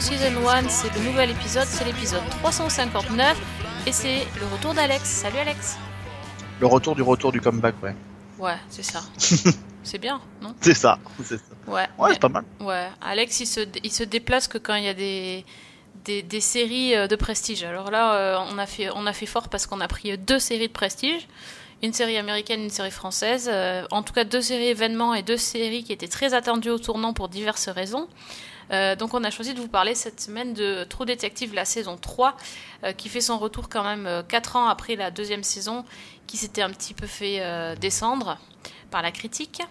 Season 0.00 0.46
1, 0.48 0.68
c'est 0.68 0.92
le 0.94 1.00
nouvel 1.04 1.30
épisode, 1.30 1.66
c'est 1.66 1.84
l'épisode 1.84 2.22
359 2.42 3.36
et 3.86 3.92
c'est 3.92 4.26
le 4.40 4.46
retour 4.46 4.72
d'Alex. 4.72 5.02
Salut 5.04 5.38
Alex 5.38 5.76
Le 6.60 6.66
retour 6.66 6.94
du 6.94 7.02
retour 7.02 7.32
du 7.32 7.40
comeback, 7.40 7.74
ouais. 7.82 7.94
Ouais, 8.38 8.56
c'est 8.70 8.82
ça. 8.82 9.02
c'est 9.82 9.98
bien, 9.98 10.20
non? 10.40 10.54
C'est 10.60 10.74
ça, 10.74 10.98
c'est 11.22 11.36
ça. 11.36 11.42
Ouais. 11.66 11.86
Ouais, 11.98 12.08
mais- 12.08 12.14
c'est 12.14 12.20
pas 12.20 12.28
mal. 12.30 12.44
Ouais, 12.60 12.88
Alex 13.02 13.40
il 13.40 13.46
se, 13.46 13.60
il 13.84 13.92
se 13.92 14.02
déplace 14.04 14.48
que 14.48 14.56
quand 14.58 14.74
il 14.74 14.84
y 14.84 14.88
a 14.88 14.94
des, 14.94 15.44
des, 16.04 16.22
des 16.22 16.40
séries 16.40 16.94
euh, 16.96 17.06
de 17.06 17.16
prestige. 17.16 17.62
Alors 17.64 17.90
là, 17.90 18.14
euh, 18.14 18.38
on, 18.50 18.56
a 18.58 18.66
fait, 18.66 18.88
on 18.94 19.06
a 19.06 19.12
fait 19.12 19.26
fort 19.26 19.48
parce 19.50 19.66
qu'on 19.66 19.80
a 19.80 19.88
pris 19.88 20.16
deux 20.16 20.38
séries 20.38 20.68
de 20.68 20.72
prestige. 20.72 21.28
Une 21.82 21.92
série 21.92 22.16
américaine, 22.16 22.60
une 22.62 22.70
série 22.70 22.90
française. 22.90 23.48
Euh, 23.52 23.86
en 23.90 24.02
tout 24.02 24.12
cas, 24.14 24.24
deux 24.24 24.42
séries 24.42 24.68
événements 24.68 25.14
et 25.14 25.22
deux 25.22 25.36
séries 25.38 25.84
qui 25.84 25.92
étaient 25.92 26.08
très 26.08 26.32
attendues 26.34 26.70
au 26.70 26.78
tournant 26.78 27.12
pour 27.12 27.28
diverses 27.28 27.68
raisons. 27.68 28.08
Euh, 28.70 28.96
donc 28.96 29.14
on 29.14 29.24
a 29.24 29.30
choisi 29.30 29.54
de 29.54 29.60
vous 29.60 29.68
parler 29.68 29.94
cette 29.94 30.20
semaine 30.20 30.54
de 30.54 30.84
True 30.84 31.06
Detective, 31.06 31.54
la 31.54 31.64
saison 31.64 31.96
3, 31.96 32.36
euh, 32.84 32.92
qui 32.92 33.08
fait 33.08 33.20
son 33.20 33.38
retour 33.38 33.68
quand 33.68 33.84
même 33.84 34.22
4 34.28 34.56
ans 34.56 34.68
après 34.68 34.96
la 34.96 35.10
deuxième 35.10 35.42
saison, 35.42 35.84
qui 36.26 36.36
s'était 36.36 36.62
un 36.62 36.70
petit 36.70 36.94
peu 36.94 37.06
fait 37.06 37.38
euh, 37.40 37.74
descendre 37.76 38.38
par 38.90 39.02
la 39.02 39.10
critique. 39.10 39.62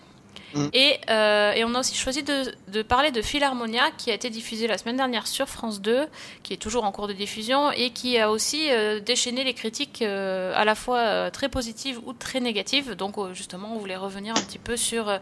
Mm. 0.53 0.67
Et, 0.73 0.99
euh, 1.09 1.51
et 1.53 1.63
on 1.63 1.75
a 1.75 1.79
aussi 1.79 1.95
choisi 1.95 2.23
de, 2.23 2.53
de 2.69 2.81
parler 2.81 3.11
de 3.11 3.21
Philharmonia, 3.21 3.91
qui 3.97 4.11
a 4.11 4.13
été 4.13 4.29
diffusé 4.29 4.67
la 4.67 4.77
semaine 4.77 4.97
dernière 4.97 5.27
sur 5.27 5.47
France 5.47 5.81
2, 5.81 6.07
qui 6.43 6.53
est 6.53 6.57
toujours 6.57 6.83
en 6.83 6.91
cours 6.91 7.07
de 7.07 7.13
diffusion, 7.13 7.71
et 7.71 7.91
qui 7.91 8.17
a 8.17 8.31
aussi 8.31 8.71
euh, 8.71 8.99
déchaîné 8.99 9.43
les 9.43 9.53
critiques 9.53 10.01
euh, 10.01 10.53
à 10.55 10.65
la 10.65 10.75
fois 10.75 10.99
euh, 10.99 11.29
très 11.29 11.49
positives 11.49 11.99
ou 12.05 12.13
très 12.13 12.39
négatives. 12.39 12.95
Donc 12.95 13.17
euh, 13.17 13.33
justement, 13.33 13.75
on 13.75 13.79
voulait 13.79 13.97
revenir 13.97 14.35
un 14.35 14.41
petit 14.41 14.59
peu 14.59 14.75
sur 14.75 15.09
euh, 15.09 15.17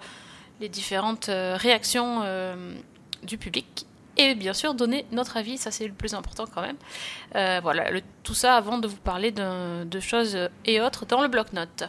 les 0.59 0.69
différentes 0.69 1.29
euh, 1.29 1.55
réactions 1.57 2.21
euh, 2.23 2.73
du 3.23 3.37
public. 3.37 3.85
Et 4.17 4.33
bien 4.33 4.53
sûr, 4.53 4.73
donner 4.73 5.05
notre 5.11 5.37
avis, 5.37 5.57
ça 5.57 5.69
c'est 5.69 5.87
le 5.87 5.93
plus 5.93 6.15
important 6.15 6.45
quand 6.53 6.61
même. 6.61 6.77
Euh, 7.35 7.59
voilà, 7.61 7.85
tout 8.23 8.33
ça 8.33 8.55
avant 8.55 8.79
de 8.79 8.87
vous 8.87 8.97
parler 8.97 9.31
de 9.31 9.99
choses 9.99 10.37
et 10.65 10.81
autres 10.81 11.05
dans 11.05 11.21
le 11.21 11.27
bloc-notes. 11.27 11.83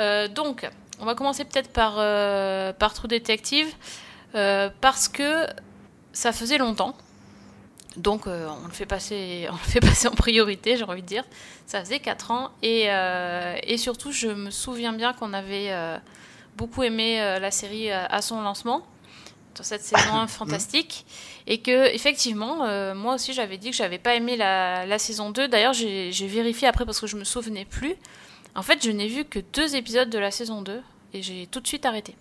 Euh, 0.00 0.28
donc, 0.28 0.68
on 1.00 1.04
va 1.04 1.14
commencer 1.16 1.44
peut-être 1.44 1.72
par, 1.72 1.94
euh, 1.98 2.72
par 2.72 2.94
True 2.94 3.08
Detective, 3.08 3.66
parce 4.32 5.08
que 5.08 5.46
ça 6.12 6.32
faisait 6.32 6.58
longtemps. 6.58 6.96
Donc, 7.96 8.26
on, 8.26 8.66
le 8.66 8.72
fait 8.72 8.86
passer, 8.86 9.48
on 9.50 9.54
le 9.54 9.58
fait 9.58 9.80
passer 9.80 10.06
en 10.06 10.14
priorité, 10.14 10.76
j'ai 10.76 10.84
envie 10.84 11.02
de 11.02 11.06
dire. 11.06 11.24
Ça 11.66 11.80
faisait 11.80 11.98
4 11.98 12.30
ans. 12.30 12.50
Et, 12.62 12.86
et 13.64 13.78
surtout, 13.78 14.12
je 14.12 14.28
me 14.28 14.50
souviens 14.50 14.92
bien 14.92 15.12
qu'on 15.12 15.32
avait 15.32 15.72
beaucoup 16.56 16.84
aimé 16.84 17.18
la 17.40 17.50
série 17.50 17.90
à 17.90 18.22
son 18.22 18.42
lancement, 18.42 18.86
dans 19.56 19.64
cette 19.64 19.82
saison 19.82 20.14
1 20.14 20.26
fantastique. 20.26 21.04
Et 21.46 21.58
que, 21.58 21.94
effectivement, 21.94 22.64
euh, 22.64 22.94
moi 22.94 23.14
aussi, 23.14 23.32
j'avais 23.32 23.58
dit 23.58 23.70
que 23.70 23.76
j'avais 23.76 23.98
pas 23.98 24.14
aimé 24.14 24.36
la, 24.36 24.98
saison 24.98 25.30
2. 25.30 25.48
D'ailleurs, 25.48 25.72
j'ai 25.72 26.12
j'ai 26.12 26.26
vérifié 26.26 26.68
après 26.68 26.84
parce 26.84 27.00
que 27.00 27.06
je 27.06 27.16
me 27.16 27.24
souvenais 27.24 27.64
plus. 27.64 27.96
En 28.54 28.62
fait, 28.62 28.84
je 28.84 28.90
n'ai 28.90 29.08
vu 29.08 29.24
que 29.24 29.40
deux 29.52 29.76
épisodes 29.76 30.10
de 30.10 30.18
la 30.18 30.30
saison 30.30 30.62
2 30.62 30.80
et 31.12 31.22
j'ai 31.22 31.46
tout 31.46 31.60
de 31.60 31.66
suite 31.66 31.86
arrêté. 31.86 32.14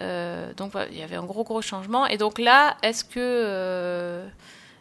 Euh, 0.00 0.54
donc 0.54 0.72
voilà, 0.72 0.88
il 0.90 0.98
y 0.98 1.02
avait 1.02 1.16
un 1.16 1.24
gros 1.24 1.44
gros 1.44 1.62
changement. 1.62 2.06
Et 2.06 2.16
donc 2.16 2.38
là, 2.38 2.76
est-ce 2.82 3.04
que 3.04 3.18
euh, 3.18 4.26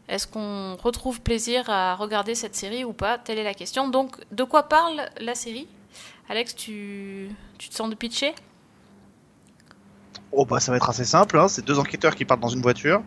est-ce 0.08 0.28
qu'on 0.28 0.78
retrouve 0.78 1.22
plaisir 1.22 1.70
à 1.70 1.96
regarder 1.96 2.36
cette 2.36 2.56
série 2.56 2.84
ou 2.84 2.94
pas? 2.94 3.18
Telle 3.18 3.38
est 3.40 3.44
la 3.44 3.54
question. 3.54 3.90
Donc, 3.90 4.18
de 4.32 4.44
quoi 4.44 4.64
parle 4.64 5.10
la 5.20 5.36
série? 5.36 5.68
Alex, 6.30 6.56
tu, 6.56 7.30
tu 7.58 7.70
te 7.70 7.76
sens 7.76 7.90
de 7.90 7.96
pitcher? 7.96 8.34
Oh 10.32 10.46
bah 10.46 10.60
ça 10.60 10.72
va 10.72 10.78
être 10.78 10.90
assez 10.90 11.06
simple, 11.06 11.38
hein. 11.38 11.48
c'est 11.48 11.64
deux 11.66 11.78
enquêteurs 11.80 12.16
qui 12.16 12.24
partent 12.26 12.40
dans 12.40 12.48
une 12.50 12.62
voiture 12.62 13.02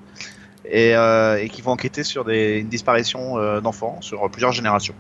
et, 0.67 0.95
euh, 0.95 1.39
et 1.41 1.49
qui 1.49 1.63
vont 1.63 1.73
enquêter 1.73 2.05
sur 2.05 2.25
des, 2.25 2.59
une 2.59 2.69
disparition 2.69 3.39
euh, 3.39 3.61
d'enfants 3.61 3.99
sur 4.03 4.31
plusieurs 4.31 4.53
générations. 4.53 4.95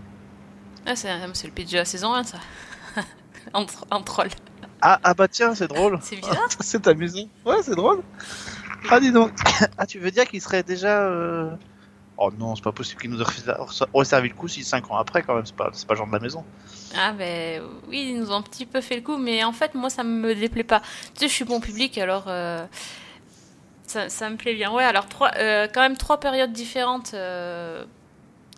ah, 0.86 0.96
C'est 0.96 1.08
c'est 1.34 1.46
le 1.46 1.52
pitch 1.52 1.70
de 1.72 1.78
la 1.78 1.84
saison 1.84 2.14
1, 2.14 2.24
ça. 2.24 2.38
tro- 3.52 3.86
en 3.90 4.02
troll. 4.02 4.28
Ah, 4.80 5.00
ah 5.02 5.14
bah 5.14 5.28
tiens, 5.28 5.54
c'est 5.54 5.68
drôle, 5.68 5.98
C'est 6.02 6.16
bizarre. 6.16 6.48
c'est 6.60 6.86
amusant. 6.88 7.28
Ouais, 7.44 7.56
c'est 7.62 7.74
drôle. 7.74 8.02
Ah 8.90 9.00
dis 9.00 9.12
donc, 9.12 9.32
ah 9.78 9.86
tu 9.86 9.98
veux 9.98 10.10
dire 10.10 10.26
qu'il 10.26 10.40
serait 10.42 10.62
déjà... 10.62 11.02
euh, 11.02 11.50
Oh 12.16 12.30
non, 12.38 12.54
c'est 12.54 12.62
pas 12.62 12.72
possible 12.72 13.00
qu'il 13.00 13.10
nous 13.10 13.20
aurait 13.20 14.04
servi 14.04 14.28
le 14.28 14.34
coup 14.34 14.46
si 14.46 14.62
5 14.62 14.90
ans 14.90 14.96
après 14.96 15.22
quand 15.22 15.34
même, 15.34 15.46
c'est 15.46 15.56
pas, 15.56 15.70
c'est 15.72 15.86
pas 15.86 15.94
le 15.94 15.98
genre 15.98 16.06
de 16.06 16.12
la 16.12 16.20
maison. 16.20 16.44
Ah 16.96 17.12
ben 17.12 17.62
oui, 17.88 18.10
ils 18.10 18.18
nous 18.18 18.30
ont 18.30 18.36
un 18.36 18.42
petit 18.42 18.66
peu 18.66 18.80
fait 18.80 18.96
le 18.96 19.02
coup, 19.02 19.16
mais 19.16 19.42
en 19.44 19.52
fait 19.52 19.74
moi 19.74 19.90
ça 19.90 20.04
me 20.04 20.34
déplaît 20.34 20.64
pas. 20.64 20.80
Tu 21.14 21.20
sais, 21.20 21.28
je 21.28 21.32
suis 21.32 21.44
bon 21.44 21.60
public, 21.60 21.98
alors 21.98 22.24
euh, 22.28 22.64
ça, 23.86 24.30
me 24.30 24.36
plaît 24.36 24.54
bien. 24.54 24.72
Ouais, 24.72 24.84
alors 24.84 25.08
trois, 25.08 25.32
euh, 25.36 25.66
quand 25.72 25.80
même 25.80 25.96
trois 25.96 26.20
périodes 26.20 26.52
différentes, 26.52 27.12
euh, 27.14 27.84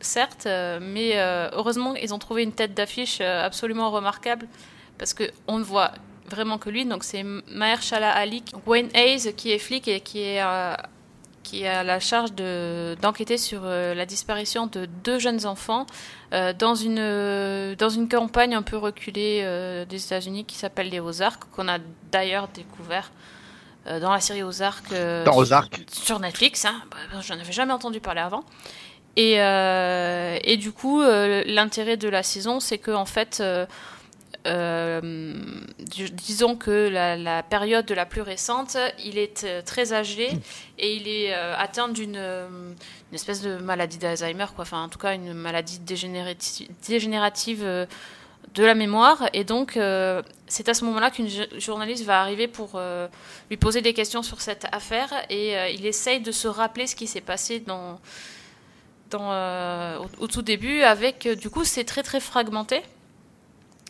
certes, 0.00 0.46
mais 0.80 1.16
heureusement 1.52 1.94
ils 1.94 2.12
ont 2.12 2.18
trouvé 2.18 2.42
une 2.42 2.52
tête 2.52 2.74
d'affiche 2.74 3.20
absolument 3.20 3.90
remarquable 3.90 4.46
parce 4.98 5.14
que 5.14 5.24
on 5.46 5.58
ne 5.58 5.64
voit 5.64 5.92
vraiment 6.28 6.58
que 6.58 6.68
lui. 6.68 6.84
Donc 6.84 7.04
c'est 7.04 7.24
Mahershala 7.48 8.10
Ali, 8.10 8.42
Wayne 8.66 8.90
Hayes 8.94 9.34
qui 9.34 9.52
est 9.52 9.58
flic 9.58 9.88
et 9.88 10.00
qui 10.00 10.20
est 10.20 10.42
qui 11.46 11.64
a 11.64 11.84
la 11.84 12.00
charge 12.00 12.32
de 12.32 12.96
d'enquêter 13.00 13.38
sur 13.38 13.60
euh, 13.64 13.94
la 13.94 14.04
disparition 14.04 14.66
de 14.66 14.86
deux 15.04 15.20
jeunes 15.20 15.46
enfants 15.46 15.86
euh, 16.32 16.52
dans 16.52 16.74
une 16.74 16.98
euh, 16.98 17.76
dans 17.76 17.88
une 17.88 18.08
campagne 18.08 18.54
un 18.56 18.62
peu 18.62 18.76
reculée 18.76 19.42
euh, 19.44 19.84
des 19.84 20.04
États-Unis 20.04 20.44
qui 20.44 20.56
s'appelle 20.56 20.88
les 20.88 20.98
Ozarks 20.98 21.44
qu'on 21.54 21.68
a 21.68 21.78
d'ailleurs 22.10 22.48
découvert 22.48 23.12
euh, 23.86 24.00
dans 24.00 24.10
la 24.12 24.18
série 24.18 24.42
Ozark 24.42 24.90
Dans 25.24 25.36
Ozark. 25.36 25.82
sur, 25.88 26.04
sur 26.04 26.18
Netflix 26.18 26.64
hein. 26.64 26.74
Bah, 26.90 27.20
j'en 27.20 27.38
avais 27.38 27.52
jamais 27.52 27.72
entendu 27.72 28.00
parler 28.00 28.22
avant 28.22 28.42
et 29.14 29.34
et 29.36 30.56
du 30.56 30.72
coup 30.72 31.00
l'intérêt 31.00 31.96
de 31.96 32.08
la 32.08 32.22
saison 32.22 32.58
c'est 32.60 32.78
que 32.78 32.90
en 32.90 33.06
fait 33.06 33.40
dis- 35.78 36.10
disons 36.10 36.56
que 36.56 36.88
la, 36.88 37.16
la 37.16 37.42
période 37.42 37.90
la 37.90 38.06
plus 38.06 38.22
récente, 38.22 38.76
il 39.04 39.18
est 39.18 39.44
euh, 39.44 39.62
très 39.62 39.92
âgé 39.92 40.30
et 40.78 40.94
il 40.96 41.08
est 41.08 41.34
euh, 41.34 41.54
atteint 41.56 41.88
d'une 41.88 42.16
euh, 42.16 42.48
une 43.10 43.14
espèce 43.14 43.40
de 43.42 43.56
maladie 43.58 43.98
d'Alzheimer. 43.98 44.46
Enfin, 44.58 44.82
en 44.82 44.88
tout 44.88 44.98
cas, 44.98 45.14
une 45.14 45.32
maladie 45.34 45.78
dégénérati- 45.80 46.68
dégénérative 46.88 47.62
euh, 47.64 47.86
de 48.54 48.64
la 48.64 48.74
mémoire. 48.74 49.28
Et 49.32 49.44
donc, 49.44 49.76
euh, 49.76 50.22
c'est 50.46 50.68
à 50.68 50.74
ce 50.74 50.84
moment-là 50.86 51.10
qu'une 51.10 51.28
jo- 51.28 51.42
journaliste 51.58 52.04
va 52.04 52.20
arriver 52.20 52.48
pour 52.48 52.72
euh, 52.74 53.06
lui 53.50 53.56
poser 53.56 53.80
des 53.82 53.92
questions 53.92 54.22
sur 54.22 54.40
cette 54.40 54.66
affaire 54.72 55.12
et 55.30 55.56
euh, 55.56 55.68
il 55.68 55.84
essaye 55.86 56.20
de 56.20 56.32
se 56.32 56.48
rappeler 56.48 56.86
ce 56.86 56.96
qui 56.96 57.06
s'est 57.06 57.20
passé 57.20 57.62
euh, 59.14 59.98
au, 59.98 60.24
au 60.24 60.26
tout 60.26 60.42
début. 60.42 60.82
Avec, 60.82 61.26
euh, 61.26 61.34
du 61.34 61.50
coup, 61.50 61.64
c'est 61.64 61.84
très 61.84 62.02
très 62.02 62.20
fragmenté. 62.20 62.82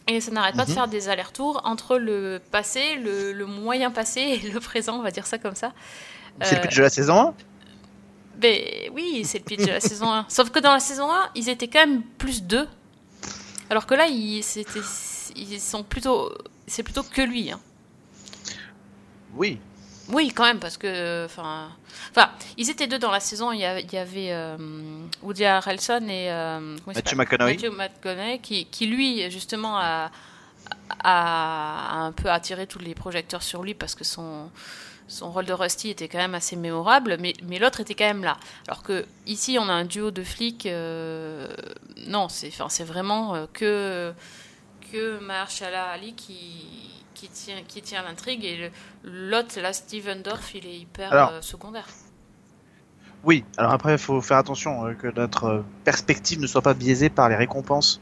Et 0.09 0.21
ça 0.21 0.31
n'arrête 0.31 0.55
pas 0.57 0.65
de 0.65 0.71
Mhm. 0.71 0.75
faire 0.77 0.89
des 0.89 1.09
allers-retours 1.09 1.61
entre 1.65 1.97
le 1.99 2.41
passé, 2.53 2.95
le, 2.97 3.33
le 3.33 3.47
moyen 3.47 3.91
passé 3.91 4.21
et 4.21 4.51
le 4.51 4.61
présent, 4.61 4.99
on 4.99 5.03
va 5.03 5.11
dire 5.11 5.27
ça 5.27 5.39
comme 5.39 5.57
ça. 5.57 5.73
C'est 6.43 6.53
le 6.55 6.59
Euh, 6.59 6.63
pitch 6.63 6.77
de 6.77 6.83
la 6.83 6.91
saison 6.91 7.19
1 7.21 7.35
mais 8.41 8.91
oui, 8.95 9.25
c'est 9.25 9.39
le 9.39 9.45
pitch 9.45 9.63
de 9.65 9.71
la 9.73 9.81
saison 9.81 10.13
1. 10.13 10.27
Sauf 10.29 10.51
que 10.51 10.59
dans 10.59 10.73
la 10.73 10.79
saison 10.81 11.11
1, 11.11 11.31
ils 11.35 11.49
étaient 11.49 11.69
quand 11.69 11.81
même 11.87 12.03
plus 12.03 12.43
deux. 12.43 12.69
Alors 13.71 13.87
que 13.87 13.95
là, 13.95 14.07
ils, 14.07 14.45
ils 15.37 15.61
sont 15.61 15.83
plutôt. 15.83 16.31
C'est 16.67 16.83
plutôt 16.83 17.03
que 17.03 17.23
lui. 17.23 17.51
hein. 17.51 17.59
Oui. 19.35 19.59
Oui, 20.09 20.31
quand 20.35 20.45
même, 20.45 20.61
parce 20.61 20.77
que. 20.77 21.25
Enfin, 21.25 21.69
enfin 22.11 22.31
ils 22.57 22.71
étaient 22.71 22.87
deux 22.87 22.99
dans 22.99 23.11
la 23.11 23.21
saison. 23.21 23.51
Il 23.53 23.61
y 23.61 23.65
avait, 23.65 23.83
il 23.83 23.93
y 23.93 23.99
avait 23.99 24.33
euh, 24.33 24.57
Woody 25.23 25.45
Harrelson 25.45 26.07
et. 26.09 26.31
euh, 26.31 26.77
Matthew 26.87 27.15
McConaughey. 27.17 27.55
Matthew 27.55 27.77
McConaughey, 27.77 28.39
qui, 28.39 28.67
qui 28.67 28.87
lui, 28.87 29.29
justement, 29.31 29.77
a, 29.79 30.11
a, 31.03 31.93
a 31.93 31.97
un 31.99 32.13
peu 32.13 32.31
attiré 32.31 32.67
tous 32.67 32.79
les 32.79 32.95
projecteurs 32.95 33.43
sur 33.43 33.63
lui 33.63 33.75
parce 33.75 33.95
que 33.97 34.05
son, 34.05 34.51
son 35.09 35.31
rôle 35.33 35.45
de 35.47 35.53
Rusty 35.53 35.91
était 35.91 36.09
quand 36.09 36.19
même 36.19 36.35
assez 36.35 36.57
mémorable, 36.57 37.17
mais, 37.21 37.33
mais 37.43 37.59
l'autre 37.59 37.81
était 37.81 37.95
quand 37.95 38.07
même 38.07 38.25
là. 38.25 38.37
Alors 38.69 38.83
que 38.83 39.05
ici, 39.27 39.59
on 39.61 39.69
a 39.69 39.73
un 39.73 39.85
duo 39.85 40.11
de 40.13 40.23
flics. 40.23 40.67
euh, 40.67 41.49
non, 42.07 42.29
c'est 42.29 42.53
enfin, 42.61 42.85
vraiment 42.85 43.47
que, 43.53 44.13
que 44.93 45.19
Mahershala 45.19 45.87
Ali 45.91 46.15
qui, 46.15 47.05
qui 47.19 47.29
tient, 47.29 47.63
qui 47.67 47.81
tient 47.83 48.03
l'intrigue 48.03 48.45
et 48.45 48.71
l'autre, 49.05 49.61
là, 49.61 49.73
Steven 49.73 50.23
Dorff, 50.23 50.55
il 50.55 50.67
est 50.67 50.77
hyper 50.85 51.13
Alors. 51.13 51.31
euh, 51.33 51.41
secondaire. 51.43 51.87
Oui, 53.25 53.45
alors 53.57 53.73
après, 53.73 53.93
il 53.93 53.99
faut 53.99 54.21
faire 54.21 54.37
attention 54.37 54.87
euh, 54.87 54.93
que 54.93 55.09
notre 55.17 55.45
euh, 55.47 55.63
perspective 55.85 56.41
ne 56.41 56.47
soit 56.47 56.63
pas 56.63 56.75
biaisée 56.75 57.09
par 57.09 57.29
les 57.29 57.35
récompenses 57.45 58.01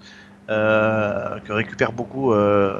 euh, 0.51 1.39
que 1.45 1.53
récupère 1.53 1.93
beaucoup 1.93 2.35
le, 2.35 2.75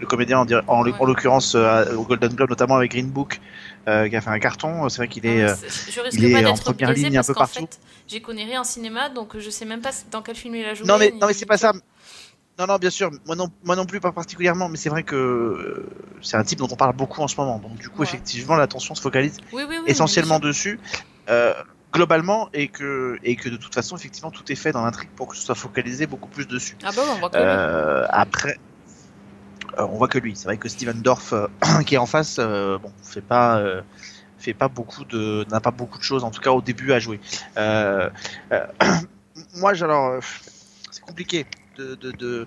le 0.00 0.06
comédien 0.06 0.38
en, 0.40 0.46
en, 0.66 0.82
Ouais. 0.84 0.92
en 0.98 1.04
l'occurrence 1.04 1.54
au 1.54 2.02
Golden 2.04 2.32
Globe, 2.34 2.50
notamment 2.50 2.76
avec 2.76 2.90
Green 2.92 3.10
Book, 3.10 3.40
euh, 3.88 4.08
qui 4.08 4.16
a 4.16 4.20
fait 4.20 4.30
un 4.30 4.38
carton. 4.38 4.88
C'est 4.88 4.98
vrai 4.98 5.08
qu'il 5.08 5.26
est. 5.26 5.46
Je 5.46 6.00
il 6.12 6.24
est 6.24 6.42
pas 6.42 6.50
en 6.50 6.54
première 6.54 6.92
ligne 6.92 7.18
un 7.18 7.22
peu 7.22 7.34
partout. 7.34 7.68
j'y 8.08 8.20
connais 8.22 8.44
rien 8.44 8.62
en 8.62 8.64
cinéma, 8.64 9.10
donc 9.10 9.38
je 9.38 9.50
sais 9.50 9.64
même 9.66 9.82
pas 9.82 9.90
dans 10.10 10.22
quel 10.22 10.34
film 10.34 10.54
il 10.56 10.64
a 10.64 10.74
joué. 10.74 10.86
Non 10.86 10.98
mais 10.98 11.10
ni- 11.10 11.18
non 11.20 11.26
mais 11.28 11.34
c'est 11.34 11.46
pas 11.46 11.58
ça. 11.58 11.72
Non 12.58 12.66
non 12.66 12.76
bien 12.76 12.88
sûr, 12.90 13.10
moi 13.26 13.36
non 13.36 13.48
moi 13.64 13.76
non 13.76 13.84
plus 13.84 14.00
pas 14.00 14.12
particulièrement, 14.12 14.68
mais 14.70 14.78
c'est 14.78 14.88
vrai 14.88 15.02
que 15.02 15.14
euh, 15.14 15.86
c'est 16.22 16.38
un 16.38 16.44
type 16.44 16.58
dont 16.58 16.68
on 16.70 16.76
parle 16.76 16.96
beaucoup 16.96 17.20
en 17.20 17.28
ce 17.28 17.38
moment. 17.38 17.58
Donc 17.58 17.76
du 17.76 17.90
coup 17.90 18.00
Ouais. 18.00 18.06
effectivement 18.08 18.56
l'attention 18.56 18.94
se 18.94 19.02
focalise 19.02 19.36
Oui, 19.52 19.64
oui, 19.68 19.76
oui, 19.78 19.84
essentiellement 19.86 20.38
dessus. 20.38 20.80
euh, 21.28 21.52
globalement 21.92 22.48
et 22.54 22.68
que 22.68 23.18
et 23.22 23.36
que 23.36 23.48
de 23.48 23.56
toute 23.56 23.74
façon 23.74 23.96
effectivement 23.96 24.30
tout 24.30 24.50
est 24.50 24.54
fait 24.56 24.72
dans 24.72 24.84
l'intrigue 24.84 25.10
pour 25.16 25.28
que 25.28 25.36
ce 25.36 25.42
soit 25.42 25.54
focalisé 25.54 26.06
beaucoup 26.06 26.28
plus 26.28 26.46
dessus. 26.46 26.76
Ah 26.82 26.90
bah 26.96 27.02
on 27.10 27.18
voit 27.18 27.30
que 27.30 27.36
lui. 27.36 27.44
Euh, 27.44 28.06
après, 28.10 28.56
euh, 29.78 29.86
on 29.90 29.98
voit 29.98 30.08
que 30.08 30.18
lui. 30.18 30.34
C'est 30.34 30.44
vrai 30.44 30.56
que 30.56 30.68
Steven 30.68 31.00
Dorff, 31.02 31.32
euh, 31.34 31.46
qui 31.86 31.94
est 31.94 31.98
en 31.98 32.06
face, 32.06 32.38
bon, 32.38 32.92
fait 33.02 33.20
pas, 33.20 33.62
fait 34.38 34.54
pas 34.54 34.68
beaucoup 34.68 35.04
de, 35.04 35.44
n'a 35.50 35.60
pas 35.60 35.70
beaucoup 35.72 35.98
de 35.98 36.02
choses, 36.02 36.24
en 36.24 36.30
tout 36.30 36.40
cas 36.40 36.52
au 36.52 36.62
début 36.62 36.92
à 36.92 36.98
jouer. 37.00 37.20
Moi, 37.56 38.10
alors, 39.82 40.22
c'est 40.90 41.02
compliqué 41.02 41.44
de, 41.76 41.94
de, 42.12 42.46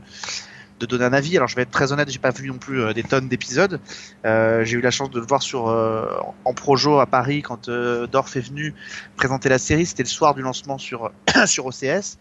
donner 0.85 1.05
un 1.05 1.13
avis. 1.13 1.35
Alors, 1.37 1.47
je 1.47 1.55
vais 1.55 1.63
être 1.63 1.71
très 1.71 1.91
honnête, 1.91 2.09
j'ai 2.09 2.19
pas 2.19 2.31
vu 2.31 2.47
non 2.47 2.57
plus 2.57 2.81
euh, 2.81 2.93
des 2.93 3.03
tonnes 3.03 3.27
d'épisodes. 3.27 3.79
Euh, 4.25 4.63
j'ai 4.63 4.77
eu 4.77 4.81
la 4.81 4.91
chance 4.91 5.09
de 5.11 5.19
le 5.19 5.25
voir 5.25 5.41
sur 5.41 5.67
euh, 5.67 6.07
en 6.45 6.53
projo 6.53 6.99
à 6.99 7.05
Paris 7.05 7.41
quand 7.41 7.69
Dorff 7.69 8.35
est 8.35 8.41
venu 8.41 8.73
présenter 9.15 9.49
la 9.49 9.59
série. 9.59 9.85
C'était 9.85 10.03
le 10.03 10.09
soir 10.09 10.35
du 10.35 10.41
lancement 10.41 10.77
sur 10.77 11.11
sur 11.45 11.65
OCS. 11.65 12.17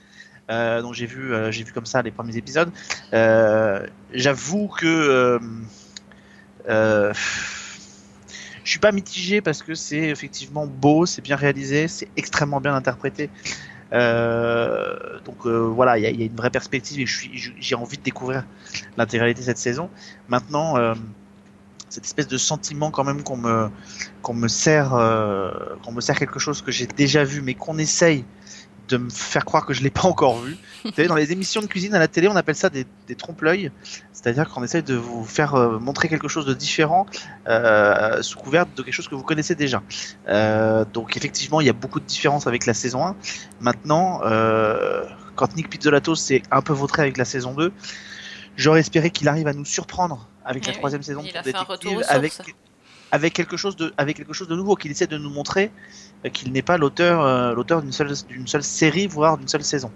Donc 0.49 0.95
j'ai 0.95 1.07
vu, 1.07 1.33
j'ai 1.51 1.63
vu 1.63 1.73
comme 1.73 1.87
ça 1.87 2.01
les 2.01 2.11
premiers 2.11 2.37
épisodes. 2.37 2.71
J'avoue 3.13 4.69
que 4.69 5.39
je 8.69 8.73
suis 8.73 8.81
pas 8.81 8.93
mitigé 8.93 9.41
parce 9.41 9.63
que 9.63 9.75
c'est 9.75 10.11
effectivement 10.11 10.67
beau, 10.67 11.07
c'est 11.07 11.23
bien 11.23 11.37
réalisé, 11.37 11.89
c'est 11.89 12.09
extrêmement 12.17 12.61
bien 12.61 12.75
interprété. 12.75 13.31
Euh, 13.93 15.19
donc 15.25 15.47
euh, 15.47 15.61
voilà, 15.61 15.99
il 15.99 16.05
y 16.05 16.07
a, 16.07 16.11
y 16.11 16.23
a 16.23 16.27
une 16.27 16.37
vraie 16.37 16.51
perspective 16.51 17.01
et 17.01 17.07
j'ai 17.59 17.75
envie 17.75 17.97
de 17.97 18.03
découvrir 18.03 18.45
l'intégralité 18.97 19.41
de 19.41 19.47
cette 19.47 19.59
saison. 19.59 19.89
Maintenant, 20.29 20.77
euh, 20.77 20.95
cette 21.89 22.05
espèce 22.05 22.29
de 22.29 22.37
sentiment 22.37 22.91
quand 22.91 23.05
même 23.05 23.23
qu'on 23.23 23.39
me, 23.39 23.71
qu'on 24.23 24.35
me 24.35 24.49
sert, 24.49 24.91
qu'on 25.83 25.93
me 25.93 26.03
sert 26.03 26.19
quelque 26.19 26.39
chose 26.39 26.61
que 26.61 26.71
j'ai 26.71 26.87
déjà 26.87 27.25
vu, 27.25 27.41
mais 27.41 27.55
qu'on 27.55 27.79
essaye 27.79 28.27
de 28.89 28.97
me 28.97 29.11
faire 29.11 29.45
croire 29.45 29.67
que 29.67 29.73
je 29.75 29.83
l'ai 29.83 29.91
pas 29.91 30.09
encore 30.09 30.39
vu. 30.39 30.57
Vous 30.85 30.91
savez, 30.93 31.09
dans 31.09 31.15
les 31.15 31.33
émissions 31.33 31.61
de 31.61 31.67
cuisine 31.67 31.95
à 31.95 31.99
la 31.99 32.09
télé, 32.09 32.29
on 32.29 32.37
appelle 32.37 32.55
ça 32.55 32.71
des, 32.71 32.87
des 33.07 33.15
trompe-l'œil, 33.15 33.71
c'est-à-dire 34.13 34.49
qu'on 34.49 34.63
essaye 34.65 34.83
de 34.83 34.95
vous 34.95 35.25
faire 35.25 35.55
euh, 35.55 35.79
montrer 35.79 36.09
quelque 36.09 36.29
chose 36.29 36.47
de 36.47 36.55
différent 36.55 37.07
euh, 37.49 38.23
sous 38.23 38.39
couvert 38.39 38.67
de 38.67 38.83
quelque 38.83 38.95
chose 38.95 39.09
que 39.09 39.15
vous 39.15 39.23
connaissez 39.23 39.55
déjà. 39.55 39.83
Euh, 40.29 40.85
donc 40.93 41.17
effectivement, 41.17 41.61
il 41.61 41.67
y 41.67 41.71
a 41.71 41.75
beaucoup 41.75 42.01
de 42.01 42.07
différences 42.07 42.47
avec 42.47 42.67
la 42.67 42.75
saison 42.75 43.05
1. 43.07 43.17
Maintenant, 43.61 44.21
quand 45.37 45.55
Nick 45.57 45.71
Pizzolatto 45.71 46.15
s'est 46.15 46.43
un 46.51 46.63
peu 46.63 46.73
vautré 46.73 47.03
avec 47.03 47.17
la 47.17 47.25
saison 47.25 47.55
2, 47.55 47.73
j'aurais 48.57 48.81
espéré 48.81 49.11
qu'il 49.11 49.29
arrive 49.29 49.47
à 49.47 49.53
nous 49.53 49.65
surprendre 49.65 50.27
avec 50.45 50.65
Eh 50.65 50.67
la 50.69 50.73
oui, 50.73 50.79
troisième 50.79 51.03
saison 51.03 51.23
il 51.25 51.37
a 51.37 51.43
fait 51.43 51.55
un 51.55 51.63
retour 51.63 51.93
aux 51.93 52.03
avec 52.09 52.33
sources. 52.33 52.49
avec 52.49 52.57
quelque 53.33 53.57
chose 53.57 53.77
de 53.77 53.93
avec 53.97 54.17
quelque 54.17 54.33
chose 54.33 54.49
de 54.49 54.57
nouveau 54.57 54.75
qu'il 54.75 54.91
essaie 54.91 55.07
de 55.07 55.19
nous 55.19 55.31
montrer 55.31 55.71
euh, 56.25 56.29
qu'il 56.29 56.53
n'est 56.53 56.63
pas 56.63 56.77
l'auteur 56.77 57.23
euh, 57.23 57.55
l'auteur 57.55 57.83
d'une 57.83 57.93
seule 57.93 58.13
d'une 58.29 58.47
seule 58.47 58.63
série 58.63 59.07
voire 59.07 59.39
d'une 59.39 59.49
seule 59.49 59.65
saison 59.65 59.91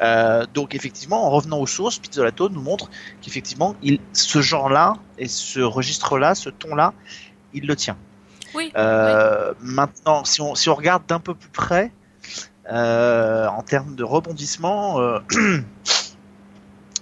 Euh, 0.00 0.46
donc 0.52 0.74
effectivement 0.74 1.26
en 1.26 1.30
revenant 1.30 1.58
aux 1.58 1.66
sources 1.66 1.98
Pizzolatto 1.98 2.48
nous 2.48 2.60
montre 2.60 2.90
qu'effectivement 3.22 3.74
il 3.82 4.00
ce 4.12 4.40
genre 4.40 4.68
là 4.68 4.94
et 5.18 5.28
ce 5.28 5.60
registre 5.60 6.18
là 6.18 6.34
ce 6.34 6.50
ton 6.50 6.74
là 6.74 6.92
il 7.54 7.66
le 7.66 7.76
tient 7.76 7.96
Oui. 8.54 8.72
Euh, 8.76 9.54
maintenant 9.60 10.24
si 10.24 10.40
on 10.40 10.54
si 10.54 10.68
on 10.68 10.74
regarde 10.74 11.06
d'un 11.06 11.20
peu 11.20 11.34
plus 11.34 11.50
près 11.50 11.92
en 12.68 13.62
termes 13.62 13.94
de 13.94 14.04
rebondissement 14.04 14.98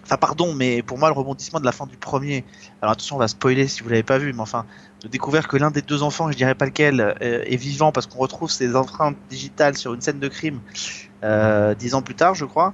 Enfin, 0.05 0.19
pardon, 0.19 0.53
mais 0.53 0.83
pour 0.83 0.99
moi, 0.99 1.09
le 1.09 1.15
rebondissement 1.15 1.61
de 1.61 1.65
la 1.65 1.73
fin 1.73 1.87
du 1.87 1.97
premier. 1.97 2.45
Alors 2.83 2.93
attention, 2.93 3.17
on 3.17 3.19
va 3.19 3.29
spoiler 3.29 3.69
si 3.69 3.83
vous 3.83 3.89
l'avez 3.89 4.03
pas 4.03 4.19
vu, 4.19 4.35
mais 4.35 4.41
enfin, 4.41 4.67
de 5.05 5.09
découvrir 5.09 5.47
que 5.49 5.59
l'un 5.59 5.71
des 5.71 5.83
deux 5.83 6.03
enfants, 6.03 6.33
je 6.33 6.37
dirais 6.37 6.55
pas 6.55 6.65
lequel, 6.65 7.01
euh, 7.01 7.43
est 7.45 7.57
vivant 7.57 7.93
parce 7.93 8.07
qu'on 8.07 8.19
retrouve 8.19 8.51
ses 8.51 8.75
empreintes 8.75 9.17
digitales 9.29 9.77
sur 9.77 9.93
une 9.93 10.01
scène 10.01 10.19
de 10.19 10.29
crime 10.29 10.61
euh, 11.23 11.75
dix 11.75 11.95
ans 11.95 12.01
plus 12.01 12.15
tard, 12.15 12.35
je 12.35 12.47
crois. 12.47 12.73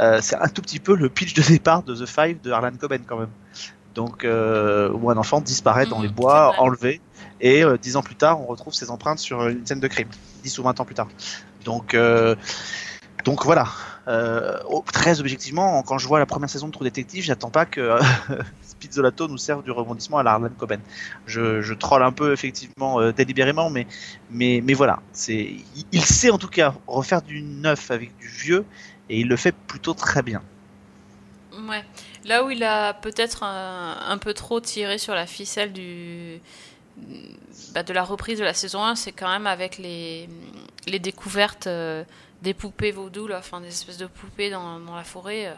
Euh, 0.00 0.20
c'est 0.22 0.36
un 0.36 0.48
tout 0.48 0.62
petit 0.62 0.80
peu 0.80 0.96
le 0.96 1.10
pitch 1.10 1.34
de 1.34 1.42
départ 1.42 1.82
de 1.82 1.94
The 1.94 2.06
Five 2.06 2.40
de 2.40 2.50
Harlan 2.50 2.72
Coben 2.80 3.02
quand 3.06 3.18
même. 3.18 3.30
Donc, 3.94 4.24
où 4.24 5.10
un 5.10 5.16
enfant 5.16 5.40
disparaît 5.40 5.86
dans 5.86 5.98
Mhm, 5.98 6.02
les 6.04 6.08
bois, 6.10 6.56
enlevé, 6.58 7.00
et 7.40 7.62
dix 7.80 7.96
ans 7.96 8.02
plus 8.02 8.14
tard, 8.14 8.38
on 8.42 8.44
retrouve 8.44 8.74
ses 8.74 8.90
empreintes 8.90 9.18
sur 9.18 9.46
une 9.48 9.64
scène 9.64 9.80
de 9.80 9.88
crime, 9.88 10.08
10 10.42 10.58
ou 10.58 10.64
20 10.64 10.80
ans 10.80 10.84
plus 10.84 10.94
tard. 10.94 11.08
Donc, 11.64 11.96
donc 13.24 13.44
voilà. 13.44 13.66
Euh, 14.06 14.58
oh, 14.68 14.84
très 14.92 15.20
objectivement, 15.20 15.82
quand 15.82 15.98
je 15.98 16.06
vois 16.06 16.20
la 16.20 16.26
première 16.26 16.48
saison 16.48 16.68
de 16.68 16.72
True 16.72 16.84
Detective, 16.84 17.24
j'attends 17.24 17.50
pas 17.50 17.66
que 17.66 17.98
Spizzolato 18.76 19.28
nous 19.28 19.38
serve 19.38 19.64
du 19.64 19.70
rebondissement 19.70 20.18
à 20.18 20.22
la 20.22 20.32
Harlan 20.32 20.50
Coben. 20.56 20.80
Je, 21.26 21.62
je 21.62 21.74
troll 21.74 22.02
un 22.02 22.12
peu 22.12 22.32
effectivement 22.32 23.00
euh, 23.00 23.12
délibérément, 23.12 23.70
mais 23.70 23.86
mais 24.30 24.60
mais 24.62 24.74
voilà, 24.74 25.00
c'est 25.12 25.56
il, 25.92 26.04
sait 26.04 26.30
en 26.30 26.38
tout 26.38 26.48
cas 26.48 26.74
refaire 26.86 27.22
du 27.22 27.42
neuf 27.42 27.90
avec 27.90 28.16
du 28.18 28.28
vieux 28.28 28.64
et 29.08 29.20
il 29.20 29.28
le 29.28 29.36
fait 29.36 29.54
plutôt 29.54 29.94
très 29.94 30.22
bien. 30.22 30.42
Ouais. 31.68 31.84
Là 32.24 32.44
où 32.44 32.50
il 32.50 32.62
a 32.64 32.92
peut-être 32.92 33.42
un, 33.42 34.18
peu 34.18 34.34
trop 34.34 34.60
tiré 34.60 34.98
sur 34.98 35.14
la 35.14 35.26
ficelle 35.26 35.72
du, 35.72 36.40
bah, 37.72 37.82
de 37.82 37.92
la 37.94 38.02
reprise 38.02 38.38
de 38.38 38.44
la 38.44 38.52
saison 38.52 38.84
1, 38.84 38.94
c'est 38.94 39.12
quand 39.12 39.28
même 39.28 39.46
avec 39.46 39.78
les, 39.78 40.28
les 40.86 40.98
découvertes 40.98 41.66
euh, 41.66 42.04
des 42.42 42.52
poupées 42.52 42.90
vaudou, 42.90 43.28
enfin 43.32 43.60
des 43.62 43.68
espèces 43.68 43.96
de 43.96 44.06
poupées 44.06 44.50
dans, 44.50 44.80
dans 44.80 44.96
la 44.96 45.04
forêt. 45.04 45.46
euh. 45.46 45.54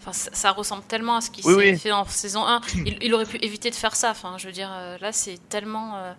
Enfin, 0.00 0.12
ça, 0.12 0.30
ça 0.34 0.50
ressemble 0.52 0.82
tellement 0.84 1.16
à 1.16 1.20
ce 1.22 1.30
qui 1.30 1.40
Oui, 1.46 1.52
s'est 1.54 1.70
oui. 1.72 1.78
fait 1.78 1.92
en 1.92 2.04
saison 2.04 2.46
1. 2.46 2.60
Il, 2.84 2.98
il 3.02 3.14
aurait 3.14 3.24
pu 3.24 3.38
éviter 3.38 3.70
de 3.70 3.74
faire 3.74 3.96
ça. 3.96 4.10
Enfin, 4.10 4.36
je 4.36 4.46
veux 4.46 4.52
dire, 4.52 4.70
euh, 4.72 4.98
là, 5.00 5.12
c'est 5.12 5.38
tellement, 5.48 5.96
euh, 5.96 6.12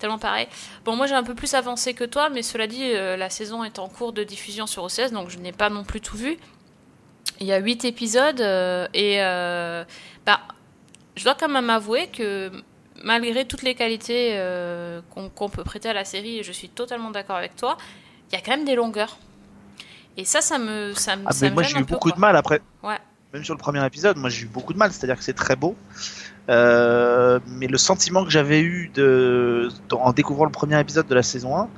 tellement 0.00 0.18
pareil. 0.18 0.48
Bon, 0.84 0.96
moi, 0.96 1.06
j'ai 1.06 1.14
un 1.14 1.22
peu 1.22 1.34
plus 1.34 1.54
avancé 1.54 1.94
que 1.94 2.02
toi, 2.04 2.30
mais 2.30 2.42
cela 2.42 2.66
dit, 2.66 2.82
euh, 2.84 3.16
la 3.16 3.30
saison 3.30 3.62
est 3.62 3.78
en 3.78 3.88
cours 3.88 4.12
de 4.12 4.24
diffusion 4.24 4.66
sur 4.66 4.82
OCS, 4.82 5.12
donc 5.12 5.30
je 5.30 5.38
n'ai 5.38 5.52
pas 5.52 5.70
non 5.70 5.84
plus 5.84 6.00
tout 6.00 6.16
vu. 6.16 6.36
Il 7.40 7.46
y 7.46 7.52
a 7.52 7.58
8 7.58 7.84
épisodes 7.84 8.40
euh, 8.40 8.88
et 8.94 9.18
bah, 10.26 10.40
je 11.14 11.22
dois 11.22 11.36
quand 11.36 11.48
même 11.48 11.70
avouer 11.70 12.08
que 12.08 12.50
malgré 13.04 13.44
toutes 13.46 13.62
les 13.62 13.76
qualités 13.76 14.36
qu'on 15.14 15.48
peut 15.48 15.62
prêter 15.62 15.88
à 15.88 15.92
la 15.92 16.04
série, 16.04 16.38
et 16.40 16.42
je 16.42 16.50
suis 16.50 16.68
totalement 16.68 17.10
d'accord 17.12 17.36
avec 17.36 17.54
toi, 17.54 17.76
il 18.30 18.34
y 18.34 18.38
a 18.38 18.40
quand 18.40 18.50
même 18.50 18.64
des 18.64 18.74
longueurs. 18.74 19.18
Et 20.16 20.24
ça, 20.24 20.40
ça 20.40 20.58
me, 20.58 20.94
ça 20.94 21.14
me, 21.14 21.22
Ah, 21.26 21.32
ça 21.32 21.44
mais 21.44 21.50
me 21.50 21.54
moi 21.54 21.62
j'ai 21.62 21.78
eu 21.78 21.84
beaucoup 21.84 22.08
quoi. 22.08 22.16
de 22.16 22.20
mal 22.20 22.34
après. 22.34 22.60
Ouais. 22.82 22.98
Même 23.34 23.44
sur 23.44 23.54
le 23.54 23.58
premier 23.58 23.84
épisode, 23.84 24.16
moi 24.16 24.30
j'ai 24.30 24.44
eu 24.44 24.48
beaucoup 24.48 24.72
de 24.72 24.78
mal, 24.78 24.90
c'est-à-dire 24.90 25.16
que 25.18 25.24
c'est 25.24 25.34
très 25.34 25.54
beau. 25.54 25.76
Euh, 26.48 27.38
mais 27.46 27.66
le 27.66 27.76
sentiment 27.76 28.24
que 28.24 28.30
j'avais 28.30 28.62
eu 28.62 28.90
de, 28.94 29.68
en 29.92 30.12
découvrant 30.12 30.46
le 30.46 30.50
premier 30.50 30.80
épisode 30.80 31.06
de 31.06 31.14
la 31.14 31.22
saison 31.22 31.54
1, 31.56 31.68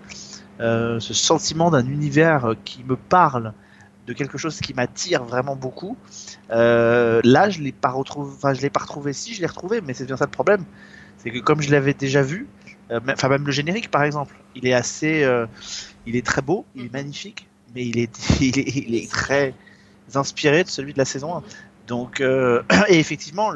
euh, 0.61 1.00
ce 1.00 1.12
sentiment 1.12 1.71
d'un 1.73 1.85
univers 1.87 2.54
qui 2.64 2.85
me 2.85 2.95
parle, 2.97 3.52
de 4.07 4.12
quelque 4.12 4.38
chose 4.38 4.61
qui 4.61 4.75
m'attire 4.75 5.25
vraiment 5.25 5.57
beaucoup, 5.57 5.97
euh, 6.50 7.21
là 7.25 7.50
je 7.50 7.61
l'ai 7.62 7.73
pas 7.73 7.90
retrouvé, 7.90 8.33
enfin 8.37 8.54
je 8.54 8.61
l'ai 8.61 8.71
pas 8.71 8.80
retrouvé. 8.80 9.12
Si 9.12 9.35
je 9.35 9.40
l'ai 9.40 9.47
retrouvé, 9.49 9.80
mais 9.80 9.92
c'est 9.92 10.04
bien 10.07 10.16
ça 10.16 10.26
le 10.26 10.30
problème, 10.30 10.64
c'est 11.19 11.33
que 11.33 11.40
comme 11.40 11.61
je 11.62 11.71
l'avais 11.73 11.95
déjà 11.95 12.23
vu, 12.23 12.47
même- 12.90 13.11
enfin 13.11 13.28
même 13.28 13.45
le 13.45 13.52
générique 13.52 13.90
par 13.90 14.04
exemple, 14.04 14.37
il 14.54 14.69
est 14.69 14.73
assez, 14.75 15.28
il 16.07 16.14
est 16.16 16.25
très 16.25 16.42
beau, 16.42 16.64
il 16.76 16.87
est 16.87 16.92
magnifique, 16.92 17.49
mais 17.75 17.87
il 17.87 17.99
est, 17.99 18.11
il 18.40 18.59
est, 18.59 18.76
il 18.76 18.95
est 18.95 19.11
très 19.11 19.52
inspiré 20.16 20.64
de 20.64 20.68
celui 20.68 20.92
de 20.92 20.98
la 20.98 21.04
saison 21.04 21.36
1. 21.36 21.42
Donc, 21.90 22.20
euh, 22.20 22.62
et 22.88 23.00
effectivement, 23.00 23.50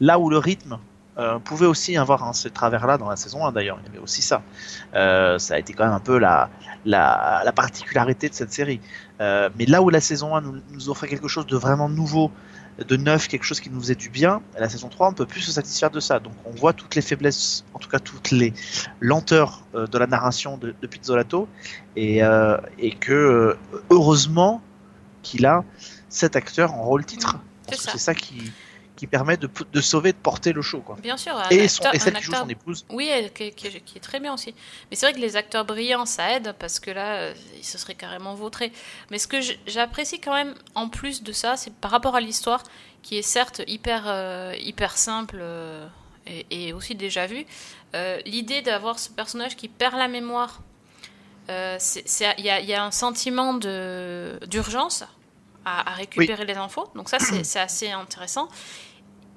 là 0.00 0.18
où 0.20 0.30
le 0.30 0.38
rythme 0.38 0.78
euh, 1.18 1.40
pouvait 1.40 1.66
aussi 1.66 1.96
avoir 1.96 2.22
hein, 2.22 2.32
ce 2.32 2.46
travers-là 2.46 2.96
dans 2.96 3.10
la 3.10 3.16
saison 3.16 3.44
1 3.44 3.50
d'ailleurs, 3.50 3.78
il 3.82 3.86
y 3.86 3.90
avait 3.90 3.98
aussi 3.98 4.22
ça. 4.22 4.40
Euh, 4.94 5.36
ça 5.40 5.54
a 5.54 5.58
été 5.58 5.72
quand 5.72 5.84
même 5.84 5.94
un 5.94 6.00
peu 6.00 6.18
la, 6.18 6.48
la, 6.84 7.42
la 7.44 7.52
particularité 7.52 8.28
de 8.28 8.34
cette 8.34 8.52
série. 8.52 8.80
Mais 9.18 9.66
là 9.66 9.82
où 9.82 9.90
la 9.90 10.00
saison 10.00 10.36
1 10.36 10.42
nous, 10.70 10.88
offrait 10.88 11.08
quelque 11.08 11.26
chose 11.26 11.46
de 11.46 11.56
vraiment 11.56 11.88
nouveau, 11.88 12.30
de 12.78 12.96
neuf, 12.96 13.26
quelque 13.26 13.44
chose 13.44 13.60
qui 13.60 13.70
nous 13.70 13.80
faisait 13.80 13.94
du 13.96 14.10
bien, 14.10 14.40
la 14.58 14.68
saison 14.68 14.88
3 14.88 15.08
on 15.08 15.10
ne 15.10 15.16
peut 15.16 15.26
plus 15.26 15.40
se 15.40 15.50
satisfaire 15.50 15.90
de 15.90 16.00
ça. 16.00 16.20
Donc 16.20 16.34
on 16.44 16.50
voit 16.52 16.72
toutes 16.72 16.94
les 16.94 17.02
faiblesses, 17.02 17.64
en 17.74 17.80
tout 17.80 17.88
cas 17.88 17.98
toutes 17.98 18.30
les 18.30 18.52
lenteurs 19.00 19.64
de 19.74 19.98
la 19.98 20.06
narration 20.06 20.56
de, 20.56 20.72
de 20.80 20.86
Pizzolato, 20.86 21.48
et, 21.96 22.20
que 23.00 23.56
heureusement 23.90 24.60
qu'il 25.24 25.44
a 25.46 25.64
cet 26.08 26.36
acteur 26.36 26.72
en 26.74 26.84
rôle 26.84 27.04
titre. 27.04 27.36
C'est 27.72 27.98
ça. 27.98 28.14
Qui, 28.14 28.52
qui 28.94 29.08
permet 29.08 29.36
de, 29.36 29.50
de 29.72 29.80
sauver, 29.80 30.12
de 30.12 30.16
porter 30.18 30.52
le 30.52 30.62
show. 30.62 30.80
Quoi. 30.80 30.96
Bien 31.02 31.16
sûr. 31.16 31.32
Et, 31.50 31.66
son, 31.66 31.82
acteur- 31.82 31.94
et 31.96 31.98
celle 31.98 32.14
qui 32.14 32.22
joue 32.22 32.34
son 32.34 32.48
épouse. 32.48 32.84
Oui, 32.90 33.08
elle- 33.08 33.32
qui, 33.32 33.50
qui- 33.50 33.80
qui 33.80 33.98
est 33.98 34.00
très 34.00 34.20
bien 34.20 34.32
aussi. 34.32 34.54
Mais 34.88 34.96
c'est 34.96 35.06
vrai 35.06 35.12
que 35.14 35.18
les 35.18 35.34
acteurs 35.34 35.64
brillants, 35.64 36.06
ça 36.06 36.30
aide 36.36 36.54
parce 36.60 36.78
que 36.78 36.92
là, 36.92 37.14
euh, 37.16 37.34
ils 37.58 37.64
se 37.64 37.76
seraient 37.78 37.96
carrément 37.96 38.34
vautrés. 38.34 38.70
Mais 39.10 39.18
ce 39.18 39.26
que 39.26 39.38
j'apprécie 39.66 40.20
quand 40.20 40.34
même, 40.34 40.54
en 40.76 40.88
plus 40.88 41.24
de 41.24 41.32
ça, 41.32 41.56
c'est 41.56 41.74
par 41.74 41.90
rapport 41.90 42.14
à 42.14 42.20
l'histoire, 42.20 42.62
qui 43.02 43.18
est 43.18 43.22
certes 43.22 43.62
hyper, 43.66 44.04
euh, 44.06 44.54
hyper 44.60 44.96
simple 44.96 45.38
euh, 45.40 45.86
et, 46.28 46.68
et 46.68 46.72
aussi 46.72 46.94
déjà 46.94 47.26
vue, 47.26 47.44
euh, 47.96 48.20
l'idée 48.26 48.62
d'avoir 48.62 48.98
ce 49.00 49.10
personnage 49.10 49.56
qui 49.56 49.66
perd 49.68 49.96
la 49.96 50.06
mémoire, 50.08 50.60
il 51.48 52.44
y, 52.44 52.48
a- 52.50 52.60
il 52.60 52.66
y 52.66 52.74
a 52.74 52.84
un 52.84 52.90
sentiment 52.90 53.54
d'urgence 53.54 55.04
à, 55.64 55.90
à 55.90 55.94
récupérer 55.94 56.44
les 56.44 56.54
infos. 56.56 56.88
Donc 56.94 57.08
ça, 57.08 57.18
c'est 57.18 57.60
assez 57.60 57.90
intéressant. 57.90 58.48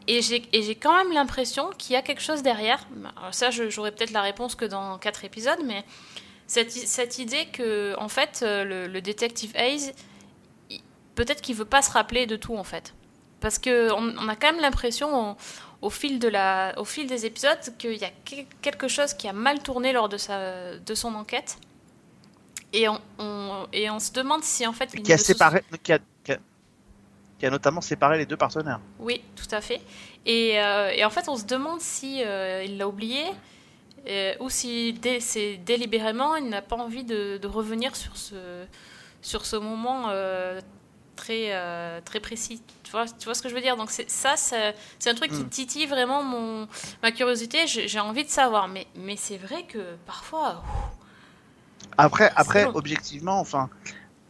Et 0.10 0.22
j'ai 0.22 0.76
quand 0.76 0.96
même 0.96 1.12
l'impression 1.12 1.70
qu'il 1.78 1.94
y 1.94 1.96
a 1.98 2.02
quelque 2.02 2.22
chose 2.22 2.42
derrière. 2.42 2.80
Alors 3.18 3.34
ça, 3.34 3.50
j'aurai 3.52 3.92
peut-être 3.92 4.12
la 4.12 4.22
réponse 4.22 4.56
que 4.56 4.64
dans 4.66 4.98
quatre 4.98 5.26
épisodes, 5.26 5.60
mais 5.66 5.84
cette, 6.48 7.18
idée 7.20 7.48
que, 7.52 7.94
en 8.00 8.08
fait, 8.08 8.40
euh, 8.42 8.64
le, 8.64 8.88
le 8.88 9.02
détective 9.02 9.52
Hayes, 9.56 9.92
peut-être 11.16 11.42
qu'il 11.42 11.56
veut 11.56 11.66
pas 11.66 11.82
se 11.82 11.92
rappeler 11.92 12.26
de 12.26 12.38
tout, 12.38 12.56
en 12.56 12.64
fait. 12.64 12.94
Parce 13.42 13.60
que 13.60 13.92
on, 13.92 14.16
on 14.18 14.30
a 14.30 14.36
quand 14.38 14.54
même 14.54 14.62
l'impression, 14.62 15.36
au, 15.82 15.90
fil 15.90 16.20
de 16.20 16.30
la, 16.30 16.74
au 16.78 16.86
fil 16.86 17.06
des 17.08 17.26
épisodes, 17.26 17.60
qu'il 17.78 17.98
y 17.98 18.06
a 18.06 18.10
que- 18.26 18.46
quelque 18.62 18.88
chose 18.88 19.14
qui 19.14 19.28
a 19.28 19.34
mal 19.34 19.60
tourné 19.62 19.92
lors 19.92 20.08
de 20.08 20.18
sa, 20.18 20.78
de 20.78 20.96
son 20.96 21.16
enquête. 21.16 21.58
Et 22.74 22.88
on, 22.90 23.00
on- 23.20 23.68
et 23.74 23.90
on 23.90 24.00
se 24.00 24.12
demande 24.12 24.44
si 24.44 24.68
en 24.68 24.74
fait 24.74 24.88
Qui 24.88 25.14
a 25.14 25.18
séparé, 25.18 25.64
qui 25.84 25.94
a, 25.94 26.00
qui 26.24 26.32
a- 26.34 26.40
qui 27.40 27.46
a 27.46 27.50
notamment 27.50 27.82
séparé 27.82 28.18
les 28.18 28.26
deux 28.26 28.38
partenaires. 28.38 28.80
Oui, 29.00 29.22
tout 29.36 29.48
à 29.56 29.62
fait. 29.62 29.82
Et, 30.26 30.60
euh, 30.62 30.90
et 30.90 31.06
en 31.06 31.10
fait, 31.10 31.30
on 31.30 31.38
se 31.38 31.46
demande 31.46 31.80
si 31.82 32.24
euh, 32.24 32.64
il 32.66 32.78
l'a 32.78 32.88
oublié 32.88 33.24
euh, 34.08 34.34
ou 34.40 34.50
si 34.50 34.94
dé- 34.94 35.20
c'est 35.20 35.58
délibérément 35.58 36.36
il 36.36 36.50
n'a 36.50 36.62
pas 36.62 36.76
envie 36.78 37.04
de, 37.04 37.38
de 37.38 37.48
revenir 37.48 37.96
sur 37.96 38.16
ce 38.18 38.66
sur 39.22 39.46
ce 39.46 39.56
moment 39.56 40.10
très 41.16 41.54
euh, 41.54 42.00
très 42.06 42.20
précis. 42.20 42.62
Tu 42.84 42.92
vois, 42.92 43.06
tu 43.08 43.26
vois 43.26 43.34
ce 43.34 43.42
que 43.42 43.50
je 43.50 43.56
veux 43.56 43.62
dire? 43.62 43.76
Donc 43.78 43.92
c'est 43.92 44.10
ça, 44.10 44.36
c'est 44.38 44.76
c'est 45.00 45.10
un 45.10 45.16
truc 45.16 45.32
qui 45.32 45.44
Mm. 45.44 45.50
titille 45.50 45.86
vraiment 45.88 46.24
mon 46.24 46.68
ma 47.04 47.12
curiosité. 47.12 47.66
J'ai 47.68 47.88
j'ai 47.88 48.00
envie 48.00 48.24
de 48.24 48.30
savoir, 48.30 48.68
mais 48.68 48.88
mais 48.96 49.16
c'est 49.16 49.38
vrai 49.38 49.64
que 49.64 49.96
parfois. 50.06 50.64
Après, 51.98 52.32
après 52.36 52.66
objectivement, 52.76 53.40
enfin, 53.40 53.70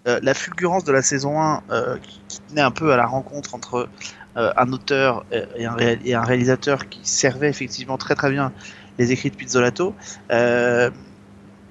euh, 0.08 0.20
la 0.24 0.34
fulgurance 0.34 0.84
de 0.84 0.92
la 0.92 1.02
saison 1.02 1.42
1 1.42 1.64
euh, 1.70 1.98
qui, 1.98 2.22
qui 2.28 2.40
tenait 2.42 2.62
un 2.62 2.72
peu 2.72 2.94
à 2.94 2.98
la 2.98 3.06
rencontre 3.06 3.56
entre 3.56 3.90
euh, 4.38 4.54
un 4.56 4.72
auteur 4.72 5.26
et 5.32 5.66
un, 5.66 5.76
réal- 5.76 6.00
et 6.06 6.14
un 6.14 6.22
réalisateur 6.24 6.88
qui 6.90 7.02
servait 7.04 7.50
effectivement 7.50 7.98
très 7.98 8.16
très 8.16 8.32
bien 8.32 8.54
les 8.98 9.12
écrits 9.12 9.30
de 9.30 9.36
Pizzolato, 9.36 9.96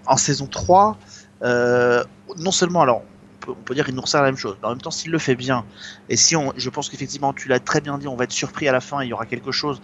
en 0.07 0.17
saison 0.17 0.47
3, 0.47 0.99
euh, 1.43 2.05
non 2.39 2.53
seulement, 2.53 2.83
alors, 2.83 3.03
on 3.03 3.47
peut, 3.47 3.53
on 3.53 3.63
peut 3.63 3.75
dire 3.75 3.85
qu'il 3.85 3.95
nous 3.95 4.03
resserre 4.03 4.23
la 4.23 4.29
même 4.29 4.37
chose, 4.37 4.57
mais 4.63 4.67
en 4.67 4.71
même 4.71 4.81
temps, 4.81 4.91
s'il 4.91 5.11
le 5.11 5.19
fait 5.19 5.35
bien, 5.35 5.65
et 6.09 6.17
si 6.17 6.37
on, 6.37 6.53
je 6.57 6.71
pense 6.71 6.89
qu'effectivement, 6.89 7.33
tu 7.33 7.49
l'as 7.49 7.61
très 7.61 7.81
bien 7.81 7.99
dit, 7.99 8.09
on 8.09 8.17
va 8.17 8.25
être 8.25 8.33
surpris 8.33 8.69
à 8.69 8.73
la 8.73 8.81
fin, 8.81 9.03
il 9.03 9.09
y 9.09 9.13
aura 9.13 9.27
quelque 9.27 9.53
chose. 9.53 9.81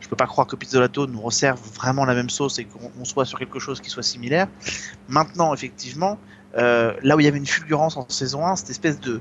Je 0.00 0.08
peux 0.08 0.16
pas 0.16 0.26
croire 0.26 0.46
que 0.46 0.56
Pizzolato 0.56 1.06
nous 1.06 1.20
resserve 1.20 1.60
vraiment 1.74 2.04
la 2.04 2.14
même 2.14 2.30
sauce 2.30 2.58
et 2.58 2.64
qu'on 2.64 2.90
on 3.00 3.04
soit 3.04 3.24
sur 3.24 3.38
quelque 3.38 3.58
chose 3.58 3.80
qui 3.80 3.90
soit 3.90 4.02
similaire. 4.02 4.48
Maintenant, 5.08 5.52
effectivement, 5.52 6.18
euh, 6.56 6.94
là 7.02 7.16
où 7.16 7.20
il 7.20 7.24
y 7.24 7.28
avait 7.28 7.38
une 7.38 7.46
fulgurance 7.46 7.96
en 7.96 8.08
saison 8.08 8.46
1, 8.46 8.56
cette 8.56 8.70
espèce 8.70 9.00
de, 9.00 9.20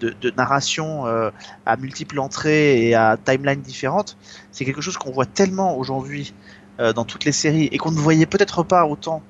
de, 0.00 0.30
narration 0.36 1.06
euh, 1.06 1.30
à 1.66 1.76
multiples 1.76 2.18
entrées 2.18 2.88
et 2.88 2.94
à 2.94 3.16
timelines 3.16 3.60
différentes, 3.60 4.16
c'est 4.50 4.64
quelque 4.64 4.80
chose 4.80 4.96
qu'on 4.96 5.12
voit 5.12 5.26
tellement 5.26 5.76
aujourd'hui 5.76 6.34
euh, 6.80 6.92
dans 6.92 7.04
toutes 7.04 7.24
les 7.24 7.32
séries 7.32 7.68
et 7.70 7.78
qu'on 7.78 7.92
ne 7.92 7.98
voyait 7.98 8.26
peut-être 8.26 8.62
pas 8.62 8.86
autant 8.86 9.22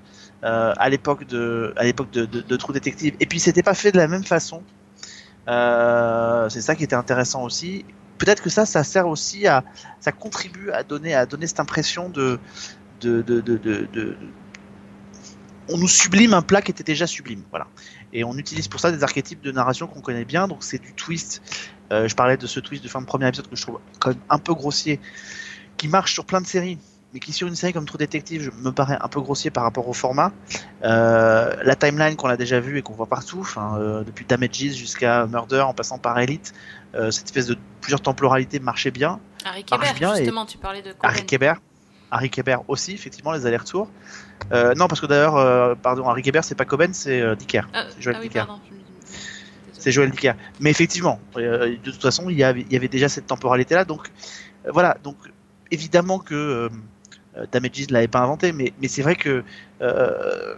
à 0.44 0.88
l'époque 0.88 1.24
de 1.28 1.72
à 1.76 1.84
l'époque 1.84 2.10
de, 2.10 2.24
de, 2.24 2.56
True. 2.56 2.74
Et 2.74 3.26
puis 3.26 3.38
c'était 3.38 3.62
pas 3.62 3.74
fait 3.74 3.92
de 3.92 3.96
la 3.96 4.08
même 4.08 4.24
façon. 4.24 4.64
C'est 5.46 6.60
ça 6.60 6.74
qui 6.74 6.82
était 6.82 6.96
intéressant 6.96 7.44
aussi. 7.44 7.84
Peut-être 8.24 8.40
que 8.40 8.50
ça, 8.50 8.66
ça 8.66 8.84
sert 8.84 9.08
aussi 9.08 9.48
à, 9.48 9.64
ça 9.98 10.12
contribue 10.12 10.70
à 10.70 10.84
donner 10.84 11.16
cette 11.46 11.58
impression 11.58 12.08
de 12.08 12.38
on 15.68 15.76
nous 15.76 15.88
sublime 15.88 16.32
un 16.32 16.42
plat 16.42 16.62
qui 16.62 16.70
était 16.70 16.84
déjà 16.84 17.08
sublime, 17.08 17.42
voilà. 17.50 17.66
Et 18.12 18.22
on 18.22 18.36
utilise 18.36 18.68
pour 18.68 18.78
ça 18.78 18.92
des 18.92 19.02
archétypes 19.02 19.40
de 19.40 19.50
narration 19.50 19.88
qu'on 19.88 20.00
connaît 20.00 20.24
bien, 20.24 20.46
donc 20.46 20.62
c'est 20.62 20.80
du 20.80 20.92
twist. 20.92 21.42
Euh, 21.92 22.06
je 22.06 22.14
parlais 22.14 22.36
de 22.36 22.46
ce 22.46 22.60
twist 22.60 22.84
de 22.84 22.88
fin 22.88 23.00
de 23.00 23.06
premier 23.06 23.26
épisode 23.26 23.48
que 23.48 23.56
je 23.56 23.62
trouve 23.62 23.80
un 24.28 24.38
peu 24.38 24.54
grossier, 24.54 25.00
qui 25.76 25.88
marche 25.88 26.12
sur 26.12 26.24
plein 26.24 26.40
de 26.40 26.46
séries, 26.46 26.78
mais 27.12 27.20
qui 27.20 27.32
sur 27.32 27.46
une 27.46 27.54
série 27.54 27.72
comme 27.72 27.84
True 27.84 27.98
Detective 27.98 28.42
je- 28.42 28.50
me 28.64 28.72
paraît 28.72 28.96
un 29.00 29.08
peu 29.08 29.20
grossier 29.20 29.50
par 29.50 29.64
rapport 29.64 29.88
au 29.88 29.92
format. 29.92 30.32
Euh, 30.82 31.54
la 31.62 31.76
timeline 31.76 32.16
qu'on 32.16 32.28
a 32.28 32.36
déjà 32.36 32.58
vue 32.60 32.78
et 32.78 32.82
qu'on 32.82 32.94
voit 32.94 33.06
partout, 33.06 33.46
euh, 33.56 34.02
depuis 34.04 34.24
Damages 34.24 34.52
jusqu'à 34.74 35.26
Murder 35.26 35.60
en 35.60 35.74
passant 35.74 35.98
par 35.98 36.18
Elite, 36.18 36.52
euh, 36.94 37.10
cette 37.10 37.26
espèce 37.26 37.46
de 37.46 37.56
plusieurs 37.80 38.00
temporalités 38.00 38.58
marchait 38.60 38.90
bien. 38.90 39.20
Harry 39.44 39.64
Marche 39.70 39.82
Kéber, 39.84 39.98
bien 39.98 40.14
et- 40.14 40.18
justement, 40.18 40.46
tu 40.46 40.58
parlais 40.58 40.82
de 40.82 40.94
Harry 41.02 41.18
Cohen. 41.18 41.26
Kéber. 41.26 41.54
Harry 42.10 42.30
Kéber 42.30 42.56
aussi, 42.68 42.92
effectivement, 42.92 43.32
les 43.32 43.46
allers-retours. 43.46 43.88
Non, 44.52 44.86
parce 44.88 45.00
que 45.00 45.06
d'ailleurs, 45.06 45.76
pardon, 45.78 46.06
Harry 46.08 46.22
Kéber, 46.22 46.40
c'est 46.42 46.54
pas 46.54 46.64
Coben, 46.66 46.92
c'est 46.92 47.36
Dicker. 47.36 47.62
Ah, 47.72 47.84
C'est 47.94 48.02
Joël 48.02 48.16
ah 48.18 48.20
oui, 48.22 48.28
Dicker. 48.28 48.46
pardon. 48.46 48.60
je. 48.70 48.74
C'est 49.78 49.90
Joël 49.92 50.10
Dicker. 50.10 50.34
Mais 50.60 50.70
effectivement, 50.70 51.18
euh, 51.36 51.70
de 51.82 51.90
toute 51.90 52.02
façon, 52.02 52.28
il 52.30 52.36
y 52.36 52.44
avait, 52.44 52.60
il 52.60 52.72
y 52.72 52.76
avait 52.76 52.88
déjà 52.88 53.08
cette 53.08 53.26
temporalité-là. 53.26 53.84
Donc, 53.84 54.10
euh, 54.66 54.70
voilà. 54.72 54.96
Donc, 55.02 55.16
évidemment 55.72 56.18
que 56.18 56.34
euh, 56.34 56.68
euh, 57.36 57.46
Damages 57.50 57.88
ne 57.88 57.92
l'avait 57.92 58.08
pas 58.08 58.20
inventé, 58.20 58.52
mais, 58.52 58.72
c'est 58.88 59.02
vrai 59.02 59.16
que 59.16 59.42
euh, 59.80 60.54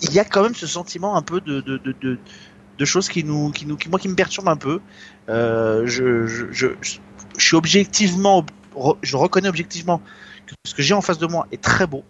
il 0.00 0.12
y 0.12 0.18
a 0.18 0.24
quand 0.24 0.42
même 0.42 0.54
ce 0.54 0.66
sentiment 0.66 1.16
un 1.16 1.22
peu 1.22 1.40
de, 1.40 2.84
choses 2.84 3.08
qui 3.08 3.24
nous, 3.24 3.50
qui 3.50 3.66
nous, 3.66 3.76
moi, 3.90 3.98
qui 3.98 4.08
me 4.08 4.14
perturbe 4.14 4.48
un 4.48 4.56
peu. 4.56 4.80
Euh, 5.28 5.86
je, 5.86 6.46
suis 7.36 7.56
objectivement, 7.56 8.44
je 9.02 9.16
reconnais 9.16 9.48
objectivement 9.48 10.00
que 10.46 10.54
ce 10.64 10.74
que 10.74 10.82
j'ai 10.82 10.94
en 10.94 11.02
face 11.02 11.18
de 11.18 11.26
moi 11.26 11.46
est 11.52 11.62
très 11.62 11.86
beau, 11.86 12.04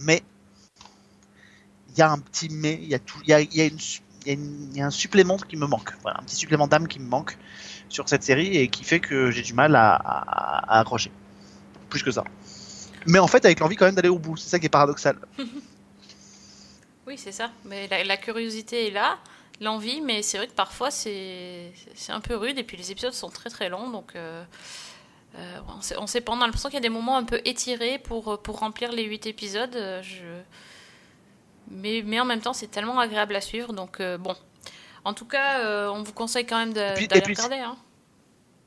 mais 0.00 0.22
il 1.90 1.98
y 1.98 2.02
a 2.02 2.10
un 2.10 2.18
petit 2.18 2.48
mais, 2.50 2.80
il 2.82 2.88
y 2.88 4.80
a 4.80 4.86
un 4.86 4.90
supplément 4.90 5.36
qui 5.36 5.56
me 5.56 5.66
manque, 5.66 5.92
un 6.04 6.22
petit 6.22 6.36
supplément 6.36 6.66
d'âme 6.66 6.88
qui 6.88 6.98
me 6.98 7.08
manque 7.08 7.38
sur 7.88 8.08
cette 8.08 8.22
série 8.22 8.56
et 8.56 8.68
qui 8.68 8.84
fait 8.84 9.00
que 9.00 9.30
j'ai 9.30 9.42
du 9.42 9.54
mal 9.54 9.76
à 9.76 10.80
accrocher, 10.80 11.12
plus 11.90 12.02
que 12.02 12.10
ça. 12.10 12.24
Mais 13.06 13.18
en 13.18 13.26
fait, 13.26 13.44
avec 13.44 13.60
l'envie 13.60 13.76
quand 13.76 13.86
même 13.86 13.94
d'aller 13.94 14.08
au 14.08 14.18
bout, 14.18 14.36
c'est 14.36 14.48
ça 14.48 14.58
qui 14.58 14.66
est 14.66 14.70
paradoxal. 14.70 15.18
Oui, 17.06 17.18
c'est 17.18 17.32
ça. 17.32 17.50
Mais 17.64 17.88
la, 17.88 18.04
la 18.04 18.16
curiosité 18.16 18.86
est 18.86 18.90
là, 18.92 19.18
l'envie, 19.60 20.00
mais 20.00 20.22
c'est 20.22 20.36
vrai 20.38 20.46
que 20.46 20.52
parfois 20.52 20.92
c'est 20.92 21.72
un 22.08 22.20
peu 22.20 22.36
rude 22.36 22.56
et 22.56 22.62
puis 22.62 22.76
les 22.76 22.92
épisodes 22.92 23.12
sont 23.12 23.30
très 23.30 23.50
très 23.50 23.68
longs, 23.68 23.90
donc 23.90 24.14
euh, 24.14 24.44
euh, 25.36 25.58
on 25.98 26.06
sait, 26.06 26.22
a 26.24 26.36
l'impression 26.36 26.68
qu'il 26.68 26.76
y 26.76 26.78
a 26.78 26.82
des 26.82 26.88
moments 26.88 27.16
un 27.16 27.24
peu 27.24 27.40
étirés 27.44 27.98
pour, 27.98 28.40
pour 28.42 28.60
remplir 28.60 28.92
les 28.92 29.04
8 29.04 29.26
épisodes. 29.26 29.74
euh, 29.74 30.02
Je... 30.02 30.22
Mais, 31.72 32.02
mais 32.04 32.20
en 32.20 32.24
même 32.24 32.40
temps, 32.40 32.52
c'est 32.52 32.70
tellement 32.70 33.00
agréable 33.00 33.34
à 33.34 33.40
suivre, 33.40 33.72
donc 33.72 33.98
euh, 34.00 34.16
bon. 34.16 34.36
En 35.04 35.14
tout 35.14 35.24
cas, 35.24 35.90
on 35.90 36.02
vous 36.02 36.12
conseille 36.12 36.46
quand 36.46 36.58
même 36.58 36.74
d'aller 36.74 37.08
regarder. 37.24 37.56
Hein. 37.56 37.76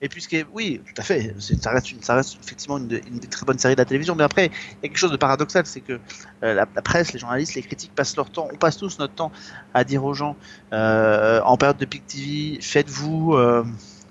Et 0.04 0.10
puis 0.10 0.22
ce 0.22 0.28
qui 0.28 0.36
est, 0.36 0.46
oui, 0.52 0.82
tout 0.86 1.02
à 1.02 1.02
fait, 1.02 1.34
ça 1.40 1.72
reste, 1.72 2.38
effectivement 2.44 2.78
une, 2.78 3.22
très 3.32 3.46
bonnes 3.46 3.58
séries 3.58 3.76
de 3.76 3.80
la 3.80 3.86
télévision. 3.86 4.16
Mais 4.16 4.26
après, 4.26 4.48
il 4.48 4.52
y 4.52 4.86
a 4.86 4.90
quelque 4.90 4.98
chose 4.98 5.14
de 5.14 5.18
paradoxal, 5.18 5.66
c'est 5.66 5.80
que 5.80 5.98
euh, 6.44 6.54
la, 6.54 6.66
presse, 6.66 7.14
les 7.14 7.20
journalistes, 7.20 7.56
les 7.56 7.62
critiques 7.62 7.96
passent 7.96 8.18
leur 8.18 8.30
temps, 8.30 8.50
on 8.52 8.58
passe 8.58 8.76
tous 8.76 9.00
notre 9.00 9.14
temps 9.14 9.32
à 9.74 9.86
dire 9.86 10.04
aux 10.04 10.14
gens 10.14 10.36
euh, 10.74 11.40
en 11.46 11.56
période 11.56 11.78
de 11.78 11.86
Pic 11.86 12.06
TV, 12.06 12.60
faites-vous, 12.62 13.36
euh, 13.36 13.64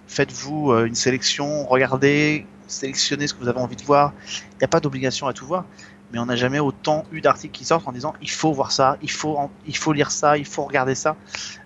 faites-vous 0.08 0.72
une 0.72 0.94
sélection, 0.94 1.66
regardez, 1.66 2.46
sélectionnez 2.68 3.26
ce 3.26 3.34
que 3.34 3.40
vous 3.40 3.48
avez 3.48 3.60
envie 3.60 3.76
de 3.76 3.82
voir. 3.82 4.14
Il 4.54 4.58
n'y 4.60 4.64
a 4.64 4.68
pas 4.68 4.80
d'obligation 4.80 5.26
à 5.26 5.34
tout 5.34 5.44
voir. 5.44 5.66
Mais 6.12 6.18
on 6.18 6.26
n'a 6.26 6.36
jamais 6.36 6.58
autant 6.58 7.06
eu 7.10 7.22
d'articles 7.22 7.54
qui 7.56 7.64
sortent 7.64 7.88
en 7.88 7.92
disant 7.92 8.12
il 8.20 8.28
faut 8.30 8.52
voir 8.52 8.70
ça, 8.70 8.98
il 9.00 9.10
faut, 9.10 9.36
en- 9.38 9.50
il 9.66 9.74
faut 9.76 9.94
lire 9.94 10.10
ça, 10.10 10.36
il 10.36 10.44
faut 10.44 10.62
regarder 10.64 10.94
ça. 10.94 11.16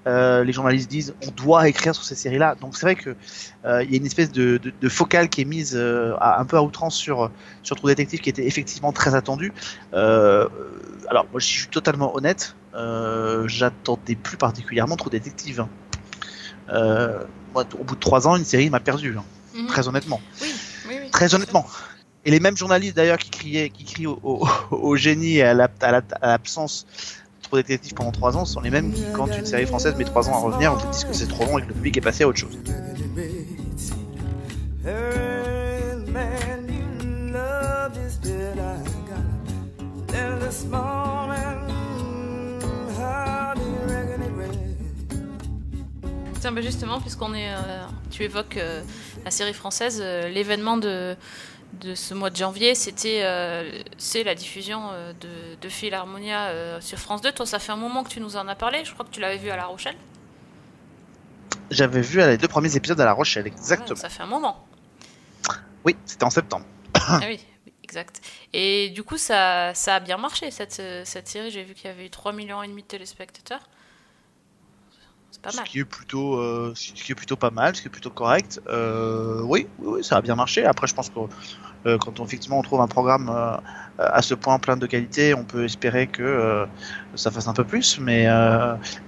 Euh, 0.06 0.44
les 0.44 0.52
journalistes 0.52 0.88
disent 0.88 1.14
on 1.26 1.30
doit 1.32 1.68
écrire 1.68 1.94
sur 1.96 2.04
ces 2.04 2.14
séries-là. 2.14 2.54
Donc 2.60 2.76
c'est 2.76 2.86
vrai 2.86 2.94
que 2.94 3.16
euh, 3.64 3.82
il 3.82 3.90
y 3.90 3.94
a 3.94 3.96
une 3.96 4.06
espèce 4.06 4.30
de, 4.30 4.58
de, 4.58 4.72
de 4.80 4.88
focale 4.88 5.28
qui 5.28 5.40
est 5.40 5.44
mise 5.44 5.72
euh, 5.74 6.14
à- 6.20 6.38
un 6.40 6.44
peu 6.44 6.56
à 6.56 6.62
outrance 6.62 6.94
sur 6.96 7.30
sur 7.64 7.74
True 7.74 7.88
Detective 7.88 8.20
qui 8.20 8.30
était 8.30 8.46
effectivement 8.46 8.92
très 8.92 9.16
attendu. 9.16 9.52
Euh, 9.94 10.48
alors 11.10 11.26
moi 11.32 11.40
je 11.40 11.46
suis 11.46 11.66
totalement 11.66 12.14
honnête, 12.14 12.54
euh, 12.74 13.48
j'attendais 13.48 14.14
plus 14.14 14.36
particulièrement 14.36 14.96
True 14.96 15.10
Detective. 15.10 15.66
Euh, 16.68 17.18
moi, 17.52 17.64
au 17.78 17.84
bout 17.84 17.94
de 17.94 18.00
trois 18.00 18.26
ans, 18.28 18.36
une 18.36 18.44
série 18.44 18.70
m'a 18.70 18.80
perdu, 18.80 19.16
hein, 19.18 19.24
Mhm. 19.54 19.66
très 19.68 19.88
honnêtement, 19.88 20.20
Oui, 20.42 20.52
oui, 20.88 20.94
oui. 21.02 21.10
très 21.10 21.28
sûr. 21.28 21.38
Et 22.26 22.30
les 22.32 22.40
mêmes 22.40 22.56
journalistes 22.56 22.96
d'ailleurs 22.96 23.18
qui 23.18 23.30
criaient, 23.30 23.70
qui 23.70 23.84
crient 23.84 24.06
au, 24.08 24.96
génie 24.96 25.36
et 25.36 25.42
à 25.44 25.54
la- 25.54 25.70
à 25.80 25.92
la- 25.92 26.02
à 26.20 26.26
l'absence 26.26 26.84
de 27.38 27.48
True 27.48 27.62
Detective 27.62 27.94
pendant 27.94 28.10
trois 28.10 28.36
ans 28.36 28.44
sont 28.44 28.60
les 28.60 28.70
mêmes 28.70 28.92
qui, 28.92 29.04
quand 29.12 29.38
une 29.38 29.46
série 29.46 29.64
française 29.64 29.94
met 29.96 30.02
trois 30.04 30.28
ans 30.28 30.34
à 30.34 30.38
revenir, 30.40 30.76
te 30.76 30.90
disent 30.90 31.04
que 31.04 31.12
c'est 31.14 31.28
trop 31.28 31.44
long 31.46 31.58
et 31.58 31.62
que 31.62 31.68
le 31.68 31.74
public 31.74 31.96
est 31.96 32.00
passé 32.00 32.24
à 32.24 32.28
autre 32.28 32.38
chose. 32.40 32.58
Tiens, 46.40 46.52
bah 46.52 46.60
justement, 46.60 47.00
puisqu'on 47.00 47.34
est, 47.34 47.50
euh, 47.52 47.84
tu 48.10 48.22
évoques 48.22 48.56
euh, 48.58 48.82
la 49.24 49.30
série 49.30 49.54
française, 49.54 50.00
euh, 50.02 50.28
l'événement 50.28 50.76
de, 50.76 51.16
de 51.80 51.94
ce 51.94 52.14
mois 52.14 52.30
de 52.30 52.36
janvier, 52.36 52.74
c'était, 52.74 53.22
euh, 53.24 53.82
c'est 53.98 54.24
la 54.24 54.34
diffusion 54.34 54.90
euh, 54.92 55.12
de, 55.14 55.56
de 55.60 55.68
Philharmonia 55.68 56.46
euh, 56.48 56.80
sur 56.80 56.98
France 56.98 57.22
2. 57.22 57.32
Toi, 57.32 57.46
ça 57.46 57.58
fait 57.58 57.72
un 57.72 57.76
moment 57.76 58.04
que 58.04 58.10
tu 58.10 58.20
nous 58.20 58.36
en 58.36 58.48
as 58.48 58.54
parlé. 58.54 58.84
Je 58.84 58.92
crois 58.92 59.04
que 59.04 59.10
tu 59.10 59.20
l'avais 59.20 59.36
vu 59.36 59.50
à 59.50 59.56
La 59.56 59.66
Rochelle. 59.66 59.96
J'avais 61.70 62.00
vu 62.00 62.18
les 62.18 62.38
deux 62.38 62.48
premiers 62.48 62.76
épisodes 62.76 63.00
à 63.00 63.04
La 63.04 63.12
Rochelle, 63.12 63.44
Ouais, 63.44 63.50
exactement. 63.50 63.98
ça 63.98 64.08
fait 64.08 64.22
un 64.22 64.26
moment. 64.26 64.66
Oui, 65.84 65.96
c'était 66.04 66.24
en 66.24 66.30
septembre. 66.30 66.64
ah 66.94 67.20
oui, 67.26 67.40
exact. 67.82 68.20
Et 68.52 68.90
du 68.90 69.02
coup, 69.02 69.16
ça, 69.18 69.72
ça 69.74 69.96
a 69.96 70.00
bien 70.00 70.16
marché 70.16 70.50
cette, 70.50 70.80
cette 71.04 71.28
série. 71.28 71.50
J'ai 71.50 71.64
vu 71.64 71.74
qu'il 71.74 71.86
y 71.86 71.92
avait 71.92 72.06
eu 72.06 72.10
3 72.10 72.32
millions 72.32 72.62
et 72.62 72.68
demi 72.68 72.82
de 72.82 72.86
téléspectateurs. 72.88 73.68
Ce 75.50 75.62
qui 75.62 75.80
est 75.80 75.84
plutôt, 75.84 76.36
euh, 76.36 76.72
ce 76.74 76.92
qui 76.92 77.12
est 77.12 77.14
plutôt 77.14 77.36
pas 77.36 77.50
mal, 77.50 77.76
ce 77.76 77.82
qui 77.82 77.88
est 77.88 77.90
plutôt 77.90 78.10
correct. 78.10 78.60
Euh, 78.68 79.40
oui, 79.42 79.66
oui, 79.78 79.96
oui, 79.96 80.04
ça 80.04 80.16
a 80.16 80.20
bien 80.20 80.34
marché. 80.34 80.64
Après, 80.64 80.86
je 80.86 80.94
pense 80.94 81.10
que 81.10 81.20
euh, 81.86 81.98
quand 81.98 82.18
on, 82.18 82.24
effectivement 82.24 82.58
on 82.58 82.62
trouve 82.62 82.80
un 82.80 82.88
programme 82.88 83.30
à 83.98 84.22
ce 84.22 84.34
point 84.34 84.58
plein 84.58 84.76
de 84.76 84.86
qualité, 84.86 85.34
on 85.34 85.44
peut 85.44 85.64
espérer 85.64 86.06
que 86.06 86.66
ça 87.14 87.30
fasse 87.30 87.48
un 87.48 87.52
peu 87.54 87.64
plus. 87.64 87.98
Mais, 88.00 88.26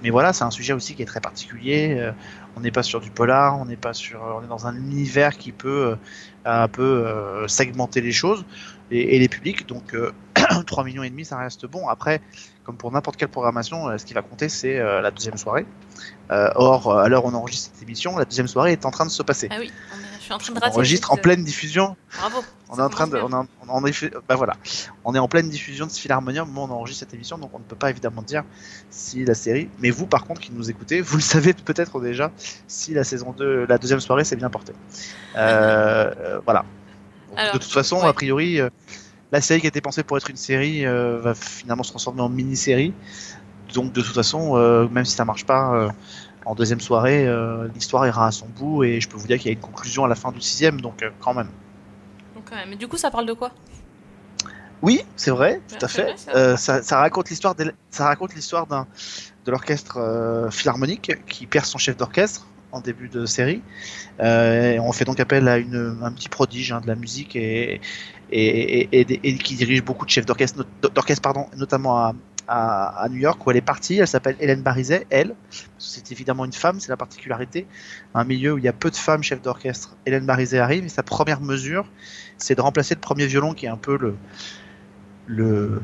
mais 0.01 0.09
voilà, 0.09 0.33
c'est 0.33 0.45
un 0.45 0.51
sujet 0.51 0.73
aussi 0.73 0.95
qui 0.95 1.01
est 1.01 1.05
très 1.05 1.19
particulier. 1.19 2.11
On 2.55 2.61
n'est 2.61 2.71
pas 2.71 2.83
sur 2.83 3.01
du 3.01 3.11
polar, 3.11 3.59
on 3.59 3.65
n'est 3.65 3.75
pas 3.75 3.93
sur, 3.93 4.21
on 4.21 4.43
est 4.43 4.47
dans 4.47 4.65
un 4.65 4.75
univers 4.75 5.37
qui 5.37 5.51
peut 5.51 5.97
un 6.45 6.67
peu 6.67 7.45
segmenter 7.47 8.01
les 8.01 8.13
choses 8.13 8.45
et, 8.91 9.15
et 9.15 9.19
les 9.19 9.27
publics. 9.27 9.67
Donc 9.67 9.93
euh, 9.93 10.11
3 10.65 10.83
millions 10.83 11.03
et 11.03 11.09
demi, 11.09 11.25
ça 11.25 11.37
reste 11.37 11.65
bon. 11.65 11.87
Après, 11.87 12.21
comme 12.63 12.77
pour 12.77 12.91
n'importe 12.91 13.17
quelle 13.17 13.29
programmation, 13.29 13.97
ce 13.97 14.05
qui 14.05 14.13
va 14.13 14.21
compter, 14.21 14.49
c'est 14.49 14.77
la 14.79 15.11
deuxième 15.11 15.37
soirée. 15.37 15.65
Euh, 16.31 16.49
or, 16.55 16.87
euh, 16.91 17.03
à 17.03 17.09
l'heure 17.09 17.25
où 17.25 17.29
on 17.29 17.33
enregistre 17.33 17.71
cette 17.73 17.81
émission, 17.81 18.15
la 18.17 18.25
deuxième 18.25 18.47
soirée 18.47 18.71
est 18.73 18.85
en 18.85 18.91
train 18.91 19.05
de 19.05 19.11
se 19.11 19.23
passer. 19.23 19.47
Ah 19.51 19.55
oui, 19.59 19.71
on 19.91 19.95
est- 19.97 20.17
je 20.19 20.23
suis 20.25 20.33
en 20.33 20.37
train 20.37 20.53
de 20.53 20.59
On 20.61 20.67
enregistre 20.67 21.11
en 21.11 21.17
pleine 21.17 21.43
diffusion. 21.43 21.95
Bravo. 22.19 22.43
On 22.69 22.77
est 22.77 22.81
en 22.81 22.89
train 22.89 23.07
de, 23.07 23.17
on, 23.17 23.29
est 23.31 23.33
en- 23.33 23.47
on 23.67 23.83
est 23.85 24.15
bah 24.27 24.35
voilà, 24.35 24.53
on 25.05 25.15
est 25.15 25.19
en 25.19 25.27
pleine 25.27 25.49
diffusion 25.49 25.87
de 25.87 25.91
au 26.13 26.45
moment 26.45 26.65
où 26.65 26.67
on 26.67 26.71
enregistre 26.75 26.99
cette 26.99 27.15
émission, 27.15 27.39
donc 27.39 27.49
on 27.53 27.57
ne 27.57 27.63
peut 27.63 27.75
pas 27.75 27.89
évidemment 27.89 28.21
dire 28.21 28.43
si 28.91 29.25
la 29.25 29.33
série. 29.33 29.69
Mais 29.79 29.89
vous, 29.89 30.05
par 30.05 30.25
contre, 30.25 30.39
qui 30.39 30.51
nous 30.51 30.69
écoutez, 30.69 31.01
vous 31.01 31.17
le 31.17 31.23
savez 31.23 31.53
peut-être 31.53 31.99
déjà 31.99 32.31
si 32.67 32.93
la 32.93 33.03
saison 33.03 33.31
2, 33.31 33.65
la 33.67 33.79
deuxième 33.79 33.99
soirée 33.99 34.23
s'est 34.23 34.35
bien 34.35 34.51
portée. 34.51 34.73
Euh, 35.35 36.13
euh, 36.19 36.39
voilà. 36.45 36.63
Donc, 37.29 37.39
Alors, 37.39 37.53
de 37.55 37.57
toute 37.59 37.71
façon, 37.73 37.97
ouais. 38.01 38.07
a 38.07 38.13
priori, 38.13 38.59
la 39.31 39.41
série 39.41 39.61
qui 39.61 39.67
était 39.67 39.81
pensée 39.81 40.03
pour 40.03 40.17
être 40.17 40.29
une 40.29 40.37
série 40.37 40.85
euh, 40.85 41.19
va 41.19 41.33
finalement 41.33 41.83
se 41.83 41.89
transformer 41.89 42.21
en 42.21 42.29
mini-série. 42.29 42.93
Donc 43.73 43.93
de 43.93 44.01
toute 44.01 44.15
façon, 44.15 44.57
euh, 44.57 44.87
même 44.89 45.05
si 45.05 45.15
ça 45.15 45.25
marche 45.25 45.45
pas 45.45 45.73
euh, 45.75 45.89
en 46.45 46.55
deuxième 46.55 46.79
soirée, 46.81 47.27
euh, 47.27 47.67
l'histoire 47.75 48.05
ira 48.07 48.27
à 48.27 48.31
son 48.31 48.47
bout 48.47 48.83
et 48.83 48.99
je 48.99 49.07
peux 49.07 49.17
vous 49.17 49.27
dire 49.27 49.37
qu'il 49.37 49.47
y 49.47 49.49
a 49.49 49.53
une 49.53 49.59
conclusion 49.59 50.05
à 50.05 50.07
la 50.07 50.15
fin 50.15 50.31
du 50.31 50.41
sixième, 50.41 50.81
donc 50.81 51.03
quand 51.19 51.33
même. 51.33 51.49
Donc. 52.35 52.51
Mais 52.67 52.75
du 52.75 52.87
coup, 52.87 52.97
ça 52.97 53.11
parle 53.11 53.25
de 53.25 53.33
quoi? 53.33 53.51
Oui, 54.81 55.01
c'est 55.17 55.31
vrai, 55.31 55.59
tout 55.67 55.83
à 55.83 55.87
fait. 55.89 56.15
ça. 56.17 56.31
Euh, 56.35 56.55
ça, 56.57 56.81
ça 56.81 56.99
raconte 56.99 57.29
l'histoire 57.29 57.53
d'Hélène- 57.53 57.73
ça 57.91 58.05
raconte 58.05 58.33
l'histoire 58.33 58.65
d'un 58.65 58.87
de 59.45 59.51
l'orchestre 59.51 59.97
euh, 59.97 60.49
philharmonique 60.51 61.11
qui 61.27 61.45
perd 61.47 61.65
son 61.65 61.77
chef 61.77 61.97
d'orchestre 61.97 62.47
en 62.71 62.79
début 62.81 63.09
de 63.09 63.25
série. 63.25 63.61
Euh, 64.21 64.73
et 64.73 64.79
on 64.79 64.91
fait 64.91 65.05
donc 65.05 65.19
appel 65.19 65.47
à 65.47 65.57
une, 65.57 65.99
un 66.01 66.11
petit 66.11 66.29
prodige 66.29 66.71
hein, 66.71 66.81
de 66.81 66.87
la 66.87 66.95
musique 66.95 67.35
et, 67.35 67.81
et, 68.31 68.79
et, 68.81 69.01
et- 69.01 69.19
et 69.29 69.37
qui 69.37 69.55
dirige 69.55 69.83
beaucoup 69.83 70.05
de 70.05 70.11
chefs 70.11 70.25
d'orchestre, 70.25 70.65
d'orchestre 70.93 71.21
pardon, 71.21 71.47
notamment 71.57 71.97
à, 71.97 72.13
à, 72.49 73.07
New 73.09 73.17
York 73.17 73.45
où 73.45 73.51
elle 73.51 73.57
est 73.57 73.61
partie. 73.61 73.97
Elle 73.97 74.07
s'appelle 74.07 74.35
Hélène 74.39 74.61
Barizet, 74.61 75.05
elle. 75.09 75.35
C'est 75.77 76.11
évidemment 76.11 76.45
une 76.45 76.53
femme, 76.53 76.79
c'est 76.79 76.89
la 76.89 76.97
particularité. 76.97 77.67
Un 78.15 78.23
milieu 78.23 78.53
où 78.53 78.57
il 78.57 78.63
y 78.63 78.67
a 78.67 78.73
peu 78.73 78.89
de 78.89 78.95
femmes 78.95 79.23
chefs 79.23 79.41
d'orchestre. 79.41 79.95
Hélène 80.05 80.25
Barizet 80.25 80.59
arrive 80.59 80.85
et 80.85 80.89
sa 80.89 81.03
première 81.03 81.41
mesure, 81.41 81.85
c'est 82.37 82.55
de 82.55 82.61
remplacer 82.61 82.95
le 82.95 83.01
premier 83.01 83.27
violon 83.27 83.53
qui 83.53 83.67
est 83.67 83.69
un 83.69 83.77
peu 83.77 83.97
le 83.97 84.15
le 85.27 85.79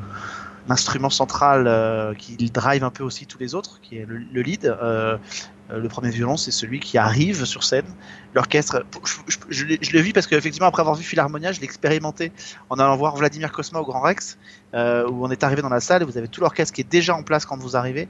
l'instrument 0.68 1.10
central 1.10 1.66
euh, 1.68 2.14
qui 2.14 2.36
drive 2.50 2.84
un 2.84 2.90
peu 2.90 3.04
aussi 3.04 3.26
tous 3.26 3.38
les 3.38 3.56
autres, 3.56 3.80
qui 3.82 3.98
est 3.98 4.06
le, 4.06 4.18
le 4.18 4.42
lead. 4.42 4.66
Euh, 4.66 5.18
euh, 5.72 5.80
le 5.80 5.88
premier 5.88 6.10
violon, 6.10 6.38
c'est 6.38 6.52
celui 6.52 6.80
qui 6.80 6.98
arrive 6.98 7.46
sur 7.46 7.64
scène. 7.64 7.86
L'orchestre, 8.34 8.86
je, 9.04 9.16
je, 9.50 9.66
je 9.82 9.92
le 9.94 10.00
vis 10.00 10.14
parce 10.14 10.28
qu'effectivement, 10.28 10.68
après 10.68 10.82
avoir 10.82 10.96
vu 10.96 11.04
Philharmonia, 11.04 11.52
je 11.52 11.60
l'ai 11.60 11.66
expérimenté 11.66 12.32
en 12.70 12.76
allant 12.78 12.96
voir 12.98 13.16
Vladimir 13.16 13.52
Kosma 13.52 13.80
au 13.80 13.86
Grand 13.86 14.02
Rex, 14.02 14.38
euh, 14.74 15.08
où 15.10 15.26
on 15.26 15.32
est 15.32 15.44
arrivé 15.44 15.62
dans 15.62 15.70
la 15.70 15.80
salle 15.80 16.04
et 16.04 16.06
vous 16.06 16.18
avez 16.18 16.28
tout 16.28 16.42
l'orchestre 16.42 16.74
qui 16.74 16.82
est 16.82 16.90
déjà 16.90 17.16
en 17.16 17.24
place 17.24 17.46
quand 17.46 17.58
vous 17.58 17.76
arrivez. 17.76 18.08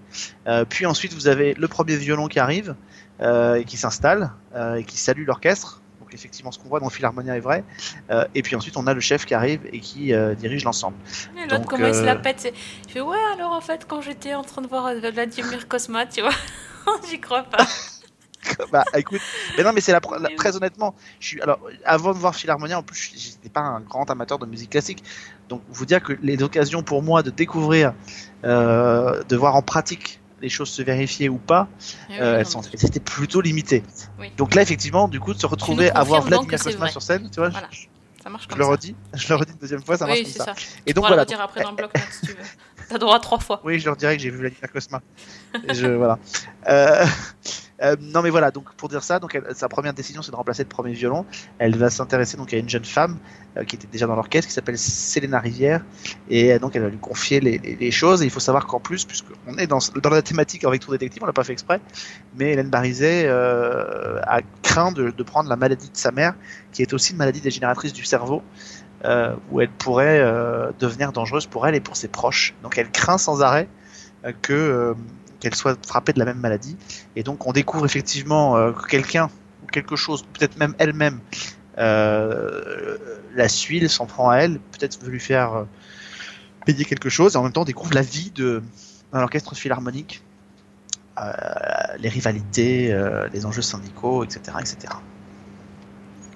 Euh, 0.48 0.66
puis 0.68 0.86
ensuite, 0.86 1.14
vous 1.14 1.28
avez 1.28 1.54
le 1.54 1.68
premier 1.68 1.96
violon 1.96 2.28
qui 2.28 2.40
arrive 2.40 2.76
euh, 3.22 3.56
et 3.56 3.64
qui 3.64 3.78
s'installe 3.78 4.32
euh, 4.56 4.76
et 4.76 4.84
qui 4.84 4.98
salue 4.98 5.26
l'orchestre. 5.26 5.82
Effectivement, 6.16 6.52
ce 6.52 6.58
qu'on 6.58 6.70
voit 6.70 6.80
dans 6.80 6.90
Philharmonia 6.90 7.36
est 7.38 7.40
vrai. 7.42 7.64
Euh, 8.10 8.26
et 8.34 8.42
puis 8.42 8.56
ensuite, 8.56 8.76
on 8.78 8.88
a 8.88 8.94
le 8.96 9.00
chef 9.02 9.26
qui 9.26 9.34
arrive 9.36 9.62
et 9.72 9.80
qui 9.80 10.14
euh, 10.14 10.34
dirige 10.34 10.64
l'ensemble. 10.64 10.98
Et 11.38 11.48
l'autre, 11.48 11.66
comment 11.68 11.86
il 11.86 11.94
se 11.94 12.00
euh, 12.02 12.06
la 12.06 12.16
pète 12.16 12.40
c'est- 12.40 12.54
Il 12.88 12.92
fait 12.92 13.02
Ouais, 13.02 13.18
alors 13.36 13.52
en 13.52 13.62
fait, 13.62 13.86
quand 13.88 14.02
j'étais 14.02 14.34
en 14.34 14.44
train 14.44 14.62
de 14.64 14.68
voir 14.68 14.88
euh, 14.88 15.12
Vladimir 15.12 15.68
Cosma, 15.68 16.08
tu 16.08 16.22
vois, 16.22 16.32
j'y 17.10 17.20
crois 17.20 17.44
pas. 17.44 17.66
bah 18.72 18.84
écoute, 18.96 19.22
mais 19.58 19.64
non 19.64 19.74
mais 19.74 19.82
c'est 19.82 19.92
la, 19.92 20.00
très 20.38 20.56
honnêtement, 20.56 20.94
je 21.20 21.28
suis 21.30 21.42
alors 21.42 21.60
avant 21.84 22.14
de 22.14 22.18
voir 22.20 22.36
Philharmonia 22.36 22.78
en 22.78 22.84
plus 22.84 23.12
je- 23.16 23.20
j'étais 23.20 23.50
pas 23.50 23.62
un 23.62 23.80
grand 23.82 24.08
amateur 24.12 24.38
de 24.38 24.46
musique 24.46 24.70
classique, 24.70 25.04
donc 25.50 25.64
vous 25.68 25.86
dire 25.88 26.02
que 26.04 26.14
les 26.22 26.44
occasions 26.44 26.84
pour 26.84 27.02
moi 27.02 27.24
de 27.24 27.32
découvrir, 27.32 27.94
euh, 28.44 29.24
de 29.24 29.36
voir 29.36 29.56
en 29.56 29.64
pratique 29.64 30.22
les 30.46 30.50
choses 30.50 30.70
se 30.70 30.84
vérifier 30.84 31.28
ou 31.28 31.38
pas, 31.40 31.68
Eh 32.10 32.14
oui, 32.14 32.18
euh, 32.22 32.38
elles 32.40 32.46
sont 32.46 32.62
c'était 32.62 33.00
plutôt 33.00 33.42
limité. 33.42 33.82
Oui. 34.20 34.32
Donc 34.38 34.54
là 34.54 34.62
effectivement 34.62 35.08
du 35.08 35.20
coup 35.20 35.34
de 35.34 35.40
se 35.40 35.48
retrouver 35.48 35.90
à 35.90 36.04
voir 36.04 36.22
Vladimir 36.22 36.60
Cosma 36.62 36.88
sur 36.88 37.02
scène, 37.02 37.30
tu 37.32 37.40
vois, 37.40 37.50
Voilà, 37.50 37.68
je, 37.72 37.88
Ça 38.22 38.30
marche 38.30 38.44
je 38.44 38.50
comme 38.50 38.60
le 38.60 38.66
redis, 38.68 38.96
je 39.16 39.28
le 39.30 39.36
redis 39.36 39.52
une 39.54 39.58
deuxième 39.58 39.84
fois, 39.84 39.98
ça 39.98 40.06
marche 40.06 40.22
comme 40.22 40.32
ça. 40.32 40.46
ça. 40.46 40.54
Et 40.86 40.92
Tu 40.92 40.94
donc 40.94 41.02
voilà. 41.06 41.16
le 41.16 41.22
redire 41.24 41.42
après 41.42 41.64
dans 41.64 41.72
le 41.72 41.76
bloc-notes 41.82 42.06
si 42.12 42.28
tu 42.28 42.32
veux. 42.34 42.38
T'as 42.88 43.00
droit 43.00 43.16
à 43.16 43.20
trois 43.20 43.40
fois. 43.40 43.62
Oui, 43.64 43.80
je 43.80 43.86
leur 43.86 43.96
dirais 43.96 44.16
que 44.16 44.22
j'ai 44.22 44.30
vu 44.30 44.38
Vladimir 44.38 44.72
Cosma. 44.72 45.02
Et 45.68 45.74
je, 45.74 45.88
voilà. 45.88 46.20
Euh, 46.70 47.04
euh, 47.82 47.96
non, 48.00 48.22
mais 48.22 48.30
voilà. 48.30 48.52
Donc, 48.52 48.74
pour 48.76 48.90
dire 48.90 49.04
ça, 49.04 49.20
donc 49.20 49.38
sa 49.54 49.68
première 49.68 49.94
décision, 49.94 50.22
c'est 50.22 50.32
de 50.32 50.36
remplacer 50.36 50.64
le 50.64 50.70
premier 50.70 50.94
violon. 50.94 51.26
Elle 51.60 51.76
va 51.78 51.90
s'intéresser 51.90 52.38
donc 52.38 52.54
à 52.54 52.58
une 52.58 52.70
jeune 52.70 52.86
femme 52.86 53.18
euh, 53.58 53.64
qui 53.64 53.76
était 53.76 53.88
déjà 53.88 54.08
dans 54.08 54.16
l'orchestre, 54.16 54.48
qui 54.48 54.54
s'appelle 54.54 54.78
Selena 54.78 55.40
Rivière, 55.40 55.84
et 56.30 56.54
euh, 56.54 56.60
donc 56.60 56.76
elle 56.76 56.84
va 56.84 56.90
lui 56.90 56.98
confier 56.98 57.40
les, 57.40 57.92
choses. 57.92 58.22
Et 58.22 58.26
il 58.26 58.32
faut 58.32 58.40
savoir 58.40 58.66
qu'en 58.66 58.80
plus, 58.80 59.06
puisqu'on 59.06 59.58
est 59.58 59.68
dans, 59.68 59.80
dans 60.02 60.10
la 60.10 60.22
thématique 60.22 60.64
avec 60.64 60.82
Tour 60.82 60.94
Détective, 60.94 61.22
on 61.24 61.26
l'a 61.26 61.34
pas 61.34 61.44
fait 61.44 61.54
exprès, 61.54 61.82
mais 62.38 62.54
Hélène 62.54 62.70
Barizet 62.70 63.28
a 63.28 64.42
craint 64.64 64.92
de, 64.92 65.12
prendre 65.24 65.50
la 65.50 65.56
maladie 65.56 65.90
de 65.90 65.98
sa 65.98 66.12
mère, 66.12 66.36
qui 66.72 66.82
est 66.82 66.94
aussi 66.94 67.12
une 67.12 67.18
maladie 67.18 67.42
dégénératrice 67.42 67.94
du 67.94 68.04
cerveau 68.04 68.42
où 69.52 69.62
elle 69.62 69.70
pourrait 69.70 70.20
devenir 70.80 71.12
dangereuse 71.12 71.46
pour 71.46 71.68
elle 71.68 71.76
et 71.76 71.80
pour 71.80 71.96
ses 71.96 72.08
proches. 72.08 72.54
Donc 72.64 72.78
elle 72.78 72.90
craint 72.90 73.18
sans 73.18 73.42
arrêt 73.42 73.68
que 74.42 74.96
qu'elle 75.46 75.56
soit 75.56 75.78
frappée 75.86 76.12
de 76.12 76.18
la 76.18 76.26
même 76.26 76.40
maladie. 76.40 76.76
Et 77.16 77.22
donc 77.22 77.46
on 77.46 77.54
découvre 77.54 77.86
effectivement 77.86 78.58
euh, 78.58 78.72
que 78.72 78.88
quelqu'un 78.88 79.30
ou 79.64 79.68
quelque 79.68 79.96
chose, 79.96 80.26
peut-être 80.34 80.58
même 80.58 80.74
elle-même, 80.80 81.20
euh, 81.78 82.98
la 83.36 83.48
suit, 83.48 83.88
s'en 83.88 84.08
prend 84.08 84.32
à 84.32 84.38
elle, 84.38 84.60
peut-être 84.60 85.00
veut 85.04 85.12
lui 85.12 85.20
faire 85.20 85.54
euh, 85.54 85.64
payer 86.66 86.84
quelque 86.84 87.10
chose, 87.10 87.36
et 87.36 87.38
en 87.38 87.44
même 87.44 87.52
temps 87.52 87.62
on 87.62 87.66
découvre 87.66 87.94
la 87.94 88.02
vie 88.02 88.32
de 88.32 88.64
d'un 89.14 89.22
orchestre 89.22 89.56
philharmonique, 89.56 90.24
les 92.00 92.10
rivalités, 92.10 92.92
les 93.32 93.46
enjeux 93.46 93.62
syndicaux, 93.62 94.26
etc., 94.26 94.58
etc. 94.60 94.94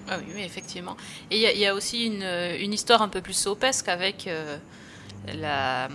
Ah 0.08 0.18
oui, 0.34 0.44
effectivement. 0.44 0.96
Et 1.30 1.36
il 1.36 1.60
y, 1.60 1.66
a- 1.66 1.76
aussi 1.76 2.06
une, 2.06 2.74
histoire 2.74 3.02
un 3.02 3.10
peu 3.10 3.22
plus 3.22 3.34
sopesque 3.34 3.90
avec 3.90 4.30
la, 5.28 5.90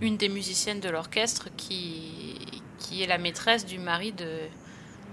une, 0.00 0.16
des 0.16 0.28
musiciennes 0.28 0.80
de 0.80 0.88
l'orchestre 0.88 1.48
qui, 1.56 2.38
qui 2.78 3.02
est 3.02 3.06
la 3.06 3.18
maîtresse 3.18 3.64
du 3.64 3.78
mari 3.78 4.12
de, 4.12 4.26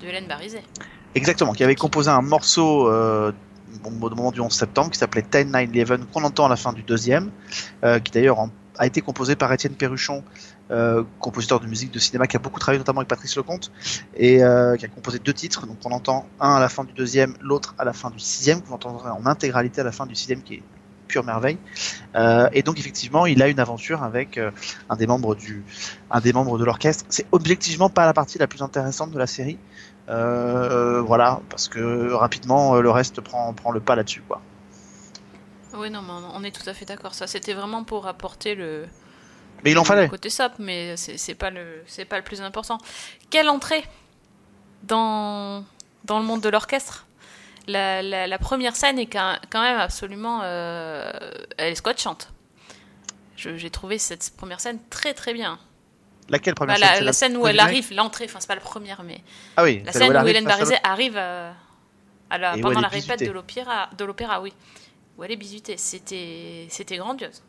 Hélène 0.05 0.27
Barizet. 0.27 0.63
Exactement, 1.15 1.53
qui 1.53 1.63
avait 1.63 1.75
composé 1.75 2.09
un 2.09 2.21
morceau 2.21 2.87
euh, 2.87 3.31
au 3.83 3.89
moment 3.89 4.31
du 4.31 4.39
11 4.39 4.51
septembre 4.51 4.91
qui 4.91 4.97
s'appelait 4.97 5.23
Ten 5.23 5.47
Nine 5.47 5.75
Eleven, 5.75 6.05
qu'on 6.05 6.23
entend 6.23 6.45
à 6.45 6.49
la 6.49 6.55
fin 6.55 6.71
du 6.71 6.83
deuxième, 6.83 7.31
euh, 7.83 7.99
qui 7.99 8.11
d'ailleurs 8.11 8.47
a 8.77 8.85
été 8.85 9.01
composé 9.01 9.35
par 9.35 9.51
Étienne 9.51 9.73
Perruchon, 9.73 10.23
euh, 10.71 11.03
compositeur 11.19 11.59
de 11.59 11.67
musique 11.67 11.91
de 11.91 11.99
cinéma 11.99 12.27
qui 12.27 12.37
a 12.37 12.39
beaucoup 12.39 12.59
travaillé 12.59 12.77
notamment 12.77 13.01
avec 13.01 13.09
Patrice 13.09 13.35
Lecomte, 13.35 13.71
et 14.15 14.37
qui 14.37 14.43
a 14.85 14.87
composé 14.87 15.19
deux 15.19 15.33
titres, 15.33 15.67
donc 15.67 15.77
on 15.83 15.91
entend 15.91 16.27
un 16.39 16.55
à 16.55 16.59
la 16.59 16.69
fin 16.69 16.85
du 16.85 16.93
deuxième, 16.93 17.33
l'autre 17.41 17.75
à 17.77 17.83
la 17.83 17.91
fin 17.91 18.09
du 18.09 18.19
sixième, 18.19 18.61
que 18.61 18.67
vous 18.67 18.75
entendrez 18.75 19.09
en 19.09 19.25
intégralité 19.25 19.81
à 19.81 19.83
la 19.83 19.91
fin 19.91 20.05
du 20.05 20.15
sixième, 20.15 20.41
qui 20.43 20.55
est 20.55 20.63
pure 21.09 21.25
merveille. 21.25 21.57
Euh, 22.15 22.47
et 22.53 22.63
donc 22.63 22.79
effectivement, 22.79 23.25
il 23.25 23.41
a 23.43 23.49
une 23.49 23.59
aventure 23.59 24.01
avec 24.03 24.37
euh, 24.37 24.51
un 24.89 24.95
des 24.95 25.07
membres 25.07 25.35
du, 25.35 25.63
un 26.09 26.21
des 26.21 26.31
membres 26.33 26.57
de 26.57 26.63
l'orchestre. 26.65 27.03
C'est 27.09 27.25
objectivement 27.33 27.89
pas 27.89 28.05
la 28.05 28.13
partie 28.13 28.37
la 28.37 28.47
plus 28.47 28.61
intéressante 28.61 29.11
de 29.11 29.19
la 29.19 29.27
série. 29.27 29.57
Euh, 30.09 31.01
voilà, 31.01 31.41
parce 31.49 31.67
que 31.67 32.11
rapidement 32.13 32.79
le 32.79 32.89
reste 32.89 33.21
prend 33.21 33.53
prend 33.53 33.71
le 33.71 33.79
pas 33.81 33.95
là-dessus 33.95 34.23
quoi. 34.27 34.41
Oui, 35.73 35.89
non, 35.91 36.01
mais 36.01 36.13
on- 36.35 36.43
est 36.43 36.51
tout 36.51 36.67
à 36.67 36.73
fait 36.73 36.85
d'accord. 36.85 37.13
Ça, 37.13 37.27
c'était 37.27 37.53
vraiment 37.53 37.83
pour 37.83 38.07
apporter 38.07 38.55
le, 38.55 38.87
Mais 39.63 39.71
il 39.71 39.77
en 39.77 39.83
le 39.83 39.85
fallait. 39.85 40.07
côté 40.07 40.29
sap, 40.29 40.57
mais 40.59 40.97
c'est 40.97 41.17
c'est 41.17 41.35
pas 41.35 41.51
le 41.51 41.83
c'est 41.87 42.05
pas 42.05 42.17
le 42.17 42.23
plus 42.23 42.41
important. 42.41 42.77
Quelle 43.29 43.49
entrée 43.49 43.83
dans 44.83 45.63
dans 46.05 46.19
le 46.19 46.25
monde 46.25 46.41
de 46.41 46.49
l'orchestre? 46.49 47.05
La, 47.69 48.01
la, 48.01 48.27
la 48.27 48.37
première 48.39 48.75
scène 48.75 48.99
est 48.99 49.05
quand 49.05 49.61
même 49.61 49.79
absolument 49.79 50.41
euh, 50.43 51.11
elle 51.57 51.71
est 51.71 51.75
scotchante. 51.75 52.31
J'ai 53.35 53.69
trouvé 53.69 53.97
cette 53.97 54.31
première 54.35 54.59
scène 54.59 54.79
très 54.89 55.13
très 55.13 55.33
bien. 55.33 55.59
Laquelle 56.27 56.55
première 56.55 56.75
Bah, 56.75 56.81
la, 56.85 56.95
scène? 56.95 57.05
La 57.05 57.13
scène 57.13 57.37
où 57.37 57.47
elle 57.47 57.59
arrive, 57.59 57.93
l'entrée, 57.93 58.25
enfin 58.25 58.39
c'est 58.41 58.47
pas 58.47 58.55
la 58.55 58.61
première, 58.61 59.01
mais 59.03 59.21
Ah 59.57 59.63
oui, 59.63 59.81
la 59.85 59.91
scène 59.93 60.11
où, 60.15 60.27
Hélène 60.27 60.45
arrive 60.47 60.65
face 60.67 60.73
à 60.73 60.79
Barizet 60.79 60.79
arrive 60.83 61.13
euh, 61.17 61.51
à 62.29 62.37
la- 62.37 62.55
Et 62.57 62.59
où 62.59 62.63
pendant 62.63 62.81
la 62.81 62.87
répète 62.89 63.19
bisutée. 63.19 63.25
de 63.97 64.05
l'opéra, 64.05 64.41
oui, 64.41 64.53
où 65.17 65.23
elle 65.23 65.31
est 65.31 65.37
bisutée. 65.37 65.77
C'était 65.77 66.67
c'était 66.69 66.97
grandiose. 66.97 67.41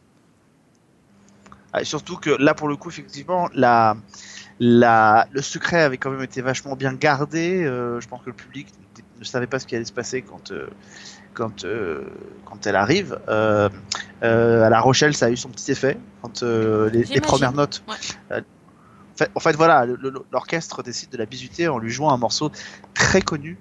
Ah, 1.72 1.84
surtout 1.84 2.16
que 2.16 2.30
là, 2.30 2.54
pour 2.54 2.68
le 2.68 2.76
coup, 2.76 2.88
effectivement, 2.90 3.48
la, 3.54 3.96
la, 4.58 5.28
le 5.30 5.42
secret 5.42 5.82
avait 5.82 5.98
quand 5.98 6.10
même 6.10 6.22
été 6.22 6.40
vachement 6.40 6.74
bien 6.76 6.92
gardé. 6.94 7.62
Euh, 7.64 8.00
je 8.00 8.08
pense 8.08 8.22
que 8.22 8.30
le 8.30 8.36
public 8.36 8.66
ne 9.20 9.24
savait 9.24 9.46
pas 9.46 9.58
ce 9.58 9.66
qui 9.66 9.76
allait 9.76 9.84
se 9.84 9.92
passer 9.92 10.22
quand, 10.22 10.50
euh, 10.50 10.68
quand, 11.34 11.64
euh, 11.64 12.04
quand 12.44 12.66
elle 12.66 12.76
arrive. 12.76 13.18
Euh, 13.28 13.68
à 14.20 14.68
La 14.68 14.80
Rochelle, 14.80 15.14
ça 15.14 15.26
a 15.26 15.30
eu 15.30 15.36
son 15.36 15.48
petit 15.48 15.70
effet. 15.70 15.98
Quand 16.22 16.42
les, 16.42 17.20
premières 17.20 17.52
notes. 17.52 17.82
Ouais. 17.88 18.42
En, 19.34 19.40
fait, 19.40 19.54
voilà, 19.54 19.86
l'orchestre 20.32 20.82
décide 20.82 21.10
de 21.10 21.18
la 21.18 21.26
bisuter 21.26 21.68
en 21.68 21.78
lui 21.78 21.90
jouant 21.90 22.10
un 22.10 22.16
morceau 22.16 22.50
très 22.94 23.20
connu. 23.20 23.58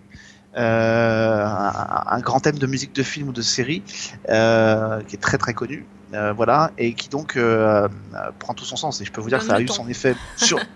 Euh, 0.58 1.46
un, 1.46 2.04
un 2.08 2.20
grand 2.22 2.40
thème 2.40 2.58
de 2.58 2.66
musique 2.66 2.96
de 2.96 3.04
film 3.04 3.30
ou 3.30 3.32
de 3.32 3.42
série 3.44 3.84
euh, 4.30 5.00
qui 5.04 5.16
est 5.16 5.20
très 5.20 5.38
très 5.38 5.54
connu 5.54 5.86
euh, 6.16 6.34
voilà, 6.34 6.72
et 6.80 6.94
qui 6.96 7.08
donc 7.08 7.38
prend 8.40 8.54
tout 8.56 8.66
son 8.66 8.76
sens. 8.76 9.00
Et 9.02 9.06
je 9.06 9.12
peux 9.12 9.22
vous 9.22 9.30
dire 9.30 9.40
que 9.40 9.46
ça 9.46 9.56
a 9.56 9.62
eu 9.62 9.66
ton. 9.66 9.74
son 9.74 9.88
effet 9.88 10.16
sur. 10.38 10.60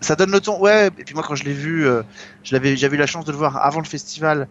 ça 0.00 0.16
donne 0.16 0.30
le 0.30 0.40
ton, 0.40 0.60
ouais. 0.60 0.88
Et 0.98 1.04
puis 1.04 1.14
moi, 1.14 1.24
quand 1.26 1.34
je 1.34 1.44
l'ai 1.44 1.52
vu, 1.52 1.86
euh, 1.86 2.02
j'avais 2.44 2.72
eu 2.74 2.96
la 2.96 3.06
chance 3.06 3.24
de 3.24 3.32
le 3.32 3.38
voir 3.38 3.64
avant 3.64 3.80
le 3.80 3.86
festival, 3.86 4.48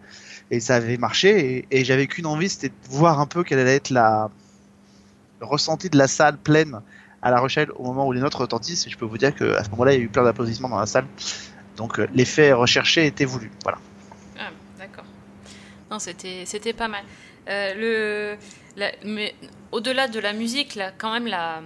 et 0.50 0.60
ça 0.60 0.76
avait 0.76 0.96
marché. 0.96 1.66
Et, 1.70 1.84
j'avais 1.84 2.06
qu'une 2.06 2.26
envie, 2.26 2.48
c'était 2.48 2.68
de 2.68 2.74
voir 2.88 3.20
un 3.20 3.26
peu 3.26 3.44
quelle 3.44 3.58
allait 3.58 3.76
être 3.76 3.90
la 3.90 4.30
le 5.38 5.46
ressenti 5.46 5.90
de 5.90 5.98
la 5.98 6.08
salle 6.08 6.38
pleine 6.38 6.80
à 7.20 7.30
La 7.30 7.40
Rochelle 7.40 7.70
au 7.72 7.82
moment 7.82 8.06
où 8.06 8.12
les 8.12 8.20
notes 8.20 8.34
retentissent. 8.34 8.86
Et 8.86 8.90
je 8.90 8.96
peux 8.96 9.04
vous 9.04 9.18
dire 9.18 9.34
que 9.34 9.54
à 9.56 9.64
ce 9.64 9.70
moment-là, 9.70 9.92
il 9.92 9.98
y 9.98 10.00
a 10.00 10.04
eu 10.04 10.08
plein 10.08 10.24
d'applaudissements 10.24 10.70
dans 10.70 10.78
la 10.78 10.86
salle. 10.86 11.06
Donc 11.76 11.98
euh, 11.98 12.06
l'effet 12.14 12.52
recherché 12.52 13.06
était 13.06 13.26
voulu. 13.26 13.50
Voilà. 13.62 13.78
Ah, 14.38 14.50
d'accord. 14.78 15.04
Non, 15.90 15.98
c'était 15.98 16.72
pas 16.72 16.88
mal. 16.88 17.04
Euh, 17.48 18.36
le, 18.76 18.86
mais 19.04 19.34
au-delà 19.72 20.08
de 20.08 20.18
la 20.20 20.32
musique, 20.32 20.74
là, 20.74 20.90
quand 20.96 21.12
même 21.12 21.26
la, 21.26 21.60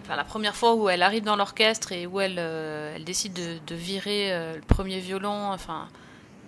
enfin, 0.00 0.16
la 0.16 0.24
première 0.24 0.56
fois 0.56 0.74
où 0.74 0.88
elle 0.88 1.02
arrive 1.02 1.24
dans 1.24 1.36
l'orchestre 1.36 1.92
et 1.92 2.06
où 2.06 2.20
elle, 2.20 2.36
euh, 2.38 2.94
elle 2.96 3.04
décide 3.04 3.32
de, 3.32 3.58
de 3.66 3.74
virer 3.74 4.32
euh, 4.32 4.56
le 4.56 4.62
premier 4.62 5.00
violon, 5.00 5.52
enfin, 5.52 5.88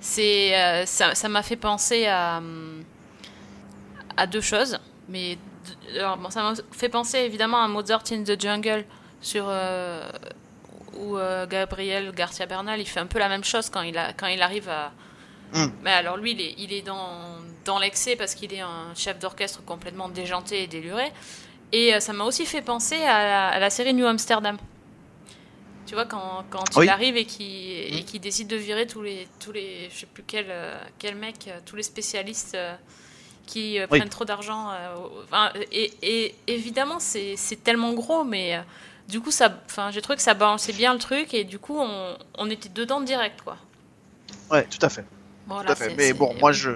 c'est 0.01 0.59
euh, 0.59 0.87
ça 0.87 1.29
m'a 1.29 1.43
fait 1.43 1.57
penser 1.57 2.07
à 2.07 2.43
à 4.17 4.27
deux 4.27 4.41
choses. 4.41 4.79
Mais 5.09 5.39
alors, 5.97 6.17
bon, 6.19 6.31
ça 6.31 6.43
m'a 6.43 6.55
fait 6.73 6.89
penser 6.89 7.19
évidemment 7.19 7.63
à 7.63 7.69
Mozart 7.69 8.05
in 8.13 8.23
the 8.25 8.41
Jungle 8.41 8.85
sur 9.21 9.45
où 10.95 11.17
Gabriel 11.49 12.13
Garcia 12.13 12.47
Bernal 12.47 12.81
il 12.81 12.87
fait 12.87 13.01
un 13.01 13.07
peu 13.07 13.19
la 13.19 13.29
même 13.29 13.45
chose 13.45 13.71
quand 13.71 13.83
il 13.83 13.97
a 13.97 14.13
quand 14.13 14.27
il 14.27 14.43
arrive 14.43 14.69
à 14.69 14.93
Mm. 15.53 15.67
mais 15.83 15.91
alors 15.91 16.17
lui 16.17 16.33
il 16.33 16.41
est, 16.41 16.55
il 16.57 16.73
est 16.73 16.83
dans, 16.83 17.21
dans 17.65 17.79
l'excès 17.79 18.17
parce 18.17 18.35
qu'il 18.35 18.55
est 18.55 18.61
un 18.61 18.95
chef 18.95 19.19
d'orchestre 19.19 19.63
complètement 19.65 20.09
déjanté 20.09 20.63
et 20.63 20.67
déluré 20.67 21.13
et 21.73 21.95
euh, 21.95 22.01
ça 22.01 22.13
m'a 22.13 22.25
aussi 22.25 22.47
fait 22.47 22.63
penser 22.63 22.97
à 22.97 23.25
la, 23.25 23.49
à 23.49 23.59
la 23.59 23.71
série 23.71 23.95
New 23.95 24.07
Amsterdam 24.07 24.57
tu 25.87 25.95
vois 25.95 26.07
quand, 26.07 26.45
quand 26.51 26.65
Oui. 26.77 26.87
il 26.87 26.89
arrive 26.91 27.17
et 27.17 27.25
qui 27.25 27.73
et 27.73 28.05
qui 28.05 28.19
décide 28.21 28.49
de 28.49 28.57
virer 28.57 28.87
tous 28.87 29.03
les 29.03 29.29
tous 29.41 29.53
les 29.53 29.89
je 29.93 30.01
sais 30.01 30.07
plus 30.07 30.23
quel 30.27 30.47
euh, 30.49 30.79
quel 30.99 31.17
mec 31.17 31.49
euh, 31.49 31.59
tous 31.67 31.77
les 31.77 31.83
spécialistes 31.83 32.57
qui 33.47 33.79
Oui. 33.91 33.99
prennent 33.99 34.09
trop 34.09 34.25
d'argent 34.25 34.71
et, 35.73 35.93
et 36.03 36.35
évidemment 36.47 36.99
c'est 37.01 37.37
tellement 37.65 37.93
gros 37.93 38.23
mais 38.25 38.61
du 39.09 39.21
coup 39.21 39.31
j'ai 39.91 40.01
trouvé 40.03 40.17
que 40.17 40.23
ça 40.23 40.35
balançait 40.35 40.73
bien 40.73 40.93
le 40.95 41.01
truc 41.01 41.35
et 41.35 41.45
du 41.45 41.59
coup 41.59 41.77
on, 41.79 42.17
on 42.39 42.49
était 42.51 42.69
dedans 42.69 43.01
direct 43.01 43.43
quoi 43.43 43.57
Ouais, 44.51 44.65
tout 44.65 44.85
à 44.85 44.89
fait. 44.89 45.05
voilà, 45.47 45.67
Tout 45.67 45.73
à 45.73 45.77
fait. 45.77 45.95
Mais 45.97 46.13
bon, 46.13 46.35
moi 46.41 46.53
je, 46.53 46.71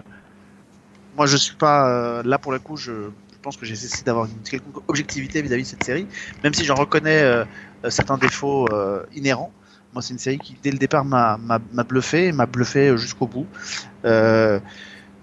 moi 1.16 1.26
je 1.26 1.36
suis 1.36 1.54
pas 1.54 1.88
euh, 1.88 2.22
là 2.24 2.38
pour 2.38 2.52
le 2.52 2.58
coup. 2.58 2.76
Je 2.76 3.10
pense 3.46 3.56
que 3.56 3.64
j'ai 3.64 3.74
essayé 3.74 4.02
d'avoir 4.02 4.26
une 4.26 4.42
quelconque 4.42 4.82
objectivité 4.88 5.40
vis-à-vis 5.40 5.62
de 5.62 5.68
cette 5.68 5.84
série, 5.84 6.08
même 6.42 6.52
si 6.52 6.64
j'en 6.64 6.74
reconnais 6.74 7.22
euh, 7.22 7.44
euh, 7.84 7.90
certains 7.90 8.18
défauts 8.18 8.66
euh, 8.72 9.04
inhérents. 9.14 9.52
Moi, 9.92 10.02
c'est 10.02 10.14
une 10.14 10.18
série 10.18 10.38
qui 10.38 10.56
dès 10.60 10.72
le 10.72 10.78
départ 10.78 11.04
m'a 11.04 11.38
bluffé, 11.88 12.32
m'a 12.32 12.46
bluffé 12.46 12.98
jusqu'au 12.98 13.28
bout. 13.28 13.46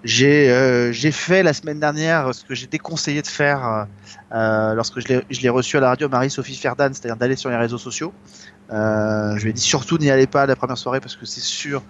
J'ai 0.04 1.12
fait 1.12 1.42
la 1.42 1.52
semaine 1.52 1.78
dernière 1.78 2.34
ce 2.34 2.44
que 2.44 2.54
j'ai 2.54 2.66
déconseillé 2.66 3.20
de 3.20 3.26
faire 3.26 3.86
lorsque 4.32 5.00
je 5.00 5.08
l'ai 5.08 5.22
je 5.30 5.42
l'ai 5.42 5.50
reçu 5.50 5.76
à 5.76 5.80
la 5.80 5.90
radio 5.90 6.08
Marie-Sophie 6.08 6.56
Ferdan, 6.56 6.92
c'est-à-dire 6.92 7.16
d'aller 7.16 7.36
sur 7.36 7.50
les 7.50 7.56
réseaux 7.56 7.78
sociaux. 7.78 8.12
Euh, 8.70 9.36
je 9.36 9.42
lui 9.42 9.50
ai 9.50 9.52
dit 9.52 9.60
surtout 9.60 9.98
n'y 9.98 10.10
allez 10.10 10.26
pas 10.26 10.46
la 10.46 10.56
première 10.56 10.78
soirée 10.78 11.00
parce 11.00 11.16
que 11.16 11.26
c'est 11.26 11.42
sûr 11.42 11.82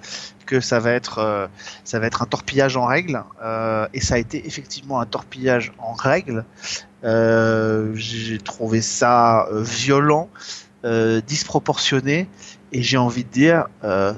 que 0.44 0.60
ça 0.60 0.80
va 0.80 0.90
être 0.90 1.18
euh, 1.18 1.46
ça 1.84 2.00
va 2.00 2.06
être 2.06 2.22
un 2.22 2.26
torpillage 2.26 2.76
en 2.76 2.84
règle 2.84 3.22
euh, 3.42 3.86
et 3.94 4.00
ça 4.00 4.16
a 4.16 4.18
été 4.18 4.44
effectivement 4.46 5.00
un 5.00 5.06
torpillage 5.06 5.72
en 5.78 5.92
règle. 5.92 6.44
J'ai 7.02 8.38
trouvé 8.38 8.80
ça 8.80 9.46
violent, 9.52 10.30
disproportionné 11.26 12.28
et 12.72 12.82
j'ai 12.82 12.96
envie 12.96 13.24
de 13.24 13.30
dire 13.30 13.66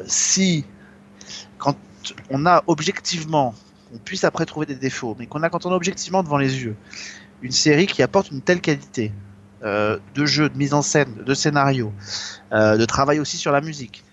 si 0.07 0.65
quand 1.59 1.77
on 2.31 2.47
a 2.47 2.63
objectivement 2.69 3.55
on 3.95 3.99
puisse 3.99 4.25
après 4.25 4.47
trouver 4.47 4.67
des 4.67 4.77
défauts 4.77 5.17
mais 5.19 5.27
qu'on 5.27 5.43
a 5.43 5.51
quand 5.51 5.67
on 5.67 5.73
a 5.73 5.75
objectivement 5.75 6.23
devant 6.23 6.39
les 6.39 6.63
yeux 6.63 6.77
une 7.43 7.53
série 7.53 7.87
qui 7.87 8.03
apporte 8.03 8.31
une 8.31 8.41
telle 8.41 8.61
qualité 8.61 9.13
euh, 9.67 9.99
de 10.15 10.27
jeu, 10.27 10.49
de 10.49 10.57
mise 10.57 10.75
en 10.75 10.83
scène, 10.83 11.13
de 11.27 11.35
scénario, 11.35 11.93
euh, 12.53 12.77
de 12.77 12.85
travail 12.85 13.19
aussi 13.19 13.37
sur 13.37 13.51
la 13.51 13.61
musique. 13.61 14.05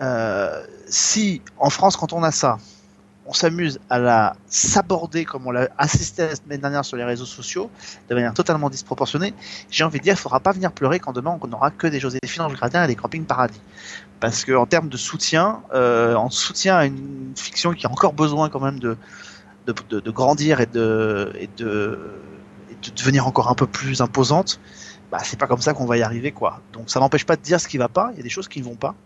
Euh, 0.00 0.64
si 0.88 1.42
en 1.58 1.68
France, 1.68 1.96
quand 1.98 2.14
on 2.14 2.22
a 2.22 2.30
ça, 2.30 2.56
on 3.26 3.34
s'amuse 3.34 3.80
à 3.90 3.98
la 3.98 4.34
s'aborder 4.46 5.26
comme 5.26 5.46
on 5.46 5.50
l'a 5.50 5.68
assisté 5.76 6.26
la 6.26 6.34
semaine 6.34 6.60
dernière 6.62 6.86
sur 6.86 6.96
les 6.96 7.04
réseaux 7.04 7.26
sociaux, 7.26 7.70
de 8.08 8.14
manière 8.14 8.32
totalement 8.32 8.70
disproportionnée, 8.70 9.34
j'ai 9.70 9.84
envie 9.84 9.98
de 9.98 10.04
dire, 10.04 10.14
il 10.14 10.18
faudra 10.18 10.40
pas 10.40 10.52
venir 10.52 10.72
pleurer 10.72 11.00
quand 11.00 11.12
demain 11.12 11.38
on 11.38 11.46
n'aura 11.48 11.70
que 11.70 11.86
des 11.86 12.00
Joséphine 12.00 12.42
Ange 12.42 12.54
Gradin 12.54 12.84
et 12.84 12.86
des 12.86 12.96
Camping 12.96 13.26
Paradis. 13.26 13.60
Parce 14.20 14.44
que 14.44 14.52
en 14.52 14.64
termes 14.64 14.88
de 14.88 14.96
soutien, 14.96 15.60
en 15.74 16.30
soutien 16.30 16.76
à 16.76 16.86
une 16.86 17.34
fiction 17.36 17.74
qui 17.74 17.86
a 17.86 17.90
encore 17.90 18.14
besoin 18.14 18.48
quand 18.48 18.60
même 18.60 18.78
de, 18.78 18.96
de, 19.66 20.10
grandir 20.10 20.60
et 20.60 20.68
et 20.74 21.44
et 21.44 21.48
de 22.84 22.94
devenir 22.96 23.26
encore 23.26 23.50
un 23.50 23.54
peu 23.54 23.66
plus 23.66 24.00
imposante, 24.00 24.60
bah, 25.14 25.20
c'est 25.22 25.38
pas 25.38 25.46
comme 25.46 25.60
ça 25.60 25.74
qu'on 25.74 25.86
va 25.86 25.96
y 25.96 26.02
arriver, 26.02 26.32
quoi. 26.32 26.60
Donc 26.72 26.90
ça 26.90 26.98
n'empêche 26.98 27.24
pas 27.24 27.36
de 27.36 27.40
dire 27.42 27.60
ce 27.60 27.68
qui 27.68 27.78
va 27.78 27.88
pas, 27.88 28.10
il 28.14 28.16
y 28.16 28.20
a 28.20 28.22
des 28.24 28.28
choses 28.30 28.48
qui 28.48 28.58
ne 28.58 28.64
vont 28.64 28.74
pas, 28.74 28.96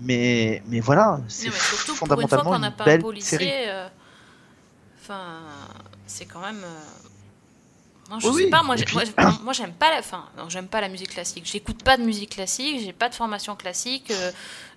mais, 0.00 0.62
mais 0.68 0.80
voilà, 0.80 1.20
c'est 1.28 1.50
surtout 1.52 1.94
pour 1.94 2.06
une 2.08 2.28
fois 2.28 2.38
fondamentalement 2.38 2.50
qu'on 2.52 2.56
une, 2.56 2.62
n'a 2.62 2.70
pas 2.70 2.84
un 2.84 2.86
belle 2.86 3.02
policier 3.02 3.36
série. 3.38 3.50
euh, 3.68 3.86
enfin 5.02 5.42
c'est 6.06 6.24
quand 6.24 6.40
même 6.40 6.62
euh, 6.64 6.80
non, 8.10 8.18
je 8.20 8.26
Oui, 8.28 8.34
sais 8.38 8.44
oui. 8.44 8.50
pas 8.50 8.62
moi 8.62 8.74
puis- 8.76 8.96
j'aime 9.52 9.72
pas 9.74 9.90
la 9.90 10.48
j'aime 10.48 10.66
pas 10.66 10.80
la 10.80 10.88
musique 10.88 11.10
classique 11.10 11.44
j'écoute 11.44 11.82
pas 11.84 11.96
de 11.98 12.04
musique 12.04 12.30
classique 12.30 12.80
j'ai 12.82 12.92
pas 12.94 13.10
de 13.10 13.14
formation 13.14 13.54
classique 13.54 14.10
euh, 14.10 14.30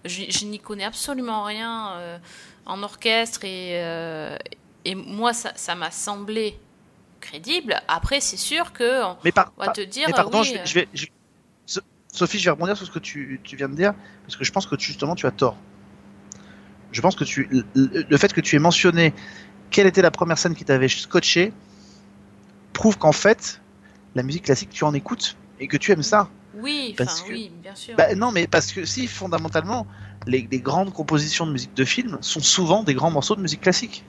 je, 0.04 0.24
je 0.30 0.46
n'y 0.46 0.60
connais 0.60 0.84
absolument 0.84 1.44
rien 1.46 1.94
euh, 1.94 2.18
en 2.66 2.84
orchestre 2.84 3.46
et 3.46 3.82
euh, 3.82 4.38
et 4.86 4.96
moi 4.96 5.32
ça 5.34 5.54
ça 5.56 5.76
m'a 5.76 5.92
semblé 5.92 6.60
crédible 7.24 7.82
après 7.88 8.20
c'est 8.20 8.38
sûr 8.38 8.74
que 8.74 9.04
on 9.04 9.18
Mais, 9.24 9.32
par, 9.32 9.52
va 9.58 9.66
par- 9.66 9.74
te 9.74 9.82
dire 9.82 10.08
mais 10.08 10.14
pardon, 10.14 10.42
oui, 10.42 10.48
je, 10.48 10.54
vais, 10.54 10.60
euh, 10.60 10.66
je 10.66 10.74
vais- 10.76 10.88
je- 10.94 11.08
So- 11.66 11.82
Sophie, 12.12 12.38
je 12.40 12.46
vais 12.46 12.52
rebondir 12.52 12.76
sur 12.78 12.86
ce 12.86 12.92
que 12.92 13.00
tu, 13.00 13.40
tu 13.44 13.56
viens 13.56 13.70
de 13.70 13.76
dire, 13.76 13.94
parce 14.26 14.36
que 14.36 14.44
je 14.44 14.52
pense 14.52 14.68
que 14.68 14.78
justement 14.80 15.16
tu 15.16 15.26
as 15.26 15.32
tort. 15.32 15.58
Je 16.92 17.02
pense 17.02 17.16
que 17.16 17.24
tu, 17.24 17.50
le, 17.74 18.18
fait 18.18 18.32
que 18.34 18.42
tu 18.42 18.56
aies 18.56 18.60
mentionné 18.60 19.14
quelle 19.72 19.88
était 19.88 20.04
la 20.04 20.12
première 20.12 20.38
scène 20.38 20.54
qui 20.54 20.64
t'avait 20.66 20.88
scotché 20.90 21.52
prouve 22.74 22.98
qu'en 22.98 23.12
fait, 23.14 23.62
la 24.16 24.22
musique 24.24 24.44
classique, 24.44 24.70
tu 24.72 24.84
en 24.84 24.94
écoutes 24.94 25.36
et 25.60 25.68
que 25.68 25.78
tu 25.78 25.92
aimes 25.92 26.04
ça. 26.04 26.30
oui 26.56 26.94
parce 26.98 27.22
que- 27.22 27.30
oui 27.32 27.52
bien 27.64 27.74
sûr 27.74 27.96
Bah, 27.96 28.14
non, 28.16 28.32
mais 28.32 28.46
parce 28.46 28.72
que 28.72 28.86
si, 28.86 29.08
fondamentalement, 29.08 29.88
les, 30.28 30.48
les 30.52 30.60
grandes 30.60 30.94
compositions 30.94 31.48
de 31.48 31.52
musique 31.52 31.74
de 31.74 31.86
film 31.86 32.18
sont 32.22 32.42
souvent 32.42 32.84
des 32.84 32.94
grands 32.94 33.12
morceaux 33.12 33.36
de 33.36 33.42
musique 33.42 33.62
classique. 33.62 34.04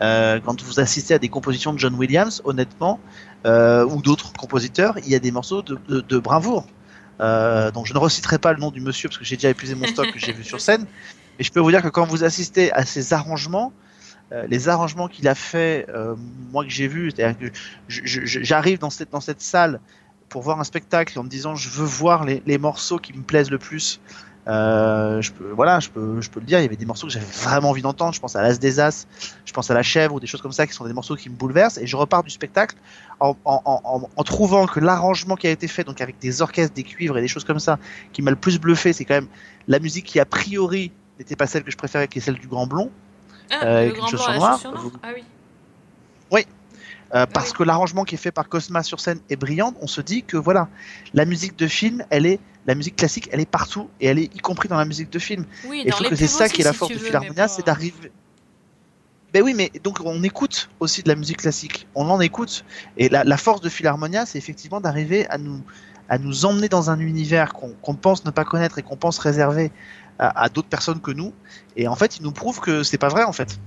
Euh, 0.00 0.40
quand 0.44 0.62
vous 0.62 0.80
assistez 0.80 1.14
à 1.14 1.18
des 1.18 1.28
compositions 1.28 1.72
de 1.72 1.78
John 1.78 1.94
Williams, 1.94 2.40
honnêtement, 2.44 3.00
euh, 3.46 3.84
ou 3.84 4.00
d'autres 4.02 4.32
compositeurs, 4.32 4.98
il 4.98 5.08
y 5.08 5.14
a 5.14 5.18
des 5.18 5.30
morceaux 5.30 5.62
de, 5.62 5.78
de, 5.88 6.00
de 6.00 6.18
bravoure. 6.18 6.66
Euh, 7.20 7.70
donc 7.70 7.86
je 7.86 7.92
ne 7.92 7.98
reciterai 7.98 8.38
pas 8.38 8.52
le 8.52 8.60
nom 8.60 8.70
du 8.70 8.80
monsieur 8.80 9.08
parce 9.08 9.18
que 9.18 9.24
j'ai 9.24 9.36
déjà 9.36 9.50
épuisé 9.50 9.74
mon 9.74 9.86
stock 9.86 10.10
que 10.10 10.18
j'ai 10.18 10.32
vu 10.32 10.44
sur 10.44 10.60
scène. 10.60 10.86
Et 11.38 11.44
je 11.44 11.52
peux 11.52 11.60
vous 11.60 11.70
dire 11.70 11.82
que 11.82 11.88
quand 11.88 12.04
vous 12.04 12.24
assistez 12.24 12.72
à 12.72 12.84
ces 12.84 13.12
arrangements, 13.12 13.72
euh, 14.32 14.46
les 14.48 14.68
arrangements 14.68 15.08
qu'il 15.08 15.26
a 15.28 15.34
fait, 15.34 15.86
euh, 15.88 16.14
moi 16.52 16.64
que 16.64 16.70
j'ai 16.70 16.86
vu, 16.86 17.10
c'est-à-dire 17.10 17.50
que 17.50 17.56
j'arrive 17.88 18.78
dans 18.78 18.90
cette, 18.90 19.10
dans 19.10 19.20
cette 19.20 19.40
salle 19.40 19.80
pour 20.28 20.42
voir 20.42 20.60
un 20.60 20.64
spectacle 20.64 21.18
en 21.18 21.24
me 21.24 21.28
disant 21.28 21.56
je 21.56 21.68
veux 21.68 21.84
voir 21.84 22.24
les, 22.24 22.42
les 22.46 22.58
morceaux 22.58 22.98
qui 22.98 23.12
me 23.12 23.22
plaisent 23.22 23.50
le 23.50 23.58
plus. 23.58 24.00
Euh, 24.48 25.20
je 25.20 25.32
peux, 25.32 25.50
voilà, 25.50 25.80
je 25.80 25.90
peux, 25.90 26.20
je 26.20 26.30
peux 26.30 26.40
le 26.40 26.46
dire. 26.46 26.58
Il 26.58 26.62
y 26.62 26.66
avait 26.66 26.76
des 26.76 26.86
morceaux 26.86 27.06
que 27.06 27.12
j'avais 27.12 27.26
vraiment 27.26 27.70
envie 27.70 27.82
d'entendre. 27.82 28.14
Je 28.14 28.20
pense 28.20 28.36
à 28.36 28.42
l'As 28.42 28.58
des 28.58 28.80
As, 28.80 29.06
je 29.44 29.52
pense 29.52 29.70
à 29.70 29.74
la 29.74 29.82
Chèvre 29.82 30.14
ou 30.14 30.20
des 30.20 30.26
choses 30.26 30.40
comme 30.40 30.52
ça 30.52 30.66
qui 30.66 30.72
sont 30.72 30.84
des 30.86 30.92
morceaux 30.92 31.14
qui 31.16 31.28
me 31.28 31.34
bouleversent. 31.36 31.78
Et 31.78 31.86
je 31.86 31.96
repars 31.96 32.22
du 32.22 32.30
spectacle 32.30 32.76
en, 33.20 33.36
en, 33.44 33.60
en, 33.64 34.08
en- 34.16 34.24
trouvant 34.24 34.66
que 34.66 34.80
l'arrangement 34.80 35.36
qui 35.36 35.46
a 35.46 35.50
été 35.50 35.68
fait, 35.68 35.84
donc 35.84 36.00
avec 36.00 36.18
des 36.18 36.40
orchestres, 36.42 36.74
des 36.74 36.82
cuivres 36.84 37.18
et 37.18 37.20
des 37.20 37.28
choses 37.28 37.44
comme 37.44 37.60
ça, 37.60 37.78
qui 38.12 38.22
m'a 38.22 38.30
le 38.30 38.36
plus 38.36 38.58
bluffé, 38.58 38.92
c'est 38.92 39.04
quand 39.04 39.14
même 39.14 39.28
la 39.68 39.78
musique 39.78 40.06
qui 40.06 40.18
a 40.18 40.24
priori 40.24 40.90
n'était 41.18 41.36
pas 41.36 41.46
celle 41.46 41.62
que 41.62 41.70
je 41.70 41.76
préférais, 41.76 42.08
qui 42.08 42.18
est 42.18 42.22
celle 42.22 42.36
du 42.38 42.48
Grand 42.48 42.66
Blond. 42.66 42.90
Ah, 43.50 43.64
Euh, 43.66 43.86
le 43.86 43.92
grand 43.92 44.00
blanc 44.00 44.06
chaussure 44.10 44.28
à 44.28 44.32
la 44.32 44.38
noire. 44.38 44.54
chaussure 44.56 44.72
noire 44.72 44.90
Ah 45.02 45.08
oui. 46.32 46.46
Euh, 47.14 47.26
parce 47.26 47.52
que 47.52 47.64
l'arrangement 47.64 48.04
qui 48.04 48.14
est 48.14 48.18
fait 48.18 48.30
par 48.30 48.48
Cosma 48.48 48.82
sur 48.82 49.00
scène 49.00 49.20
est 49.30 49.36
brillant, 49.36 49.74
on 49.80 49.86
se 49.86 50.00
dit 50.00 50.22
que 50.22 50.36
voilà, 50.36 50.68
la 51.12 51.24
musique 51.24 51.56
de 51.56 51.66
film, 51.66 52.04
elle 52.10 52.24
est, 52.24 52.38
la 52.66 52.74
musique 52.74 52.96
classique, 52.96 53.28
elle 53.32 53.40
est 53.40 53.50
partout 53.50 53.88
et 54.00 54.06
elle 54.06 54.18
est 54.18 54.34
y 54.34 54.38
compris 54.38 54.68
dans 54.68 54.76
la 54.76 54.84
musique 54.84 55.10
de 55.10 55.18
film. 55.18 55.44
Oui, 55.66 55.82
Et 55.84 55.90
je 55.90 55.96
trouve 55.96 56.08
que 56.08 56.16
c'est 56.16 56.28
ça 56.28 56.44
aussi, 56.44 56.54
qui 56.54 56.60
est 56.60 56.64
la 56.64 56.72
si 56.72 56.78
force 56.78 56.92
de 56.92 56.98
Philharmonia, 56.98 57.48
c'est 57.48 57.66
d'arriver. 57.66 58.12
Ben 59.32 59.42
oui, 59.42 59.54
mais 59.54 59.70
donc 59.82 59.98
on 60.04 60.22
écoute 60.22 60.70
aussi 60.80 61.02
de 61.02 61.08
la 61.08 61.14
musique 61.16 61.38
classique, 61.38 61.86
on 61.94 62.08
en 62.10 62.20
écoute. 62.20 62.64
Et 62.96 63.08
la, 63.08 63.24
la 63.24 63.36
force 63.36 63.60
de 63.60 63.68
Philharmonia, 63.68 64.26
c'est 64.26 64.38
effectivement 64.38 64.80
d'arriver 64.80 65.28
à 65.30 65.38
nous, 65.38 65.62
à 66.08 66.18
nous 66.18 66.44
emmener 66.44 66.68
dans 66.68 66.90
un 66.90 66.98
univers 66.98 67.54
qu'on 67.54 67.94
pense 67.94 68.24
ne 68.24 68.30
pas 68.30 68.44
connaître 68.44 68.78
et 68.78 68.82
qu'on 68.82 68.96
pense 68.96 69.18
réservé 69.18 69.72
à, 70.18 70.42
à 70.44 70.48
d'autres 70.48 70.68
personnes 70.68 71.00
que 71.00 71.12
nous. 71.12 71.32
Et 71.76 71.88
en 71.88 71.96
fait, 71.96 72.18
ils 72.18 72.22
nous 72.22 72.32
prouvent 72.32 72.60
que 72.60 72.82
c'est 72.82 72.98
pas 72.98 73.08
vrai 73.08 73.24
en 73.24 73.32
fait. 73.32 73.58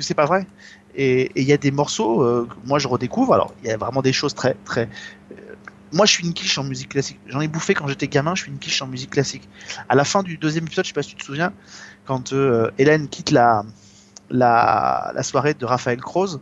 Que 0.00 0.06
c'est 0.06 0.14
pas 0.14 0.24
vrai. 0.24 0.46
Et 0.94 1.30
il 1.36 1.46
y 1.46 1.52
a 1.52 1.58
des 1.58 1.70
morceaux, 1.70 2.22
euh, 2.22 2.48
que 2.48 2.66
moi 2.66 2.78
je 2.78 2.88
redécouvre. 2.88 3.34
Alors, 3.34 3.52
il 3.62 3.68
y 3.68 3.70
a 3.70 3.76
vraiment 3.76 4.00
des 4.00 4.14
choses 4.14 4.34
très, 4.34 4.56
très. 4.64 4.88
euh, 5.32 5.34
moi, 5.92 6.06
je 6.06 6.12
suis 6.12 6.24
une 6.24 6.32
quiche 6.32 6.56
en 6.56 6.64
musique 6.64 6.88
classique. 6.88 7.20
J'en 7.26 7.42
ai 7.42 7.48
bouffé 7.48 7.74
quand 7.74 7.86
j'étais 7.86 8.08
gamin. 8.08 8.34
Je 8.34 8.42
suis 8.44 8.50
une 8.50 8.58
quiche 8.58 8.80
en 8.80 8.86
musique 8.86 9.10
classique. 9.10 9.46
À 9.90 9.94
la 9.94 10.04
fin 10.04 10.22
du 10.22 10.38
deuxième 10.38 10.64
épisode, 10.64 10.86
je 10.86 10.88
sais 10.88 10.94
pas 10.94 11.02
si 11.02 11.10
tu 11.10 11.16
te 11.16 11.24
souviens, 11.24 11.52
quand 12.06 12.32
euh, 12.32 12.70
Hélène 12.78 13.08
quitte 13.08 13.30
la, 13.30 13.64
la, 14.30 15.12
la 15.14 15.22
soirée 15.22 15.52
de 15.52 15.66
Raphaël 15.66 16.00
Croze, 16.00 16.40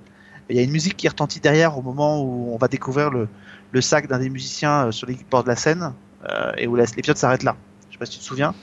il 0.50 0.56
y 0.56 0.60
a 0.60 0.62
une 0.62 0.70
musique 0.70 0.96
qui 0.96 1.08
retentit 1.08 1.40
derrière 1.40 1.76
au 1.76 1.82
moment 1.82 2.22
où 2.22 2.54
on 2.54 2.58
va 2.58 2.68
découvrir 2.68 3.10
le, 3.10 3.28
le 3.72 3.80
sac 3.80 4.06
d'un 4.06 4.20
des 4.20 4.30
musiciens 4.30 4.92
sur 4.92 5.08
les 5.08 5.18
bords 5.30 5.42
de 5.42 5.48
la 5.48 5.56
euh, 5.66 6.52
et 6.56 6.68
où 6.68 6.76
l'épisode 6.76 7.16
s'arrête 7.16 7.42
là. 7.42 7.56
Je 7.88 7.94
sais 7.94 7.98
pas 7.98 8.06
si 8.06 8.12
tu 8.12 8.18
te 8.18 8.24
souviens. 8.24 8.54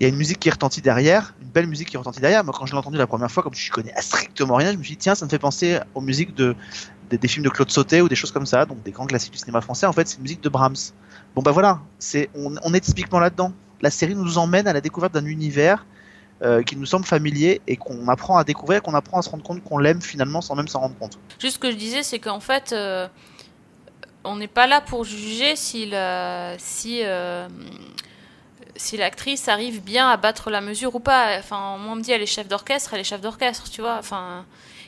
Il 0.00 0.04
y 0.04 0.06
a 0.06 0.08
une 0.08 0.16
musique 0.16 0.40
qui 0.40 0.50
retentit 0.50 0.80
derrière, 0.80 1.34
une 1.40 1.48
belle 1.48 1.66
musique 1.66 1.88
qui 1.88 1.96
retentit 1.96 2.20
derrière. 2.20 2.42
Moi, 2.44 2.52
quand 2.56 2.66
je 2.66 2.72
l'ai 2.72 2.78
entendue 2.78 2.98
la 2.98 3.06
première 3.06 3.30
fois, 3.30 3.42
comme 3.42 3.54
je 3.54 3.70
connais 3.70 3.92
strictement 4.00 4.56
rien, 4.56 4.72
je 4.72 4.76
me 4.76 4.82
suis 4.82 4.94
dit, 4.94 4.98
tiens, 4.98 5.14
ça 5.14 5.24
me 5.24 5.30
fait 5.30 5.38
penser 5.38 5.78
aux 5.94 6.00
musiques 6.00 6.34
de, 6.34 6.56
des, 7.10 7.28
films 7.28 7.44
de 7.44 7.50
Claude 7.50 7.70
Sautet 7.70 8.00
ou 8.00 8.08
des 8.08 8.16
choses 8.16 8.32
comme 8.32 8.46
ça, 8.46 8.64
donc 8.66 8.82
des 8.82 8.90
grands 8.90 9.06
classiques 9.06 9.32
du 9.32 9.38
cinéma 9.38 9.60
français. 9.60 9.86
En 9.86 9.92
fait, 9.92 10.08
c'est 10.08 10.16
une 10.16 10.22
musique 10.22 10.42
de 10.42 10.48
Brahms. 10.48 10.92
Bon, 11.34 11.42
bah 11.42 11.52
voilà, 11.52 11.80
c'est, 11.98 12.30
on, 12.34 12.74
est 12.74 12.80
typiquement 12.80 13.20
là-dedans. 13.20 13.52
La 13.80 13.90
série 13.90 14.14
nous 14.14 14.38
emmène 14.38 14.66
à 14.66 14.72
la 14.72 14.80
découverte 14.80 15.14
d'un 15.14 15.24
univers 15.24 15.86
euh, 16.42 16.62
qui 16.62 16.76
nous 16.76 16.86
semble 16.86 17.04
familier 17.04 17.60
et 17.66 17.76
qu'on 17.76 18.08
apprend 18.08 18.36
à 18.36 18.44
découvrir, 18.44 18.82
qu'on 18.82 18.94
apprend 18.94 19.18
à 19.18 19.22
se 19.22 19.30
rendre 19.30 19.42
compte 19.42 19.62
qu'on 19.62 19.78
l'aime 19.78 20.02
finalement 20.02 20.40
sans 20.40 20.54
même 20.56 20.68
s'en 20.68 20.80
rendre 20.80 20.96
compte. 20.98 21.18
Juste 21.38 21.54
ce 21.54 21.58
que 21.58 21.70
je 21.70 21.76
disais, 21.76 22.02
c'est 22.02 22.18
qu'en 22.18 22.40
fait, 22.40 22.72
euh, 22.72 23.08
on 24.24 24.36
n'est 24.36 24.48
pas 24.48 24.66
là 24.66 24.80
pour 24.80 25.04
juger 25.04 25.56
si, 25.56 25.90
euh, 25.92 26.56
si 28.76 28.96
l'actrice 28.96 29.48
arrive 29.48 29.82
bien 29.82 30.08
à 30.08 30.16
battre 30.16 30.50
la 30.50 30.60
mesure 30.60 30.94
ou 30.94 31.00
pas. 31.00 31.38
Enfin, 31.38 31.76
moi, 31.78 31.92
on 31.92 31.96
me 31.96 32.02
dit 32.02 32.12
elle 32.12 32.22
est 32.22 32.26
chef 32.26 32.48
d'orchestre, 32.48 32.94
elle 32.94 33.00
est 33.00 33.04
chef 33.04 33.20
d'orchestre, 33.20 33.70
tu 33.70 33.80
vois. 33.80 33.96
Enfin, 33.98 34.44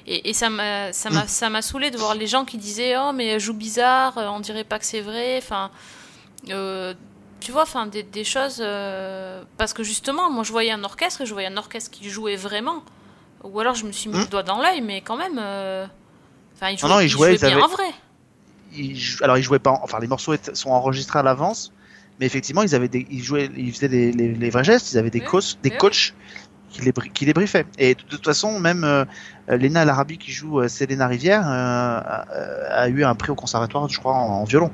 et, 0.07 0.31
et 0.31 0.33
ça 0.33 0.51
m'a, 0.51 0.92
ça 0.92 1.11
m'a, 1.11 1.27
ça 1.27 1.51
m'a 1.51 1.62
saoulé 1.62 1.90
de 1.90 1.97
voir 1.99 2.14
les 2.14 2.27
gens 2.27 2.44
qui 2.44 2.59
disaient 2.59 2.94
oh 2.99 3.12
mais 3.12 3.27
elle 3.27 3.40
joue 3.40 3.55
bizarre, 3.55 4.16
euh, 4.18 4.29
on 4.29 4.40
dirait 4.40 4.64
pas 4.64 4.79
que 4.79 4.85
c'est 4.87 5.01
vrai. 5.01 5.38
Enfin, 5.38 5.70
euh, 6.51 6.94
tu 7.40 7.53
vois, 7.53 7.62
enfin 7.62 7.87
des, 7.87 8.03
des 8.03 8.25
choses 8.25 8.59
euh, 8.61 9.42
parce 9.59 9.73
que 9.73 9.83
justement, 9.83 10.31
moi 10.31 10.44
je 10.44 10.53
voyais 10.53 10.70
un 10.73 10.85
orchestre 10.85 11.23
et 11.23 11.27
je 11.27 11.33
voyais 11.33 11.49
un 11.49 11.57
orchestre 11.57 11.90
qui 11.90 12.09
jouait 12.11 12.37
vraiment. 12.37 12.83
Ou 13.42 13.61
alors 13.61 13.75
je 13.75 13.85
me 13.85 13.92
suis 13.92 14.09
mis 14.09 14.16
Hmm. 14.16 14.20
le 14.20 14.27
doigt 14.27 14.42
dans 14.42 14.61
l'œil, 14.62 14.81
mais 14.81 15.01
quand 15.03 15.16
même. 15.16 15.38
euh, 15.38 15.87
Enfin, 16.57 16.73
non, 16.88 17.01
ils 17.01 17.05
il 17.05 17.09
jouaient, 17.09 17.29
jouait 17.29 17.35
ils 17.37 17.40
bien 17.40 17.53
avaient- 17.57 17.62
en 17.62 17.68
vrai. 17.68 17.90
Ils 18.73 19.18
alors 19.23 19.37
ils 19.38 19.42
jouaient 19.42 19.59
pas, 19.59 19.70
en- 19.73 19.81
enfin 19.83 19.99
les 20.01 20.07
morceaux 20.07 20.35
sont 20.55 20.70
enregistrés 20.70 21.18
à 21.18 21.23
l'avance, 21.23 21.70
mais 22.18 22.27
effectivement 22.27 22.62
ils 22.62 22.74
avaient 22.74 22.88
des, 22.88 23.07
ils 23.11 23.22
jouaient, 23.22 23.50
ils 23.57 23.72
faisaient 23.72 23.88
les, 23.88 24.12
les, 24.12 24.35
les 24.35 24.50
vrais 24.50 24.64
gestes, 24.64 24.92
ils 24.92 24.98
avaient 24.98 25.11
des 25.11 25.20
Oui, 25.20 25.27
coachs, 25.27 25.59
des 25.62 25.70
oui. 25.70 25.77
coachs 25.79 26.14
qui 26.70 26.83
les, 26.83 26.92
qui 26.92 27.24
les 27.24 27.33
briefaient. 27.33 27.66
Et 27.79 27.94
de, 27.94 28.00
toute 28.03 28.24
façon, 28.24 28.59
même 28.59 28.83
euh, 28.85 29.05
Léna 29.48 29.85
Larabi 29.85 30.18
qui 30.18 30.33
joue 30.33 30.61
euh, 30.61 30.68
Selena 30.68 31.07
Rivière 31.07 31.46
euh, 31.46 32.00
a, 32.00 32.24
a 32.68 32.88
eu 32.88 33.05
un 33.05 33.14
prix 33.14 33.31
au 33.31 33.37
conservatoire, 33.37 33.88
je 33.88 33.98
crois, 33.98 34.14
en, 34.14 34.40
en 34.40 34.44
violon. 34.44 34.72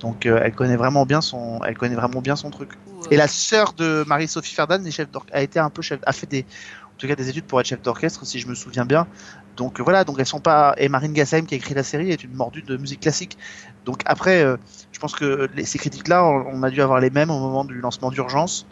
Donc 0.00 0.26
euh, 0.26 0.40
elle 0.42 0.54
connaît 0.54 0.76
vraiment 0.76 1.06
bien 1.06 1.20
son, 1.20 1.60
elle 1.64 1.76
connaît 1.76 1.94
vraiment 1.94 2.22
bien 2.22 2.36
son 2.36 2.50
truc. 2.50 2.70
Ou, 2.86 3.02
Et 3.10 3.16
la 3.16 3.28
sœur 3.28 3.74
de 3.74 4.04
Marie-Sophie 4.06 4.54
Ferdan 4.54 4.82
chef 4.90 5.08
a 5.32 5.42
été 5.42 5.58
un 5.58 5.70
peu 5.70 5.82
chef, 5.82 6.00
a 6.06 6.12
fait 6.12 6.26
des, 6.26 6.40
en 6.86 6.96
tout 6.98 7.06
cas 7.06 7.14
des 7.14 7.28
études 7.28 7.44
pour 7.44 7.60
être 7.60 7.66
chef 7.66 7.82
d'orchestre, 7.82 8.24
si 8.26 8.38
je 8.40 8.48
me 8.48 8.54
souviens 8.54 8.84
bien. 8.84 9.06
Donc 9.56 9.80
voilà, 9.80 10.04
donc 10.04 10.16
elles 10.18 10.26
sont 10.26 10.40
pas. 10.40 10.74
Et 10.78 10.88
Marine 10.88 11.12
Gassaim 11.12 11.42
qui 11.42 11.54
a 11.54 11.58
écrit 11.58 11.74
la 11.74 11.82
série 11.82 12.10
est 12.10 12.24
une 12.24 12.32
mordue 12.32 12.62
de 12.62 12.76
musique 12.78 13.00
classique. 13.00 13.36
Donc 13.84 14.02
après, 14.06 14.42
euh, 14.42 14.56
je 14.92 14.98
pense 15.00 15.14
que 15.14 15.48
les- 15.54 15.64
ces 15.64 15.78
critiques-là, 15.78 16.24
on, 16.24 16.46
on 16.58 16.62
a 16.62 16.70
dû 16.70 16.80
avoir 16.82 17.00
les 17.00 17.10
mêmes 17.10 17.30
au 17.30 17.38
moment 17.40 17.64
du 17.64 17.80
lancement 17.80 18.10
d'urgence. 18.10 18.66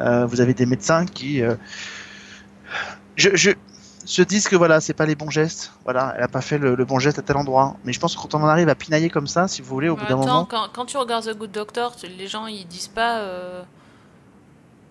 Euh, 0.00 0.26
vous 0.26 0.40
avez 0.40 0.54
des 0.54 0.66
médecins 0.66 1.06
qui, 1.06 1.42
euh, 1.42 1.54
je, 3.16 3.30
je, 3.34 3.50
se 4.04 4.22
disent 4.22 4.48
que 4.48 4.56
voilà, 4.56 4.80
c'est 4.80 4.92
pas 4.94 5.06
les 5.06 5.14
bons 5.14 5.30
gestes. 5.30 5.72
Voilà, 5.84 6.14
elle 6.16 6.22
a 6.22 6.28
pas 6.28 6.40
fait 6.40 6.58
le, 6.58 6.74
le 6.74 6.84
bon 6.84 6.98
geste 6.98 7.18
à 7.18 7.22
tel 7.22 7.36
endroit. 7.36 7.76
Mais 7.84 7.92
je 7.92 8.00
pense 8.00 8.14
que 8.14 8.20
quand 8.22 8.34
on 8.34 8.42
en 8.42 8.46
arrive 8.48 8.68
à 8.68 8.74
pinailler 8.74 9.10
comme 9.10 9.26
ça, 9.26 9.48
si 9.48 9.62
vous 9.62 9.68
voulez, 9.68 9.88
au 9.88 9.96
bout 9.96 10.06
d'un 10.06 10.16
moment, 10.16 10.44
quand, 10.44 10.68
quand 10.72 10.84
tu 10.86 10.96
regardes 10.96 11.24
The 11.26 11.36
Good 11.36 11.50
Doctor, 11.52 11.94
les 12.16 12.26
gens 12.28 12.46
ils 12.46 12.66
disent 12.66 12.88
pas. 12.88 13.20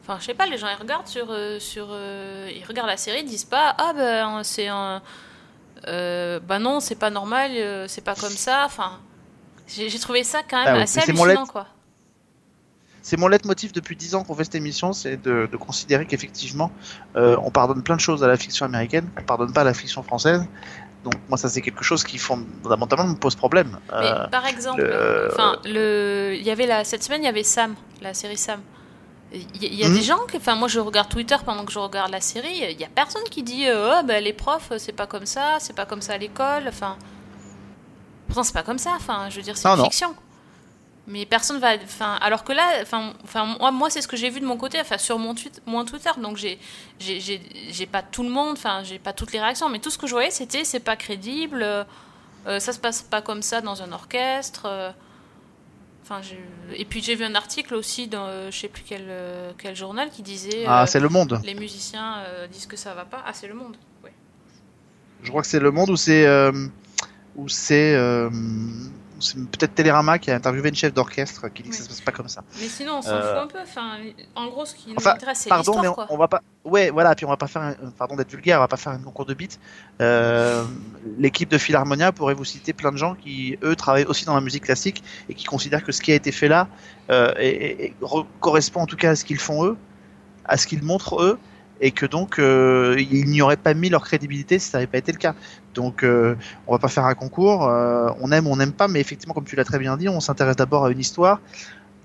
Enfin, 0.03 0.17
je 0.19 0.25
sais 0.25 0.33
pas, 0.35 0.45
les 0.45 0.57
gens 0.57 0.67
ils 0.67 0.79
regardent 0.81 1.07
sur. 1.07 1.27
sur 1.59 1.87
Ils 1.95 2.63
regardent 2.67 2.89
la 2.89 2.97
série, 2.97 3.21
ils 3.21 3.25
disent 3.25 3.45
pas 3.45 3.73
Ah 3.77 3.93
ben 3.95 4.43
c'est 4.43 4.67
un. 4.67 5.01
Euh, 5.87 6.39
bah 6.39 6.59
non, 6.59 6.79
c'est 6.79 6.95
pas 6.95 7.09
normal, 7.09 7.51
euh, 7.55 7.87
c'est 7.87 8.03
pas 8.03 8.15
comme 8.15 8.31
ça. 8.31 8.63
Enfin, 8.65 8.99
j'ai 9.67 9.99
trouvé 9.99 10.23
ça 10.23 10.41
quand 10.49 10.57
même 10.57 10.67
Ah 10.69 10.75
oui, 10.77 10.83
assez 10.83 10.99
mais 10.99 11.05
c'est 11.05 11.13
mon 11.13 11.23
hallucinant 11.23 11.41
lettre. 11.41 11.51
quoi. 11.53 11.67
C'est 13.01 13.17
mon 13.17 13.27
leitmotiv 13.27 13.71
depuis 13.71 13.95
10 13.95 14.15
ans 14.15 14.23
qu'on 14.23 14.33
fait 14.33 14.45
cette 14.45 14.55
émission, 14.55 14.91
c'est 14.91 15.17
de, 15.21 15.47
de 15.51 15.57
considérer 15.57 16.07
qu'effectivement, 16.07 16.71
euh, 17.15 17.37
on 17.43 17.51
pardonne 17.51 17.83
plein 17.83 17.95
de 17.95 18.01
choses 18.01 18.23
à 18.23 18.27
la 18.27 18.35
fiction 18.35 18.65
américaine, 18.65 19.07
on 19.19 19.21
pardonne 19.21 19.53
pas 19.53 19.61
à 19.61 19.65
la 19.65 19.75
fiction 19.75 20.01
française. 20.01 20.43
Donc 21.03 21.13
moi, 21.29 21.37
ça 21.37 21.47
c'est 21.49 21.61
quelque 21.61 21.83
chose 21.83 22.03
qui 22.03 22.17
fondamentalement 22.17 23.05
me 23.05 23.15
pose 23.15 23.35
problème. 23.35 23.77
Mais 23.91 24.11
Euh, 24.11 24.27
par 24.29 24.47
exemple, 24.47 24.81
le- 24.81 25.29
enfin, 25.31 25.57
le, 25.65 26.33
il 26.35 26.41
y 26.41 26.49
avait 26.49 26.65
la, 26.65 26.83
cette 26.83 27.03
semaine, 27.03 27.21
il 27.21 27.25
y 27.25 27.29
avait 27.29 27.43
Sam, 27.43 27.75
la 28.01 28.15
série 28.15 28.37
Sam. 28.37 28.59
Il 29.33 29.73
y, 29.75 29.83
a 29.83 29.89
Mhm. 29.89 29.95
des 29.95 30.01
gens, 30.01 30.17
qui, 30.31 30.37
enfin, 30.37 30.55
moi 30.55 30.67
je 30.67 30.79
regarde 30.79 31.09
Twitter 31.09 31.35
pendant 31.45 31.65
que 31.65 31.71
je 31.71 31.77
regarde 31.79 32.09
la 32.11 32.21
série, 32.21 32.63
il 32.71 32.79
y 32.79 32.83
a 32.85 32.87
personne 32.87 33.23
qui 33.29 33.43
dit, 33.43 33.67
euh, 33.67 33.99
oh, 33.99 34.03
ben, 34.05 34.23
les 34.23 34.33
profs, 34.33 34.71
c'est 34.79 34.93
pas 34.93 35.05
comme 35.07 35.25
ça, 35.27 35.57
c'est 35.59 35.75
pas 35.75 35.85
comme 35.85 36.01
ça 36.01 36.13
à 36.13 36.17
l'école, 36.17 36.63
enfin. 36.67 36.97
Pourtant, 38.27 38.43
c'est 38.43 38.53
pas 38.53 38.63
comme 38.63 38.79
ça, 38.79 38.91
enfin, 38.95 39.29
je 39.29 39.37
veux 39.37 39.41
dire, 39.41 39.55
c'est 39.57 39.67
une 39.67 39.77
non. 39.77 39.83
fiction. 39.85 40.15
Mais 41.07 41.27
personne 41.27 41.59
va, 41.59 41.75
enfin, 41.83 42.17
alors 42.19 42.43
que 42.43 42.51
là, 42.51 42.63
enfin, 42.81 43.13
enfin, 43.23 43.45
moi, 43.59 43.69
moi 43.71 43.89
c'est 43.91 44.01
ce 44.01 44.07
que 44.07 44.17
j'ai 44.17 44.31
vu 44.31 44.39
de 44.39 44.45
mon 44.45 44.57
côté, 44.57 44.81
enfin, 44.81 44.97
sur 44.97 45.19
mon, 45.19 45.35
tweet, 45.35 45.61
mon 45.67 45.85
Twitter, 45.85 46.09
donc 46.17 46.35
j'ai, 46.37 46.57
j'ai, 46.99 47.19
j'ai, 47.19 47.39
j'ai 47.69 47.85
pas 47.85 48.01
tout 48.01 48.23
le 48.23 48.29
monde, 48.29 48.53
enfin, 48.57 48.81
j'ai 48.83 48.97
pas 48.97 49.13
toutes 49.13 49.31
les 49.31 49.39
réactions, 49.39 49.69
mais 49.69 49.77
tout 49.77 49.91
ce 49.91 49.99
que 49.99 50.07
je 50.07 50.13
voyais, 50.13 50.31
c'était, 50.31 50.63
c'est 50.63 50.79
pas 50.79 50.95
crédible. 50.95 51.61
euh, 51.61 51.83
euh, 52.47 52.59
ça 52.59 52.73
se 52.73 52.79
passe 52.79 53.03
pas 53.03 53.21
comme 53.21 53.43
ça 53.43 53.61
dans 53.61 53.81
un 53.83 53.91
orchestre. 53.91 54.63
euh, 54.65 54.91
Enfin, 56.03 56.21
et 56.75 56.85
puis 56.85 57.01
j'ai 57.01 57.15
vu 57.15 57.25
un 57.25 57.33
article 57.33 57.73
aussi 57.73 58.07
dans 58.07 58.27
euh, 58.27 58.51
je 58.51 58.59
sais 58.59 58.67
plus 58.67 58.83
quel, 58.87 59.07
quel 59.57 59.75
journal 59.75 60.11
qui 60.11 60.21
disait 60.21 60.63
Ah, 60.67 60.85
c'est 60.85 60.99
Le 60.99 61.09
Monde. 61.09 61.39
les 61.43 61.55
musiciens 61.55 62.17
disent 62.51 62.67
que 62.67 62.77
ça 62.77 62.93
va 62.93 63.05
pas. 63.05 63.23
Ah, 63.25 63.33
c'est 63.33 63.47
le 63.47 63.55
monde. 63.55 63.75
Ouais. 64.03 64.13
Je 65.23 65.29
crois 65.29 65.41
que 65.41 65.47
c'est 65.47 65.59
Le 65.59 65.71
Monde 65.71 65.89
ou 65.89 65.95
c'est 65.95 66.23
ou 67.35 67.49
c'est 67.49 67.95
euh, 67.95 68.29
c'est 69.19 69.37
peut-être 69.49 69.73
Télérama 69.75 70.19
qui 70.19 70.29
a 70.29 70.35
interviewé 70.35 70.67
une 70.69 70.75
chef 70.75 70.93
d'orchestre 70.93 71.47
qui 71.47 71.63
dit 71.63 71.69
que 71.69 71.75
ça 71.75 71.81
Oui. 71.83 71.85
se 71.85 71.89
passe 71.93 72.01
pas 72.01 72.11
comme 72.11 72.27
ça. 72.27 72.43
Mais 72.59 72.67
sinon, 72.67 72.97
on 72.97 73.01
s'en 73.01 73.11
Euh, 73.11 73.33
fout 73.33 73.43
un 73.43 73.47
peu. 73.47 73.59
Enfin, 73.61 73.97
en 74.35 74.47
gros, 74.47 74.65
ce 74.65 74.75
qui 74.75 74.89
nous 74.89 74.95
Enfin, 74.97 75.11
intéresse, 75.13 75.39
c'est 75.39 75.49
Pardon, 75.49 75.81
mais 75.81 75.87
on, 75.87 75.93
quoi. 75.93 76.05
on 76.09 76.17
va 76.17 76.27
pas. 76.27 76.41
Ouais, 76.65 76.89
voilà. 76.89 77.15
Puis 77.15 77.25
on 77.25 77.29
va 77.29 77.37
pas 77.37 77.47
faire. 77.47 77.61
Un, 77.61 77.75
pardon 77.97 78.17
d'être 78.17 78.29
vulgaire, 78.29 78.57
on 78.57 78.61
va 78.61 78.67
pas 78.67 78.75
faire 78.77 78.91
un 78.91 78.97
concours 78.99 79.25
de 79.25 79.33
beats. 79.33 79.55
Euh, 80.01 80.65
L'équipe 81.17 81.49
de 81.49 81.57
Philharmonia 81.57 82.11
pourrait 82.11 82.33
vous 82.33 82.43
citer 82.45 82.73
plein 82.73 82.91
de 82.91 82.97
gens 82.97 83.15
qui, 83.15 83.57
eux, 83.63 83.75
travaillent 83.77 84.05
aussi 84.05 84.25
dans 84.25 84.35
la 84.35 84.41
musique 84.41 84.63
classique 84.65 85.01
et 85.29 85.33
qui 85.33 85.45
considèrent 85.45 85.83
que 85.83 85.93
ce 85.93 86.01
qui 86.01 86.11
a 86.11 86.15
été 86.15 86.31
fait 86.33 86.49
là 86.49 86.67
euh, 87.09 87.31
correspond 88.41 88.81
en 88.81 88.85
tout 88.85 88.97
cas 88.97 89.11
à 89.11 89.15
ce 89.15 89.23
qu'ils 89.23 89.39
font 89.39 89.65
eux, 89.65 89.77
à 90.43 90.57
ce 90.57 90.67
qu'ils 90.67 90.83
montrent 90.83 91.21
eux, 91.21 91.39
et 91.81 91.91
que 91.91 92.05
donc 92.05 92.39
euh, 92.39 92.95
ils 92.97 93.25
n'y 93.25 93.41
auraient 93.41 93.57
pas 93.57 93.73
mis 93.73 93.89
leur 93.89 94.03
crédibilité 94.03 94.59
si 94.59 94.69
ça 94.69 94.77
n'avait 94.77 94.87
pas 94.87 94.97
été 94.97 95.11
le 95.11 95.17
cas. 95.17 95.35
Donc 95.73 96.03
euh, 96.03 96.35
on 96.67 96.73
va 96.73 96.79
pas 96.79 96.87
faire 96.87 97.05
un 97.05 97.15
concours, 97.15 97.67
euh, 97.67 98.09
on 98.21 98.31
aime 98.31 98.47
on 98.47 98.55
n'aime 98.55 98.71
pas, 98.71 98.87
mais 98.87 98.99
effectivement 98.99 99.33
comme 99.33 99.45
tu 99.45 99.55
l'as 99.55 99.65
très 99.65 99.79
bien 99.79 99.97
dit, 99.97 100.09
on 100.09 100.19
s'intéresse 100.19 100.55
d'abord 100.55 100.85
à 100.85 100.91
une 100.91 100.99
histoire, 100.99 101.41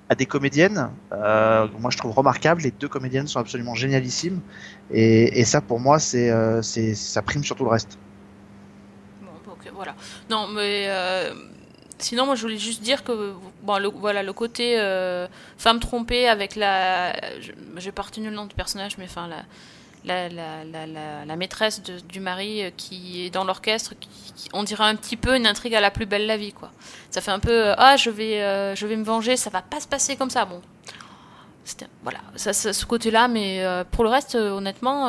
à 0.08 0.14
des 0.14 0.26
comédiennes. 0.26 0.90
Euh, 1.12 1.68
moi 1.78 1.90
je 1.90 1.98
trouve 1.98 2.12
remarquable, 2.12 2.62
les 2.62 2.72
deux 2.72 2.88
comédiennes 2.88 3.28
sont 3.28 3.38
absolument 3.38 3.74
génialissimes 3.74 4.40
et, 4.90 5.44
ça 5.44 5.60
pour 5.60 5.78
moi 5.78 5.98
euh, 6.14 6.62
c'est 6.62 6.94
ça 6.94 7.22
prime 7.22 7.44
sur 7.44 7.56
tout 7.56 7.64
le 7.64 7.70
reste. 7.70 7.98
Bon, 9.22 9.28
donc 9.46 9.72
voilà. 9.74 9.94
Non, 10.28 10.48
mais 10.48 10.88
sinon, 12.00 12.26
moi, 12.26 12.34
je 12.34 12.42
voulais 12.42 12.58
juste 12.58 12.82
dire 12.82 13.04
que 13.04 13.34
bon, 13.62 13.78
le, 13.78 13.88
voilà, 13.88 14.22
le 14.22 14.32
côté 14.32 14.78
euh, 14.78 15.26
femme 15.58 15.80
trompée 15.80 16.28
avec 16.28 16.56
la, 16.56 17.12
j'ai 17.76 17.92
pas 17.92 18.02
retenu 18.02 18.28
le 18.28 18.34
nom 18.34 18.46
du 18.46 18.54
personnage, 18.54 18.98
mais 18.98 19.04
enfin 19.04 19.28
la. 19.28 19.42
La, 20.02 20.30
la, 20.30 20.64
la, 20.64 20.86
la, 21.26 21.36
maîtresse 21.36 21.82
du 21.82 22.20
mari 22.20 22.62
euh, 22.62 22.70
qui 22.74 23.26
est 23.26 23.28
dans 23.28 23.44
l'orchestre, 23.44 23.92
on 24.54 24.62
dirait 24.62 24.84
un 24.84 24.96
petit 24.96 25.18
peu 25.18 25.36
une 25.36 25.46
intrigue 25.46 25.74
à 25.74 25.80
la 25.82 25.90
plus 25.90 26.06
belle 26.06 26.24
la 26.26 26.38
vie, 26.38 26.54
quoi. 26.54 26.70
Ça 27.10 27.20
fait 27.20 27.32
un 27.32 27.38
peu 27.38 27.50
euh, 27.52 27.74
ah 27.76 27.98
je 27.98 28.08
vais 28.08 28.38
je 28.74 28.86
vais 28.86 28.96
me 28.96 29.04
venger, 29.04 29.36
ça 29.36 29.50
va 29.50 29.60
pas 29.60 29.78
se 29.78 29.86
passer 29.86 30.16
comme 30.16 30.30
ça. 30.30 30.46
Bon, 30.46 30.62
voilà, 32.02 32.20
ça, 32.34 32.54
ce 32.54 32.86
côté-là, 32.86 33.28
mais 33.28 33.62
pour 33.90 34.04
le 34.04 34.08
reste, 34.08 34.36
honnêtement, 34.36 35.08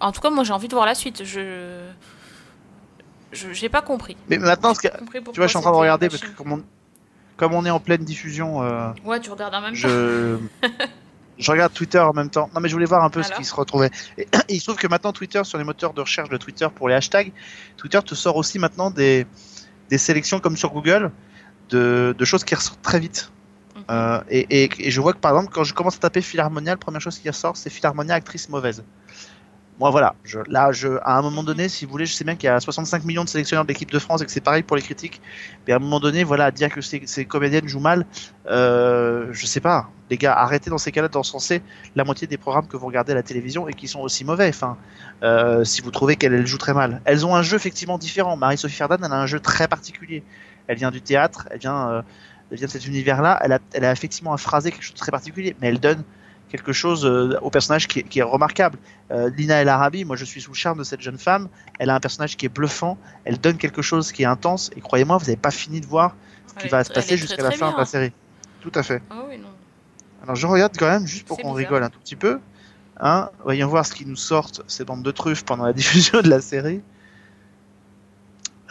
en 0.00 0.12
tout 0.12 0.22
cas, 0.22 0.30
moi 0.30 0.44
j'ai 0.44 0.54
envie 0.54 0.68
de 0.68 0.74
voir 0.74 0.86
la 0.86 0.94
suite. 0.94 1.22
Je 1.22 1.90
j'ai 3.32 3.68
pas 3.68 3.82
compris. 3.82 4.16
Mais 4.28 4.38
maintenant, 4.38 4.74
ce 4.74 4.80
que- 4.80 4.88
tu 4.88 5.20
vois, 5.36 5.46
je 5.46 5.48
suis 5.48 5.56
en 5.58 5.62
train 5.62 5.72
de 5.72 5.76
regarder 5.76 6.08
parce 6.08 6.20
que 6.22 6.30
comme 6.36 6.52
on, 6.52 6.62
comme 7.36 7.54
on 7.54 7.64
est 7.64 7.70
en 7.70 7.80
pleine 7.80 8.04
diffusion, 8.04 8.62
euh, 8.62 8.90
Ouais, 9.04 9.20
tu 9.20 9.30
regardes 9.30 9.54
en 9.54 9.60
même 9.60 9.72
temps. 9.72 9.76
je 9.78 10.38
je 11.38 11.50
regarde 11.50 11.72
Twitter 11.72 11.98
en 11.98 12.12
même 12.12 12.30
temps. 12.30 12.50
Non, 12.54 12.60
mais 12.60 12.68
je 12.68 12.74
voulais 12.74 12.86
voir 12.86 13.02
un 13.02 13.10
peu 13.10 13.22
ce 13.22 13.32
qui 13.32 13.44
se 13.44 13.54
retrouvait. 13.54 13.90
Et, 14.18 14.28
il 14.48 14.60
se 14.60 14.64
trouve 14.66 14.76
que 14.76 14.86
maintenant 14.86 15.12
Twitter 15.12 15.42
sur 15.44 15.58
les 15.58 15.64
moteurs 15.64 15.92
de 15.94 16.00
recherche 16.00 16.28
de 16.28 16.36
Twitter 16.36 16.68
pour 16.74 16.88
les 16.88 16.94
hashtags, 16.94 17.32
Twitter 17.76 18.00
te 18.04 18.14
sort 18.14 18.36
aussi 18.36 18.58
maintenant 18.58 18.90
des 18.90 19.26
des 19.88 19.98
sélections 19.98 20.38
comme 20.40 20.56
sur 20.56 20.70
Google 20.70 21.10
de, 21.70 22.14
de 22.16 22.24
choses 22.24 22.44
qui 22.44 22.54
ressortent 22.54 22.82
très 22.82 23.00
vite. 23.00 23.30
Mhm. 23.76 23.82
Euh, 23.90 24.20
et, 24.28 24.64
et, 24.64 24.70
et 24.78 24.90
je 24.90 25.00
vois 25.00 25.12
que 25.14 25.18
par 25.18 25.32
exemple 25.32 25.52
quand 25.52 25.64
je 25.64 25.74
commence 25.74 25.96
à 25.96 25.98
taper 25.98 26.20
Philharmonia, 26.22 26.72
la 26.72 26.76
première 26.76 27.00
chose 27.00 27.18
qui 27.18 27.28
ressort 27.28 27.56
c'est 27.56 27.70
Philharmonia 27.70 28.14
actrice 28.14 28.48
mauvaise. 28.50 28.84
Moi 29.82 29.90
voilà, 29.90 30.14
là 30.46 30.70
à 31.02 31.18
un 31.18 31.22
moment 31.22 31.42
donné, 31.42 31.68
si 31.68 31.86
vous 31.86 31.90
voulez, 31.90 32.06
je 32.06 32.12
sais 32.12 32.22
bien 32.22 32.36
qu'il 32.36 32.46
y 32.46 32.50
a 32.50 32.60
65 32.60 33.04
millions 33.04 33.24
de 33.24 33.28
sélectionneurs 33.28 33.64
de 33.64 33.68
l'équipe 33.68 33.90
de 33.90 33.98
France 33.98 34.22
et 34.22 34.24
que 34.24 34.30
c'est 34.30 34.40
pareil 34.40 34.62
pour 34.62 34.76
les 34.76 34.82
critiques. 34.82 35.20
Mais 35.66 35.72
à 35.72 35.76
un 35.76 35.78
moment 35.80 35.98
donné, 35.98 36.22
voilà, 36.22 36.52
dire 36.52 36.68
que 36.68 36.80
ces, 36.80 37.24
comédiennes 37.24 37.66
jouent 37.66 37.80
mal, 37.80 38.06
euh, 38.46 39.26
je 39.32 39.44
sais 39.44 39.58
pas. 39.58 39.90
Les 40.08 40.18
gars, 40.18 40.34
arrêtez 40.34 40.70
dans 40.70 40.78
ces 40.78 40.92
cas-là 40.92 41.08
d'encenser 41.08 41.62
la 41.96 42.04
moitié 42.04 42.28
des 42.28 42.36
programmes 42.36 42.68
que 42.68 42.76
vous 42.76 42.86
regardez 42.86 43.10
à 43.10 43.16
la 43.16 43.24
télévision 43.24 43.66
et 43.66 43.72
qui 43.72 43.88
sont 43.88 43.98
aussi 43.98 44.24
mauvais. 44.24 44.52
Euh, 45.24 45.64
si 45.64 45.82
vous 45.82 45.90
trouvez 45.90 46.14
qu'elles 46.14 46.46
jouent 46.46 46.58
très 46.58 46.74
mal, 46.74 47.00
elles 47.04 47.26
ont 47.26 47.34
un 47.34 47.42
jeu 47.42 47.56
effectivement 47.56 47.98
différent. 47.98 48.36
Marie-Sophie 48.36 48.76
Ferdan, 48.76 48.98
elle 49.04 49.10
a 49.10 49.20
un 49.20 49.26
jeu 49.26 49.40
très 49.40 49.66
particulier. 49.66 50.22
Elle 50.68 50.76
vient 50.78 50.92
du 50.92 51.02
théâtre, 51.02 51.48
elle 51.50 51.58
vient, 51.58 51.90
euh, 51.90 52.02
de 52.52 52.66
cet 52.68 52.86
univers-là. 52.86 53.40
Elle 53.42 53.50
a, 53.50 53.58
elle 53.72 53.84
a 53.84 53.90
effectivement 53.90 54.32
un 54.32 54.36
phrasé 54.36 54.70
quelque 54.70 54.84
chose 54.84 54.94
de 54.94 55.00
très 55.00 55.10
particulier, 55.10 55.56
mais 55.60 55.66
elle 55.66 55.80
donne 55.80 56.04
quelque 56.52 56.72
chose 56.72 57.06
euh, 57.06 57.38
au 57.40 57.50
personnage 57.50 57.88
qui 57.88 58.00
est, 58.00 58.02
qui 58.02 58.18
est 58.18 58.22
remarquable. 58.22 58.78
Euh, 59.10 59.30
Lina 59.30 59.62
El 59.62 59.68
Arabi, 59.68 60.04
moi 60.04 60.16
je 60.16 60.24
suis 60.26 60.42
sous 60.42 60.52
le 60.52 60.56
charme 60.56 60.78
de 60.78 60.84
cette 60.84 61.00
jeune 61.00 61.18
femme. 61.18 61.48
Elle 61.78 61.88
a 61.88 61.94
un 61.94 62.00
personnage 62.00 62.36
qui 62.36 62.46
est 62.46 62.50
bluffant. 62.50 62.98
Elle 63.24 63.40
donne 63.40 63.56
quelque 63.56 63.80
chose 63.80 64.12
qui 64.12 64.22
est 64.22 64.26
intense. 64.26 64.70
Et 64.76 64.80
croyez-moi, 64.80 65.16
vous 65.16 65.24
n'avez 65.24 65.36
pas 65.36 65.50
fini 65.50 65.80
de 65.80 65.86
voir 65.86 66.14
ce 66.46 66.54
qui 66.54 66.60
Elle 66.64 66.70
va 66.70 66.84
se 66.84 66.92
passer 66.92 67.16
jusqu'à 67.16 67.42
la 67.42 67.50
fin 67.50 67.72
de 67.72 67.78
la 67.78 67.86
série. 67.86 68.12
Tout 68.60 68.72
à 68.74 68.82
fait. 68.82 69.02
Oui, 69.28 69.38
non. 69.38 69.48
Alors 70.22 70.36
je 70.36 70.46
regarde 70.46 70.76
quand 70.78 70.88
même 70.88 71.06
juste 71.06 71.26
pour 71.26 71.38
qu'on 71.38 71.52
rigole 71.52 71.82
un 71.82 71.90
tout 71.90 71.98
petit 71.98 72.16
peu. 72.16 72.38
Hein, 73.00 73.30
voyons 73.42 73.66
voir 73.66 73.86
ce 73.86 73.94
qui 73.94 74.06
nous 74.06 74.16
sortent 74.16 74.60
ces 74.68 74.84
bandes 74.84 75.02
de 75.02 75.10
truffes 75.10 75.44
pendant 75.44 75.64
la 75.64 75.72
diffusion 75.80 76.20
de 76.20 76.28
la 76.28 76.40
série. 76.40 76.82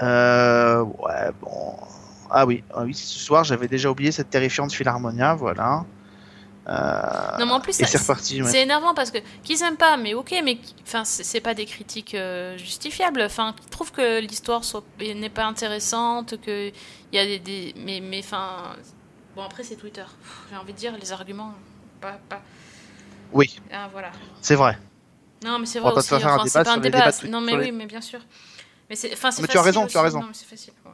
Euh, 0.01 0.81
ouais, 0.81 1.31
bon. 1.41 1.75
Ah 2.29 2.45
oui, 2.45 2.63
ah 2.73 2.83
oui, 2.83 2.93
ce 2.93 3.19
soir 3.19 3.43
j'avais 3.43 3.67
déjà 3.67 3.91
oublié 3.91 4.11
cette 4.11 4.29
terrifiante 4.29 4.71
Philharmonia, 4.71 5.35
voilà. 5.35 5.83
Euh, 6.67 7.37
Non, 7.39 7.45
mais 7.47 7.51
en 7.53 7.59
plus, 7.59 7.73
c'est 7.73 7.97
reparti. 7.97 8.41
ouais. 8.41 8.49
C'est 8.49 8.61
énervant 8.61 8.93
parce 8.93 9.09
que 9.09 9.17
qu'ils 9.43 9.61
aiment 9.63 9.77
pas, 9.77 9.97
mais 9.97 10.13
ok, 10.13 10.33
mais 10.43 10.57
qui- 10.57 10.75
enfin 10.83 11.03
c'est 11.05 11.41
pas 11.41 11.55
des 11.55 11.65
critiques 11.65 12.13
euh, 12.13 12.55
justifiables. 12.57 13.23
Enfin, 13.23 13.53
qu'ils 13.59 13.69
trouvent 13.69 13.91
que 13.91 14.19
l'histoire 14.19 14.61
n'est 14.99 15.29
pas 15.29 15.45
intéressante, 15.45 16.39
que 16.39 16.69
il 16.69 17.15
y 17.15 17.17
a 17.19 17.25
des, 17.25 17.39
des- 17.39 17.73
mais 17.77 17.99
mais 17.99 18.19
enfin 18.19 18.75
bon 19.35 19.41
après 19.43 19.63
c'est 19.63 19.75
Twitter. 19.75 20.05
J'ai 20.51 20.55
envie 20.57 20.73
de 20.73 20.77
dire 20.77 20.93
les 21.01 21.11
arguments 21.11 21.53
pas 21.99 22.19
pas. 22.29 22.41
Oui, 23.33 23.59
Ah, 23.71 23.89
voilà. 23.91 24.11
c'est 24.41 24.55
vrai. 24.55 24.77
Non 25.43 25.57
mais 25.57 25.65
c'est 25.65 25.79
On 25.79 25.83
va 25.83 25.89
vrai 25.89 25.95
pas 25.95 25.99
aussi. 26.01 26.09
se 26.09 26.19
faire 26.19 26.27
un 26.27 26.35
Enfin, 26.35 26.43
débat 26.43 26.63
pas 26.63 26.71
un 26.73 26.77
débat. 26.77 27.11
Non 27.29 27.41
mais 27.41 27.55
oui, 27.55 27.71
mais 27.71 27.87
bien 27.87 28.01
sûr. 28.01 28.19
Mais 28.87 28.95
c'est 28.95 29.11
enfin 29.13 29.29
tu 29.31 29.57
as 29.57 29.61
raison, 29.63 29.87
tu 29.87 29.97
as 29.97 30.01
raison. 30.03 30.19
Non, 30.19 30.27
mais 30.27 30.33
c'est 30.33 30.45
facile. 30.45 30.73
ouais. 30.85 30.91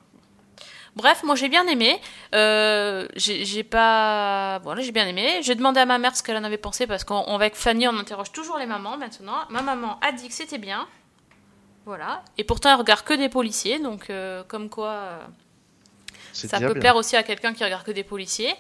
Bref, 0.98 1.22
moi 1.24 1.36
j'ai 1.36 1.48
bien 1.48 1.66
aimé. 1.68 2.02
Euh, 2.36 3.08
j'ai 3.16 3.64
pas. 3.64 4.60
Voilà, 4.64 4.82
j'ai 4.82 4.92
bien 4.92 5.08
aimé. 5.08 5.40
J'ai 5.44 5.56
demandé 5.56 5.80
à 5.80 5.86
ma 5.86 5.98
mère 6.00 6.16
ce 6.16 6.24
qu'elle 6.24 6.38
en 6.38 6.44
avait 6.44 6.58
pensé 6.58 6.88
parce 6.88 7.04
qu'on 7.04 7.24
on- 7.28 7.36
avec 7.36 7.56
Fanny, 7.56 7.88
on 7.88 7.98
interroge 7.98 8.32
toujours 8.32 8.58
les 8.58 8.66
mamans 8.66 8.98
maintenant. 8.98 9.38
Ma 9.50 9.62
maman 9.62 10.00
a 10.02 10.12
dit 10.12 10.28
que 10.28 10.34
c'était 10.34 10.58
bien. 10.58 10.88
Voilà. 11.86 12.24
Et 12.38 12.44
pourtant, 12.44 12.70
elle 12.72 12.80
regarde 12.80 13.04
que 13.04 13.14
des 13.14 13.30
policiers, 13.30 13.80
donc 13.80 14.10
euh, 14.10 14.44
comme 14.48 14.70
quoi 14.70 14.90
euh, 14.90 15.20
ça 16.34 16.60
peut 16.60 16.66
bien. 16.74 16.74
plaire 16.82 16.96
aussi 16.96 17.16
à 17.16 17.24
quelqu'un 17.24 17.54
qui 17.54 17.64
regarde 17.64 17.84
que 17.86 17.92
des 17.92 18.04
policiers. 18.04 18.54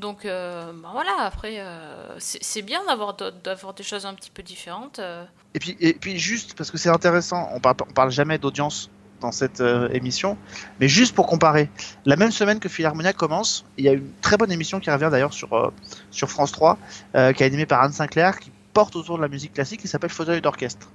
Donc 0.00 0.24
euh, 0.24 0.72
bah 0.74 0.90
voilà, 0.92 1.12
après, 1.20 1.60
euh, 1.60 2.16
c'est 2.18 2.62
bien 2.62 2.84
d'avoir 2.84 3.14
d'avoir 3.14 3.72
des 3.74 3.84
choses 3.84 4.04
un 4.06 4.14
petit 4.14 4.30
peu 4.32 4.42
différentes. 4.42 4.98
euh. 4.98 5.24
Et 5.54 5.60
puis, 5.60 5.76
et 5.78 5.94
puis 5.94 6.18
juste 6.18 6.54
parce 6.58 6.70
que 6.72 6.76
c'est 6.78 6.88
intéressant, 6.90 7.48
on 7.52 7.60
parle, 7.60 7.76
on 7.88 7.92
parle 7.92 8.10
jamais 8.10 8.36
d'audience 8.38 8.90
dans 9.24 9.32
cette 9.32 9.62
euh, 9.62 9.88
émission, 9.92 10.36
mais 10.80 10.88
juste 10.88 11.14
pour 11.14 11.26
comparer, 11.26 11.70
la 12.04 12.16
même 12.16 12.30
semaine 12.30 12.60
que 12.60 12.68
Philharmonia 12.68 13.14
commence, 13.14 13.64
il 13.78 13.84
y 13.84 13.88
a 13.88 13.92
une 13.92 14.10
très 14.20 14.36
bonne 14.36 14.52
émission 14.52 14.80
qui 14.80 14.90
revient 14.90 15.08
d'ailleurs 15.10 15.32
sur 15.32 15.54
euh, 15.54 15.70
sur 16.10 16.28
France 16.30 16.52
3, 16.52 16.78
euh, 17.14 17.32
qui 17.32 17.42
est 17.42 17.46
animée 17.46 17.64
par 17.64 17.82
Anne 17.82 17.92
Sinclair, 17.92 18.38
qui 18.38 18.52
porte 18.74 18.94
autour 18.96 19.16
de 19.16 19.22
la 19.22 19.28
musique 19.28 19.54
classique, 19.54 19.80
qui 19.80 19.88
s'appelle 19.88 20.10
Fauteuil 20.10 20.40
d'orchestre, 20.40 20.90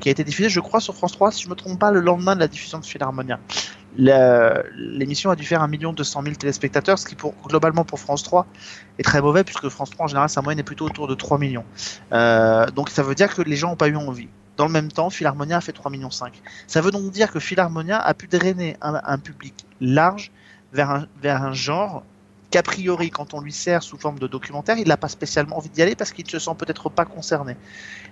qui 0.00 0.08
a 0.08 0.12
été 0.12 0.24
diffusée, 0.24 0.50
je 0.50 0.60
crois, 0.60 0.80
sur 0.80 0.94
France 0.94 1.12
3, 1.12 1.32
si 1.32 1.42
je 1.42 1.48
me 1.48 1.54
trompe 1.54 1.78
pas, 1.78 1.90
le 1.90 2.00
lendemain 2.00 2.34
de 2.34 2.40
la 2.40 2.48
diffusion 2.48 2.78
de 2.78 2.84
Philharmonia. 2.84 3.40
L'émission 3.96 5.30
a 5.30 5.36
dû 5.36 5.44
faire 5.44 5.62
1 5.62 5.68
200 5.68 6.22
000 6.22 6.34
téléspectateurs, 6.36 6.98
ce 6.98 7.06
qui 7.06 7.16
pour, 7.16 7.34
globalement 7.48 7.84
pour 7.84 7.98
France 7.98 8.22
3 8.22 8.46
est 8.98 9.02
très 9.02 9.20
mauvais, 9.20 9.42
puisque 9.42 9.68
France 9.70 9.90
3 9.90 10.04
en 10.04 10.06
général 10.06 10.28
sa 10.28 10.40
moyenne 10.42 10.60
est 10.60 10.68
plutôt 10.70 10.84
autour 10.84 11.08
de 11.08 11.14
3 11.14 11.38
millions. 11.38 11.64
Donc 12.76 12.90
ça 12.90 13.02
veut 13.02 13.16
dire 13.16 13.34
que 13.34 13.42
les 13.42 13.56
gens 13.56 13.70
n'ont 13.70 13.76
pas 13.76 13.88
eu 13.88 13.96
envie. 13.96 14.28
Dans 14.60 14.66
le 14.66 14.72
même 14.72 14.92
temps, 14.92 15.08
Philharmonia 15.08 15.56
a 15.56 15.60
fait 15.62 15.72
3 15.72 15.90
millions 15.90 16.10
5. 16.10 16.34
Ça 16.66 16.82
veut 16.82 16.90
donc 16.90 17.10
dire 17.12 17.32
que 17.32 17.40
Philharmonia 17.40 17.98
a 17.98 18.12
pu 18.12 18.26
drainer 18.26 18.76
un, 18.82 19.00
un 19.02 19.16
public 19.16 19.54
large 19.80 20.32
vers 20.74 20.90
un, 20.90 21.06
vers 21.22 21.42
un 21.42 21.54
genre 21.54 22.04
qu'a 22.50 22.62
priori, 22.62 23.08
quand 23.08 23.32
on 23.32 23.40
lui 23.40 23.54
sert 23.54 23.82
sous 23.82 23.96
forme 23.96 24.18
de 24.18 24.26
documentaire, 24.26 24.76
il 24.76 24.86
n'a 24.86 24.98
pas 24.98 25.08
spécialement 25.08 25.56
envie 25.56 25.70
d'y 25.70 25.80
aller 25.80 25.94
parce 25.94 26.12
qu'il 26.12 26.26
ne 26.26 26.30
se 26.30 26.38
sent 26.38 26.50
peut-être 26.58 26.90
pas 26.90 27.06
concerné 27.06 27.56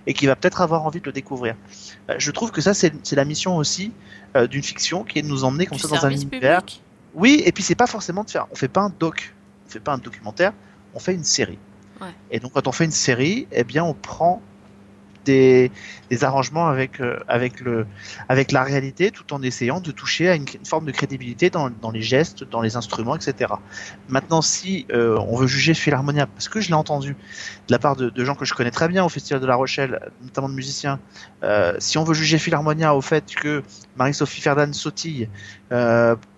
et 0.07 0.15
qu'il 0.15 0.27
va 0.27 0.35
peut-être 0.35 0.61
avoir 0.61 0.87
envie 0.87 1.01
de 1.01 1.05
le 1.05 1.11
découvrir. 1.11 1.55
Euh, 2.09 2.15
je 2.17 2.31
trouve 2.31 2.49
que 2.49 2.61
ça, 2.61 2.73
c'est 2.73 3.11
la 3.11 3.25
mission 3.25 3.55
aussi 3.55 3.91
euh, 4.35 4.47
d'une 4.47 4.63
fiction 4.63 5.03
qui 5.03 5.19
est 5.19 5.21
de 5.21 5.27
nous 5.27 5.43
emmener 5.43 5.67
comme 5.67 5.77
du 5.77 5.83
ça 5.83 5.89
dans 5.89 6.03
un 6.03 6.09
univers. 6.09 6.63
public. 6.63 6.81
Oui, 7.13 7.43
et 7.45 7.51
puis 7.51 7.61
c'est 7.61 7.75
pas 7.75 7.85
forcément 7.85 8.23
de 8.23 8.31
faire. 8.31 8.47
On 8.49 8.55
fait 8.55 8.69
pas 8.69 8.81
un 8.81 8.93
doc, 8.99 9.35
on 9.67 9.69
fait 9.69 9.79
pas 9.79 9.93
un 9.93 9.99
documentaire, 9.99 10.53
on 10.95 10.99
fait 10.99 11.13
une 11.13 11.23
série. 11.23 11.59
Ouais. 12.01 12.07
Et 12.31 12.39
donc 12.39 12.53
quand 12.53 12.65
on 12.67 12.71
fait 12.71 12.85
une 12.85 12.91
série, 12.91 13.47
eh 13.51 13.63
bien 13.63 13.83
on 13.83 13.93
prend 13.93 14.41
des, 15.29 16.23
arrangements 16.23 16.67
avec 16.67 16.99
euh, 16.99 17.19
avec 17.27 17.59
le 17.59 17.85
avec 18.29 18.51
la 18.51 18.63
réalité, 18.63 19.11
tout 19.11 19.31
en 19.33 19.41
essayant 19.43 19.79
de 19.79 19.91
toucher 19.91 20.29
à 20.29 20.35
une, 20.35 20.45
forme 20.65 20.85
de 20.85 20.91
crédibilité 20.91 21.49
dans, 21.49 21.69
dans 21.69 21.91
les 21.91 22.01
gestes, 22.01 22.43
dans 22.43 22.61
les 22.61 22.75
instruments, 22.75 23.15
etc. 23.15 23.53
Maintenant, 24.07 24.41
si 24.41 24.85
euh, 24.91 25.17
on 25.19 25.35
veut 25.35 25.47
juger 25.47 25.73
Philharmonia, 25.73 26.25
parce 26.25 26.49
que 26.49 26.61
je 26.61 26.69
l'ai 26.69 26.73
entendu 26.73 27.11
de 27.67 27.71
la 27.71 27.79
part 27.79 27.95
de, 27.95 28.25
gens 28.25 28.35
que 28.35 28.45
je 28.45 28.53
connais 28.53 28.71
très 28.71 28.87
bien 28.87 29.05
au 29.05 29.09
Festival 29.09 29.41
de 29.41 29.45
La 29.47 29.55
Rochelle, 29.55 29.99
notamment 30.23 30.49
de 30.49 30.55
musiciens, 30.55 30.99
euh, 31.43 31.73
si 31.79 31.97
on 31.97 32.03
veut 32.03 32.15
juger 32.15 32.39
Philharmonia 32.39 32.95
au 32.95 33.01
fait 33.01 33.35
que 33.35 33.63
Marie-Sophie 33.95 34.41
Ferdan 34.41 34.73
sautille 34.73 35.29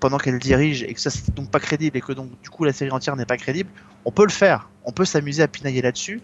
pendant 0.01 0.17
qu'elle 0.17 0.39
dirige 0.39 0.83
et 0.83 0.93
que 0.93 0.99
ça 0.99 1.09
c'est 1.09 1.33
donc 1.33 1.49
pas 1.49 1.61
crédible 1.61 1.95
et 1.97 2.01
que 2.01 2.11
donc 2.11 2.29
du 2.43 2.49
coup 2.49 2.65
la 2.65 2.73
série 2.73 2.91
entière 2.91 3.15
n'est 3.15 3.25
pas 3.25 3.37
crédible, 3.37 3.69
on 4.03 4.11
peut 4.11 4.25
le 4.25 4.31
faire, 4.31 4.70
on 4.85 4.91
peut 4.91 5.05
s'amuser 5.05 5.43
à 5.43 5.47
pinailler 5.47 5.81
là-dessus. 5.81 6.21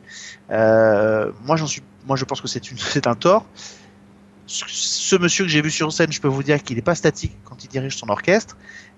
Euh, 0.52 1.32
moi 1.46 1.56
je 1.58 2.26
pense 2.26 2.41
que 2.41 2.48
c'est 2.48 3.08
un 3.08 3.15
tort. 3.15 3.46
Ce, 4.50 5.18
monsieur 5.18 5.43
que 5.43 5.51
j'ai 5.51 5.62
vu 5.62 5.70
sur 5.70 5.91
scène, 5.91 6.12
je 6.12 6.22
peux 6.22 6.30
vous 6.30 6.41
dire 6.41 6.64
qu'il 6.64 6.78
n'est 6.78 6.82
pas 6.82 6.95
statique 6.95 7.36
quand 7.43 7.66
il 7.66 7.68
dirige 7.68 7.97
son 7.97 8.08
orchestre. 8.08 8.55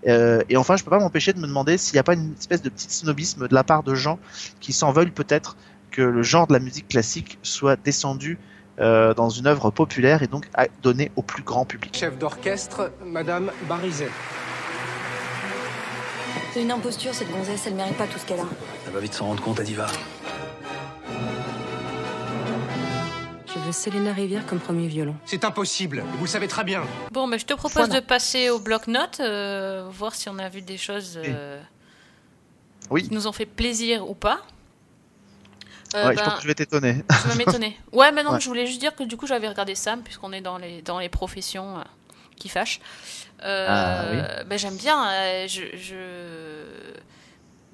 Euh, 0.08 0.44
et 0.48 0.58
enfin, 0.58 0.78
je 0.78 0.84
peux 0.84 0.92
pas 0.92 1.00
m'empêcher 1.00 1.34
de 1.34 1.40
me 1.40 1.48
demander 1.48 1.80
s'il 1.80 1.96
n'y 1.96 2.00
a 2.00 2.04
pas 2.04 2.14
une 2.14 2.36
espèce 2.40 2.62
de 2.62 2.70
petit 2.70 2.88
snobisme 2.90 3.48
de 3.48 3.54
la 3.56 3.64
part 3.64 3.82
de 3.82 3.96
gens 3.96 4.20
qui 4.60 4.74
s'en 4.74 4.92
veulent 4.92 5.12
peut-être 5.12 5.58
que 5.90 6.04
le 6.04 6.22
genre 6.22 6.46
de 6.46 6.54
la 6.54 6.60
musique 6.60 6.88
classique 6.88 7.40
soit 7.42 7.76
descendu 7.78 8.38
euh, 8.80 9.16
dans 9.16 9.30
une 9.30 9.48
œuvre 9.48 9.72
populaire 9.72 10.22
et 10.22 10.28
donc 10.28 10.48
donné 10.84 11.12
au 11.16 11.24
plus 11.24 11.44
grand 11.44 11.66
public. 11.66 11.98
Chef 11.98 12.18
d'orchestre, 12.18 12.92
Madame 13.04 13.52
Barizet. 13.68 14.10
C'est 16.54 16.62
une 16.62 16.72
imposture, 16.72 17.14
cette 17.14 17.32
gonzesse, 17.32 17.64
elle 17.68 17.76
mérite 17.76 17.96
pas 17.98 18.08
tout 18.08 18.18
ce 18.20 18.26
qu'elle 18.26 18.40
a. 18.40 18.46
Elle 18.88 18.94
va 18.94 19.00
vite 19.00 19.14
s'en 19.14 19.28
rendre 19.28 19.42
compte, 19.44 19.60
Adiva. 19.60 19.88
J'avais 23.54 23.72
Selena 23.72 24.14
Rivière 24.14 24.46
comme 24.46 24.60
premier 24.60 24.88
violon. 24.88 25.16
C'est 25.26 25.44
impossible, 25.44 26.04
vous 26.18 26.26
le 26.26 26.30
savez 26.30 26.48
très 26.48 26.64
bien. 26.64 26.84
Bon, 27.12 27.26
mais 27.28 27.40
je 27.40 27.46
te 27.46 27.54
propose 27.54 27.86
Voilà. 27.88 28.00
de 28.02 28.06
passer 28.06 28.50
au 28.50 28.60
bloc-notes, 28.60 29.20
euh, 29.22 29.88
voir 29.92 30.14
si 30.16 30.30
on 30.30 30.38
a 30.38 30.50
vu 30.50 30.62
des 30.62 30.78
choses 30.78 31.20
euh, 31.24 31.60
Oui. 32.92 33.04
qui 33.08 33.14
nous 33.14 33.28
ont 33.28 33.32
fait 33.32 33.46
plaisir 33.48 34.08
ou 34.10 34.14
pas. 34.14 34.42
Euh, 35.96 36.06
Ouais, 36.10 36.14
je 36.14 36.18
ben, 36.20 36.26
pense 36.26 36.36
que 36.36 36.42
je 36.44 36.48
vais 36.48 36.54
t'étonner. 36.56 37.04
Tu 37.24 37.28
vas 37.28 37.36
m'étonner. 37.36 37.76
Ouais, 37.92 38.12
mais 38.12 38.22
non, 38.24 38.34
Ouais. 38.34 38.40
je 38.40 38.48
voulais 38.48 38.68
juste 38.68 38.80
dire 38.80 38.96
que 38.96 39.04
du 39.04 39.18
coup, 39.18 39.26
j'avais 39.26 39.48
regardé 39.48 39.74
Sam, 39.74 40.04
puisqu'on 40.04 40.32
est 40.34 40.42
dans 40.42 40.60
les, 40.60 40.84
dans 40.84 41.00
les 41.00 41.10
professions 41.10 41.80
euh, 41.80 41.84
qui 42.36 42.48
fâchent. 42.50 42.80
Euh, 43.44 43.66
Ah, 43.70 44.44
ben, 44.44 44.58
J'aime 44.60 44.78
bien. 44.78 45.10
euh, 45.10 45.48
je, 45.48 45.62
je... 45.76 45.96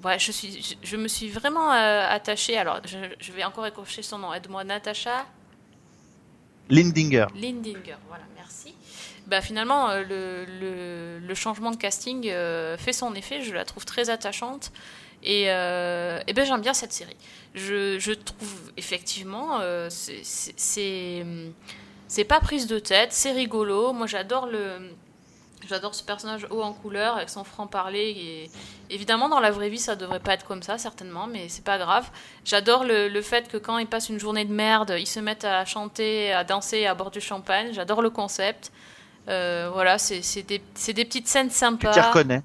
Ouais, 0.03 0.19
je, 0.19 0.31
suis, 0.31 0.61
je, 0.61 0.75
je 0.83 0.97
me 0.97 1.07
suis 1.07 1.29
vraiment 1.29 1.71
euh, 1.73 2.05
attachée. 2.07 2.57
Alors, 2.57 2.79
je, 2.85 2.97
je 3.19 3.31
vais 3.31 3.43
encore 3.43 3.65
écorcher 3.65 4.03
son 4.03 4.19
nom. 4.19 4.33
Aide-moi, 4.33 4.63
Natacha 4.63 5.25
Lindinger. 6.69 7.25
Lindinger. 7.35 7.97
Voilà, 8.07 8.23
merci. 8.35 8.75
Bah, 9.27 9.41
finalement, 9.41 9.89
euh, 9.89 10.03
le, 10.03 10.45
le, 10.59 11.19
le 11.19 11.35
changement 11.35 11.71
de 11.71 11.77
casting 11.77 12.27
euh, 12.29 12.77
fait 12.77 12.93
son 12.93 13.15
effet. 13.15 13.41
Je 13.41 13.53
la 13.53 13.65
trouve 13.65 13.85
très 13.85 14.09
attachante. 14.09 14.71
Et, 15.23 15.45
et 15.45 16.33
ben, 16.35 16.45
j'aime 16.45 16.61
bien 16.61 16.75
cette 16.75 16.93
série. 16.93 17.17
Je, 17.55 17.97
je 17.97 18.11
trouve 18.11 18.71
effectivement, 18.77 19.59
c'est 19.89 21.23
pas 22.27 22.39
prise 22.39 22.67
de 22.67 22.77
tête, 22.77 23.11
c'est 23.11 23.31
rigolo. 23.31 23.91
Moi, 23.91 24.05
j'adore 24.05 24.45
le. 24.45 24.91
J'adore 25.67 25.95
ce 25.95 26.03
personnage 26.03 26.47
haut 26.51 26.61
en 26.61 26.73
couleur 26.73 27.15
avec 27.17 27.29
son 27.29 27.43
franc-parler. 27.43 28.13
Et 28.17 28.51
évidemment, 28.93 29.29
dans 29.29 29.39
la 29.39 29.51
vraie 29.51 29.69
vie, 29.69 29.79
ça 29.79 29.95
devrait 29.95 30.19
pas 30.19 30.33
être 30.33 30.45
comme 30.45 30.63
ça, 30.63 30.77
certainement, 30.77 31.27
mais 31.27 31.49
c'est 31.49 31.63
pas 31.63 31.77
grave. 31.77 32.09
J'adore 32.43 32.83
le, 32.83 33.07
le 33.09 33.21
fait 33.21 33.47
que 33.47 33.57
quand 33.57 33.77
ils 33.77 33.87
passent 33.87 34.09
une 34.09 34.19
journée 34.19 34.45
de 34.45 34.53
merde, 34.53 34.95
ils 34.97 35.07
se 35.07 35.19
mettent 35.19 35.45
à 35.45 35.65
chanter, 35.65 36.31
à 36.33 36.43
danser 36.43 36.85
à 36.85 36.93
bord 36.95 37.11
du 37.11 37.21
champagne. 37.21 37.73
J'adore 37.73 38.01
le 38.01 38.09
concept. 38.09 38.71
Euh, 39.27 39.69
voilà, 39.73 39.97
c'est 39.97 40.21
des, 40.43 40.59
des 40.93 41.05
petites 41.05 41.27
scènes 41.27 41.49
Tu 41.49 41.55
sympas. 41.55 41.91
t'y 41.91 41.99
reconnais? 41.99 42.41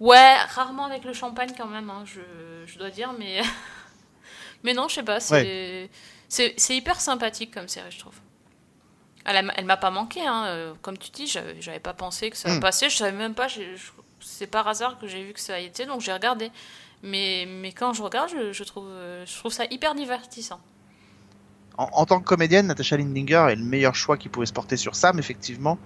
Ouais, 0.00 0.36
rarement 0.54 0.84
avec 0.84 1.04
le 1.04 1.12
champagne 1.12 1.52
quand 1.56 1.66
même, 1.66 1.88
hein, 1.90 2.04
je, 2.04 2.20
je 2.66 2.78
dois 2.78 2.90
dire, 2.90 3.12
mais 3.18 3.40
mais 4.62 4.74
non, 4.74 4.88
je 4.88 4.94
sais 4.96 5.02
pas, 5.02 5.20
c'est 5.20 5.90
c'est 6.28 6.76
hyper 6.76 7.00
sympathique 7.00 7.52
comme 7.54 7.68
série, 7.68 7.90
je 7.90 7.98
trouve. 8.00 8.14
Elle, 9.28 9.52
elle 9.56 9.64
m'a 9.64 9.76
pas 9.76 9.90
manqué, 9.90 10.24
hein, 10.26 10.44
euh, 10.46 10.72
comme 10.82 10.96
tu 10.96 11.10
dis, 11.10 11.26
j'avais 11.60 11.80
pas 11.80 11.94
pensé 11.94 12.30
que 12.30 12.36
ça 12.36 12.48
Mm. 12.48 12.60
passait, 12.60 12.88
je 12.88 12.96
savais 12.96 13.12
même 13.16 13.34
pas, 13.34 13.48
c'est 14.20 14.46
par 14.46 14.66
hasard 14.68 14.98
que 14.98 15.06
j'ai 15.08 15.24
vu 15.24 15.32
que 15.32 15.40
ça 15.40 15.58
y 15.60 15.64
était, 15.66 15.84
donc 15.84 16.00
j'ai 16.00 16.12
regardé. 16.12 16.50
Mais, 17.02 17.46
mais 17.46 17.72
quand 17.72 17.92
je 17.92 18.02
regarde, 18.02 18.30
je, 18.30 18.52
je 18.52 18.64
trouve, 18.64 18.86
euh, 18.88 19.24
je 19.26 19.36
trouve 19.38 19.52
ça 19.52 19.64
hyper 19.70 19.94
divertissant. 19.94 20.60
En, 21.76 21.88
en 21.92 22.06
tant 22.06 22.20
que 22.20 22.24
comédienne, 22.24 22.68
Natasha 22.68 22.96
Lindinger 22.96 23.46
est 23.50 23.56
le 23.56 23.64
meilleur 23.64 23.94
choix 23.94 24.16
qui 24.16 24.28
pouvait 24.28 24.46
se 24.46 24.52
porter 24.52 24.76
sur 24.76 24.94
Sam, 24.94 25.18
effectivement. 25.18 25.78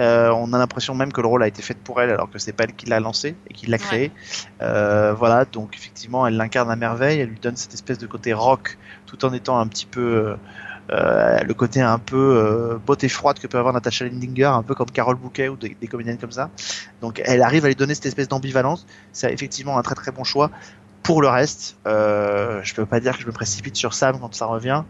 Euh, 0.00 0.28
on 0.30 0.52
a 0.52 0.58
l'impression 0.58 0.94
même 0.94 1.12
que 1.12 1.20
le 1.22 1.26
rôle 1.28 1.42
a 1.42 1.46
été 1.48 1.62
fait 1.62 1.74
pour 1.78 2.02
elle, 2.02 2.10
alors 2.10 2.28
que 2.30 2.38
c'est 2.38 2.52
pas 2.52 2.64
elle 2.64 2.74
qui 2.74 2.86
l'a 2.86 3.00
lancé 3.00 3.34
et 3.48 3.54
qui 3.54 3.66
l'a 3.66 3.78
créé. 3.78 4.10
Euh, 4.60 5.14
voilà, 5.14 5.44
donc 5.46 5.74
effectivement, 5.76 6.26
elle 6.26 6.36
l'incarne 6.36 6.70
à 6.70 6.76
merveille. 6.76 7.20
Elle 7.20 7.28
lui 7.30 7.38
donne 7.40 7.56
cette 7.56 7.72
espèce 7.72 7.96
de 7.98 8.06
côté 8.06 8.32
rock, 8.34 8.76
tout 9.06 9.24
en 9.24 9.32
étant 9.32 9.58
un 9.58 9.66
petit 9.68 9.86
peu 9.86 10.36
euh, 10.90 11.40
le 11.40 11.54
côté 11.54 11.80
un 11.80 11.98
peu 11.98 12.16
euh, 12.16 12.78
beauté 12.84 13.08
froide 13.08 13.38
que 13.38 13.46
peut 13.46 13.58
avoir 13.58 13.74
Natasha 13.74 14.04
Lindinger, 14.04 14.44
un 14.44 14.62
peu 14.62 14.74
comme 14.74 14.90
Carole 14.90 15.16
Bouquet 15.16 15.48
ou 15.48 15.56
des, 15.56 15.76
des 15.80 15.86
comédiennes 15.88 16.18
comme 16.18 16.32
ça. 16.32 16.50
Donc, 17.00 17.20
elle 17.24 17.42
arrive 17.42 17.64
à 17.64 17.68
lui 17.68 17.74
donner 17.74 17.94
cette 17.94 18.06
espèce 18.06 18.28
d'ambivalence. 18.28 18.86
C'est 19.12 19.32
effectivement 19.32 19.78
un 19.78 19.82
très 19.82 19.94
très 19.94 20.12
bon 20.12 20.24
choix. 20.24 20.50
Pour 21.02 21.22
le 21.22 21.28
reste, 21.28 21.76
euh, 21.86 22.60
je 22.62 22.74
peux 22.74 22.86
pas 22.86 22.98
dire 22.98 23.16
que 23.16 23.22
je 23.22 23.26
me 23.26 23.32
précipite 23.32 23.76
sur 23.76 23.94
Sam 23.94 24.18
quand 24.20 24.34
ça 24.34 24.46
revient 24.46 24.82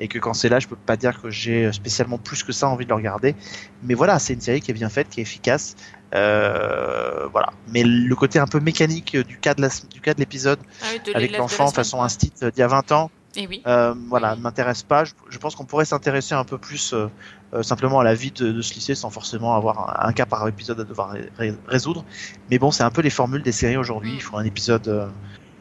et 0.00 0.08
que 0.08 0.18
quand 0.18 0.34
c'est 0.34 0.48
là, 0.48 0.58
je 0.58 0.68
peux 0.68 0.76
pas 0.76 0.96
dire 0.96 1.20
que 1.20 1.30
j'ai 1.30 1.72
spécialement 1.72 2.18
plus 2.18 2.42
que 2.42 2.52
ça 2.52 2.68
envie 2.68 2.84
de 2.84 2.90
le 2.90 2.94
regarder. 2.94 3.34
Mais 3.82 3.94
voilà, 3.94 4.18
c'est 4.18 4.34
une 4.34 4.40
série 4.40 4.60
qui 4.60 4.70
est 4.70 4.74
bien 4.74 4.88
faite, 4.90 5.08
qui 5.08 5.20
est 5.20 5.22
efficace. 5.22 5.76
Euh, 6.14 7.26
voilà. 7.30 7.52
Mais 7.68 7.84
le 7.84 8.14
côté 8.14 8.38
un 8.38 8.46
peu 8.46 8.60
mécanique 8.60 9.16
du 9.16 9.38
cas 9.38 9.54
de 9.54 9.62
l'épisode 10.18 10.58
Ah 10.82 10.86
oui, 10.92 11.12
avec 11.14 11.38
l'enfant 11.38 11.68
façon 11.68 12.02
instit 12.02 12.32
d'il 12.40 12.58
y 12.58 12.62
a 12.62 12.68
20 12.68 12.92
ans, 12.92 13.10
Et 13.36 13.46
oui. 13.46 13.62
euh, 13.66 13.94
voilà, 14.08 14.34
Oui. 14.34 14.40
m'intéresse 14.40 14.82
pas. 14.82 15.04
Je, 15.04 15.12
je 15.30 15.38
pense 15.38 15.54
qu'on 15.54 15.64
pourrait 15.64 15.84
s'intéresser 15.86 16.34
un 16.34 16.44
peu 16.44 16.58
plus 16.58 16.92
euh, 16.92 17.06
euh, 17.54 17.62
simplement 17.62 18.00
à 18.00 18.04
la 18.04 18.14
vie 18.14 18.30
de, 18.30 18.52
de 18.52 18.60
ce 18.62 18.74
lycée 18.74 18.94
sans 18.94 19.08
forcément 19.10 19.54
avoir 19.56 20.02
un, 20.04 20.08
un 20.08 20.12
cas 20.12 20.26
par 20.26 20.46
épisode 20.48 20.80
à 20.80 20.84
devoir 20.84 21.10
ré- 21.12 21.30
ré- 21.38 21.54
résoudre. 21.66 22.04
Mais 22.50 22.58
bon, 22.58 22.70
c'est 22.70 22.82
un 22.82 22.90
peu 22.90 23.00
les 23.00 23.10
formules 23.10 23.42
des 23.42 23.52
séries 23.52 23.76
aujourd'hui. 23.78 24.12
Mm. 24.12 24.16
Il 24.16 24.20
faut 24.22 24.36
un 24.36 24.44
épisode, 24.44 24.86
euh, 24.88 25.06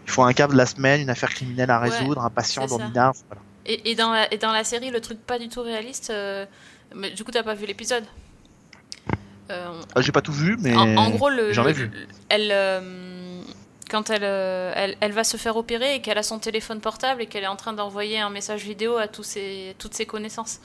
il 0.06 0.12
faut 0.12 0.24
un 0.24 0.34
cas 0.34 0.48
de 0.48 0.56
la 0.56 0.66
semaine, 0.66 1.00
une 1.02 1.10
affaire 1.10 1.30
criminelle 1.30 1.72
à 1.72 1.80
Ouais, 1.80 1.90
résoudre, 1.90 2.22
un 2.24 2.30
patient 2.30 2.66
dans. 2.66 2.78
Voilà. 2.78 3.12
Et, 3.66 3.92
et, 3.92 3.96
dans 3.96 4.12
la, 4.12 4.34
et 4.34 4.38
dans 4.38 4.52
la 4.52 4.64
série, 4.64 4.90
le 4.92 5.00
truc 5.00 5.20
pas 5.26 5.40
du 5.40 5.48
tout 5.48 5.62
réaliste, 5.62 6.10
euh, 6.10 6.46
mais 6.96 7.12
du 7.12 7.24
coup, 7.24 7.32
t'as 7.32 7.44
pas 7.44 7.54
vu 7.54 7.66
l'épisode? 7.66 8.04
Euh, 9.50 9.72
Euh, 9.98 10.02
J'ai 10.02 10.12
pas 10.12 10.22
tout 10.22 10.32
vu, 10.32 10.58
mais 10.62 10.76
en, 10.76 10.96
en 10.98 11.10
gros, 11.10 11.30
j'en 11.52 11.68
ai 11.68 11.74
vu. 11.74 11.92
elle, 12.30 12.52
euh, 12.52 13.11
quand 13.92 14.10
elle, 14.10 14.24
euh, 14.24 14.72
elle, 14.76 14.96
elle 15.02 15.12
va 15.12 15.24
se 15.26 15.36
faire 15.38 15.58
opérer 15.58 15.96
et 15.96 16.02
qu'elle 16.02 16.18
a 16.18 16.24
son 16.24 16.40
téléphone 16.40 16.80
portable 16.80 17.22
et 17.22 17.26
qu'elle 17.28 17.44
est 17.44 17.48
en 17.48 17.58
train 17.58 17.74
d'envoyer 17.74 18.20
un 18.20 18.30
message 18.30 18.64
vidéo 18.64 18.96
à 18.98 19.08
tous 19.10 19.24
ses, 19.24 19.76
toutes 19.78 19.94
ses 19.94 20.06
connaissances. 20.06 20.62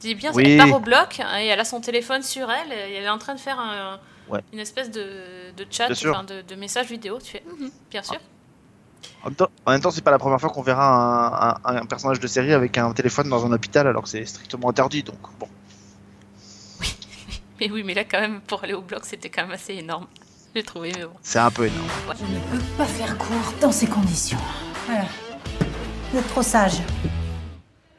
Dis 0.00 0.14
bien, 0.14 0.30
Oui. 0.34 0.42
elle 0.46 0.58
part 0.58 0.76
au 0.76 0.80
bloc 0.80 1.20
hein, 1.20 1.38
et 1.40 1.46
elle 1.46 1.58
a 1.58 1.64
son 1.64 1.80
téléphone 1.80 2.22
sur 2.22 2.50
elle 2.50 2.70
et 2.72 2.92
elle 2.94 3.04
est 3.04 3.08
en 3.08 3.18
train 3.18 3.34
de 3.34 3.40
faire 3.40 3.58
un- 3.58 3.98
Ouais. 4.28 4.40
une 4.52 4.58
espèce 4.58 4.90
de, 4.90 5.52
de 5.56 5.66
chat, 5.70 5.88
enfin, 5.90 6.24
de, 6.24 6.42
de 6.42 6.54
message 6.56 6.88
vidéo. 6.88 7.18
Tu 7.22 7.30
fais, 7.30 7.44
Mhm, 7.46 7.70
bien 7.90 8.02
sûr. 8.02 8.18
En 9.22 9.28
même 9.28 9.36
temps, 9.36 9.48
temps, 9.80 9.90
c'est 9.92 10.02
pas 10.02 10.10
la 10.10 10.18
première 10.18 10.40
fois 10.40 10.50
qu'on 10.50 10.62
verra 10.62 11.54
un, 11.64 11.76
un- 11.76 11.76
un 11.82 11.86
personnage 11.86 12.18
de 12.20 12.26
série 12.26 12.52
avec 12.52 12.76
un 12.76 12.92
téléphone 12.92 13.28
dans 13.30 13.46
un 13.46 13.52
hôpital 13.52 13.86
alors 13.86 14.02
que 14.02 14.08
c'est 14.08 14.24
strictement 14.26 14.68
interdit. 14.68 15.02
Donc 15.04 15.18
bon, 15.38 15.48
Mais 17.60 17.70
oui, 17.70 17.82
mais 17.84 17.94
là, 17.94 18.04
quand 18.04 18.20
même, 18.20 18.40
pour 18.42 18.62
aller 18.64 18.74
au 18.74 18.82
bloc, 18.82 19.04
c'était 19.04 19.30
quand 19.30 19.42
même 19.42 19.52
assez 19.52 19.74
énorme. 19.74 20.06
J'ai 20.56 20.62
trouvé, 20.62 20.90
mais 20.96 21.04
bon. 21.04 21.12
c'est 21.22 21.38
un 21.38 21.50
peu 21.50 21.66
énorme. 21.66 21.86
Je 22.18 22.24
ne 22.24 22.40
peux 22.50 22.64
pas 22.78 22.86
faire 22.86 23.18
court 23.18 23.52
dans 23.60 23.70
ces 23.70 23.86
conditions. 23.86 24.38
Voilà. 24.86 25.04
Vous 26.10 26.18
êtes 26.18 26.28
trop 26.28 26.40
sage. 26.40 26.78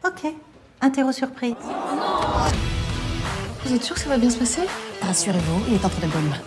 Ok. 0.03 0.33
Interro 0.81 1.11
surprise. 1.11 1.53
Vous 3.63 3.75
êtes 3.75 3.83
sûr 3.83 3.93
que 3.93 4.01
ça 4.01 4.09
va 4.09 4.17
bien 4.17 4.31
se 4.31 4.39
passer? 4.39 4.61
Rassurez-vous, 5.03 5.65
il 5.67 5.75
est 5.75 5.85
entre 5.85 6.01
de 6.01 6.07
bonnes 6.07 6.29
mains. 6.29 6.41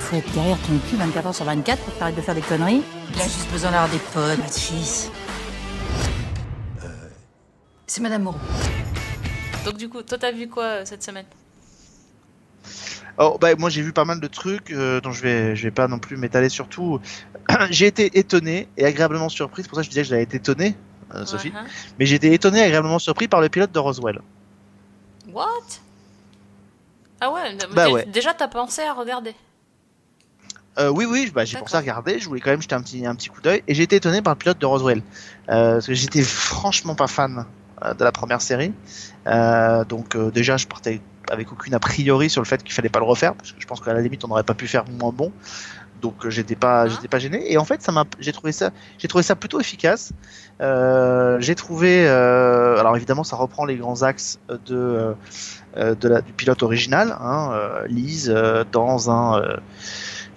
Faut 0.00 0.16
être 0.16 0.30
derrière 0.32 0.58
ton 0.58 0.76
cul 0.90 0.96
24 0.96 1.26
heures 1.28 1.34
sur 1.34 1.46
24 1.46 1.82
pour 1.82 1.94
t'arrêter 1.94 2.20
de 2.20 2.26
faire 2.26 2.34
des 2.34 2.42
conneries. 2.42 2.82
Il 3.14 3.18
a 3.18 3.24
juste 3.24 3.50
besoin 3.50 3.70
d'avoir 3.70 3.88
des 3.88 3.96
potes, 4.12 4.36
votre 4.44 4.52
fils. 4.52 5.10
C'est 7.86 8.02
Madame 8.02 8.24
Moreau. 8.24 8.36
Donc, 9.64 9.78
du 9.78 9.88
coup, 9.88 10.02
toi, 10.02 10.18
t'as 10.18 10.32
vu 10.32 10.48
quoi 10.48 10.64
euh, 10.64 10.84
cette 10.84 11.02
semaine? 11.02 11.24
Oh, 13.22 13.36
bah, 13.38 13.54
moi 13.54 13.68
j'ai 13.68 13.82
vu 13.82 13.92
pas 13.92 14.06
mal 14.06 14.18
de 14.18 14.26
trucs 14.26 14.70
euh, 14.70 15.02
dont 15.02 15.12
je 15.12 15.20
vais 15.20 15.54
je 15.54 15.64
vais 15.64 15.70
pas 15.70 15.88
non 15.88 15.98
plus 15.98 16.16
m'étaler 16.16 16.48
sur 16.48 16.68
tout. 16.68 17.00
j'ai 17.70 17.86
été 17.86 18.18
étonné 18.18 18.66
et 18.78 18.86
agréablement 18.86 19.28
surpris. 19.28 19.62
C'est 19.62 19.68
pour 19.68 19.76
ça 19.76 19.82
que 19.82 19.84
je 19.84 19.90
disais 19.90 20.02
que 20.02 20.08
j'avais 20.08 20.22
été 20.22 20.38
étonné, 20.38 20.74
euh, 21.14 21.26
Sophie. 21.26 21.52
Hein. 21.54 21.66
Mais 21.98 22.06
j'ai 22.06 22.16
été 22.16 22.32
étonné 22.32 22.60
et 22.60 22.62
agréablement 22.62 22.98
surpris 22.98 23.28
par 23.28 23.42
le 23.42 23.50
pilote 23.50 23.72
de 23.72 23.78
Roswell. 23.78 24.22
What? 25.30 25.44
Ah 27.20 27.30
ouais, 27.30 27.58
Bah 27.74 27.90
ouais. 27.90 28.06
déjà 28.06 28.32
t'as 28.32 28.48
pensé 28.48 28.80
à 28.80 28.94
regarder. 28.94 29.34
Euh, 30.78 30.88
oui, 30.88 31.04
oui, 31.04 31.30
bah, 31.34 31.44
j'ai 31.44 31.58
pensé 31.58 31.76
à 31.76 31.80
regarder. 31.80 32.18
Je 32.18 32.26
voulais 32.26 32.40
quand 32.40 32.50
même 32.50 32.62
jeter 32.62 32.74
un 32.74 32.80
petit 32.80 33.04
un 33.04 33.14
petit 33.14 33.28
coup 33.28 33.42
d'œil 33.42 33.62
et 33.68 33.74
j'ai 33.74 33.82
été 33.82 33.96
étonné 33.96 34.22
par 34.22 34.32
le 34.32 34.38
pilote 34.38 34.58
de 34.58 34.64
Roswell 34.64 35.02
euh, 35.50 35.74
parce 35.74 35.88
que 35.88 35.92
j'étais 35.94 36.22
franchement 36.22 36.94
pas 36.94 37.06
fan 37.06 37.44
de 37.98 38.04
la 38.04 38.12
première 38.12 38.42
série. 38.42 38.72
Euh, 39.26 39.84
donc 39.84 40.16
euh, 40.16 40.30
déjà 40.30 40.56
je 40.56 40.66
partais 40.66 41.00
avec 41.30 41.52
aucune 41.52 41.74
a 41.74 41.78
priori 41.78 42.30
sur 42.30 42.40
le 42.40 42.46
fait 42.46 42.62
qu'il 42.62 42.72
fallait 42.72 42.88
pas 42.88 42.98
le 42.98 43.04
refaire 43.04 43.34
parce 43.34 43.52
que 43.52 43.60
je 43.60 43.66
pense 43.66 43.80
qu'à 43.80 43.92
la 43.92 44.00
limite 44.00 44.24
on 44.24 44.28
n'aurait 44.28 44.44
pas 44.44 44.54
pu 44.54 44.66
faire 44.66 44.84
moins 44.98 45.12
bon. 45.12 45.32
Donc 46.00 46.24
euh, 46.24 46.30
j'étais 46.30 46.56
pas 46.56 46.88
j'étais 46.88 47.08
pas 47.08 47.18
gêné 47.18 47.52
et 47.52 47.58
en 47.58 47.64
fait 47.64 47.82
ça 47.82 47.92
m'a 47.92 48.04
j'ai 48.18 48.32
trouvé 48.32 48.52
ça 48.52 48.70
j'ai 48.98 49.08
trouvé 49.08 49.22
ça 49.22 49.36
plutôt 49.36 49.60
efficace. 49.60 50.12
Euh, 50.60 51.38
j'ai 51.40 51.54
trouvé 51.54 52.06
euh, 52.06 52.78
alors 52.78 52.96
évidemment 52.96 53.24
ça 53.24 53.36
reprend 53.36 53.64
les 53.64 53.76
grands 53.76 54.02
axes 54.02 54.38
de 54.48 54.76
euh, 54.76 55.14
euh, 55.76 55.94
du 55.94 56.32
pilote 56.32 56.62
original 56.62 57.16
hein, 57.20 57.50
euh, 57.52 57.86
Lise 57.86 58.32
euh, 58.34 58.64
dans 58.72 59.10
un 59.10 59.40
euh, 59.40 59.56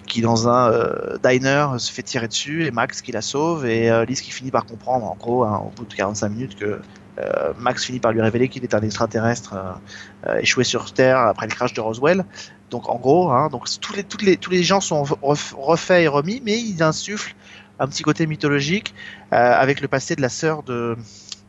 qui 0.06 0.20
dans 0.20 0.48
un 0.48 0.70
euh, 0.70 1.16
diner 1.24 1.66
se 1.78 1.90
fait 1.90 2.02
tirer 2.02 2.28
dessus 2.28 2.66
et 2.66 2.70
Max 2.70 3.00
qui 3.00 3.12
la 3.12 3.22
sauve 3.22 3.64
et 3.66 3.90
euh, 3.90 4.04
Lise 4.04 4.20
qui 4.20 4.30
finit 4.30 4.50
par 4.50 4.66
comprendre 4.66 5.06
en 5.06 5.14
gros 5.14 5.44
hein, 5.44 5.62
au 5.66 5.70
bout 5.70 5.86
de 5.86 5.94
45 5.94 6.28
minutes 6.28 6.56
que 6.56 6.80
euh, 7.18 7.52
Max 7.58 7.84
finit 7.84 8.00
par 8.00 8.12
lui 8.12 8.20
révéler 8.20 8.48
qu'il 8.48 8.62
est 8.64 8.74
un 8.74 8.80
extraterrestre 8.82 9.54
euh, 9.54 10.30
euh, 10.30 10.38
échoué 10.40 10.64
sur 10.64 10.92
Terre 10.92 11.18
après 11.18 11.46
le 11.46 11.52
crash 11.52 11.72
de 11.72 11.80
Roswell. 11.80 12.24
Donc 12.70 12.88
en 12.88 12.96
gros, 12.96 13.30
hein, 13.30 13.48
donc 13.50 13.68
tous 13.80 13.92
les, 13.94 14.02
toutes 14.04 14.22
les, 14.22 14.36
tous 14.36 14.50
les 14.50 14.62
gens 14.62 14.80
sont 14.80 15.02
ref- 15.04 15.54
refaits 15.56 16.02
et 16.02 16.08
remis, 16.08 16.42
mais 16.44 16.58
ils 16.58 16.82
insufflent 16.82 17.34
un 17.78 17.86
petit 17.86 18.02
côté 18.02 18.26
mythologique 18.26 18.94
euh, 19.32 19.36
avec 19.36 19.80
le 19.80 19.88
passé 19.88 20.16
de 20.16 20.22
la 20.22 20.28
sœur 20.28 20.62
de, 20.64 20.96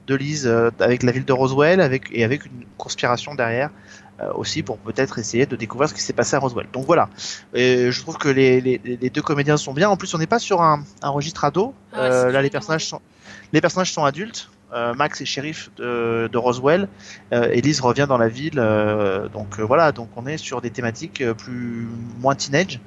de 0.08 0.16
Lise, 0.16 0.46
euh, 0.48 0.70
avec 0.80 1.04
la 1.04 1.12
ville 1.12 1.26
de 1.26 1.34
Roswell, 1.34 1.82
avec, 1.82 2.10
et 2.12 2.24
avec 2.24 2.46
une 2.46 2.66
conspiration 2.78 3.34
derrière 3.36 3.70
euh, 4.22 4.32
aussi 4.34 4.62
pour 4.64 4.78
peut-être 4.78 5.20
essayer 5.20 5.46
de 5.46 5.56
découvrir 5.56 5.90
ce 5.90 5.94
qui 5.94 6.02
s'est 6.02 6.14
passé 6.14 6.36
à 6.36 6.40
Roswell. 6.40 6.68
Donc 6.74 6.86
voilà, 6.86 7.10
et 7.54 7.92
je 7.92 8.02
trouve 8.02 8.18
que 8.18 8.30
les, 8.30 8.62
les, 8.62 8.80
les 8.84 9.10
deux 9.10 9.22
comédiens 9.22 9.58
sont 9.58 9.74
bien. 9.74 9.90
En 9.90 9.98
plus, 9.98 10.14
on 10.14 10.18
n'est 10.18 10.28
pas 10.28 10.40
sur 10.40 10.62
un, 10.62 10.84
un 11.02 11.10
registre 11.10 11.44
ado. 11.44 11.74
Ah 11.94 12.02
Euh, 12.02 12.32
là, 12.32 12.42
les 12.42 12.50
personnages 12.50 12.86
sont 12.86 13.02
les 13.52 13.62
personnages 13.62 13.92
sont 13.92 14.06
adultes. 14.06 14.50
Euh, 14.76 14.94
Max 14.94 15.22
est 15.22 15.26
shérif 15.26 15.70
de, 15.78 16.30
de 16.32 16.38
Roswell. 16.38 16.88
Euh, 17.34 17.50
Elise 17.52 17.80
revient 17.82 18.06
dans 18.10 18.18
la 18.18 18.28
ville. 18.28 18.60
euh, 18.60 19.30
donc 19.30 19.60
voilà, 19.60 19.92
donc 19.94 20.10
on 20.18 20.28
est 20.28 20.38
sur 20.38 20.62
des 20.62 20.70
thématiques 20.70 21.24
plus 21.34 21.88
moins 22.20 22.36
teenage. 22.36 22.80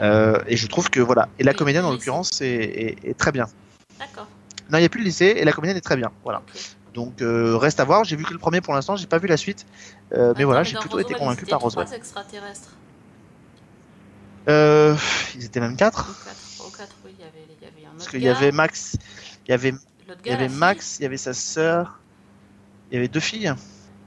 Et 0.00 0.56
je 0.56 0.66
trouve 0.66 0.90
que 0.90 1.00
voilà. 1.00 1.28
Et 1.38 1.44
la 1.44 1.54
comédienne 1.54 1.84
en 1.84 1.92
l'occurrence 1.92 2.40
est, 2.40 2.46
est- 2.46 2.96
est 3.04 3.16
très 3.16 3.30
bien. 3.32 3.46
D'accord. 3.98 4.26
Non, 4.70 4.78
il 4.78 4.82
n'y 4.82 4.86
a 4.86 4.88
plus 4.88 5.00
le 5.00 5.06
lycée 5.06 5.34
et 5.36 5.44
la 5.44 5.52
comédienne 5.52 5.76
est 5.76 5.80
très 5.82 5.96
bien. 5.96 6.10
Voilà. 6.24 6.42
Donc 6.94 7.22
euh, 7.22 7.56
reste 7.56 7.78
à 7.80 7.84
voir. 7.84 8.02
J'ai 8.04 8.16
vu 8.16 8.24
que 8.24 8.32
le 8.32 8.38
premier 8.38 8.60
pour 8.60 8.74
l'instant. 8.74 8.96
J'ai 8.96 9.06
pas 9.06 9.18
vu 9.18 9.28
la 9.28 9.36
suite. 9.36 9.64
Euh, 10.12 10.32
mais 10.36 10.40
Attends, 10.40 10.44
voilà, 10.46 10.62
j'ai 10.64 10.76
plutôt 10.76 10.98
été 10.98 11.14
convaincu 11.14 11.46
par 11.46 11.60
Roswell. 11.60 11.84
trois 11.86 11.96
extraterrestres. 11.96 12.70
Euh, 14.48 14.96
ils 15.36 15.44
étaient 15.44 15.60
même 15.60 15.74
Ou 15.74 15.76
quatre. 15.76 16.08
Ou 16.66 16.70
quatre, 16.76 16.94
oui, 17.04 17.12
il 17.18 17.22
y 17.22 17.28
avait, 17.28 17.44
il 17.48 17.64
y 17.64 17.68
avait 17.68 17.84
un 17.86 17.88
autre 17.90 17.96
Parce 17.98 18.08
qu'il 18.08 18.22
y 18.22 18.28
avait 18.28 18.50
Max, 18.52 18.96
il 19.46 19.50
y 19.50 19.54
avait, 19.54 19.74
l'autre 20.08 20.20
il 20.24 20.30
y 20.30 20.34
avait 20.34 20.44
la 20.44 20.48
fille. 20.48 20.58
Max, 20.58 20.98
il 20.98 21.02
y 21.02 21.06
avait 21.06 21.16
sa 21.16 21.34
sœur, 21.34 22.00
il 22.90 22.94
y 22.94 22.98
avait 22.98 23.08
deux 23.08 23.20
filles. 23.20 23.52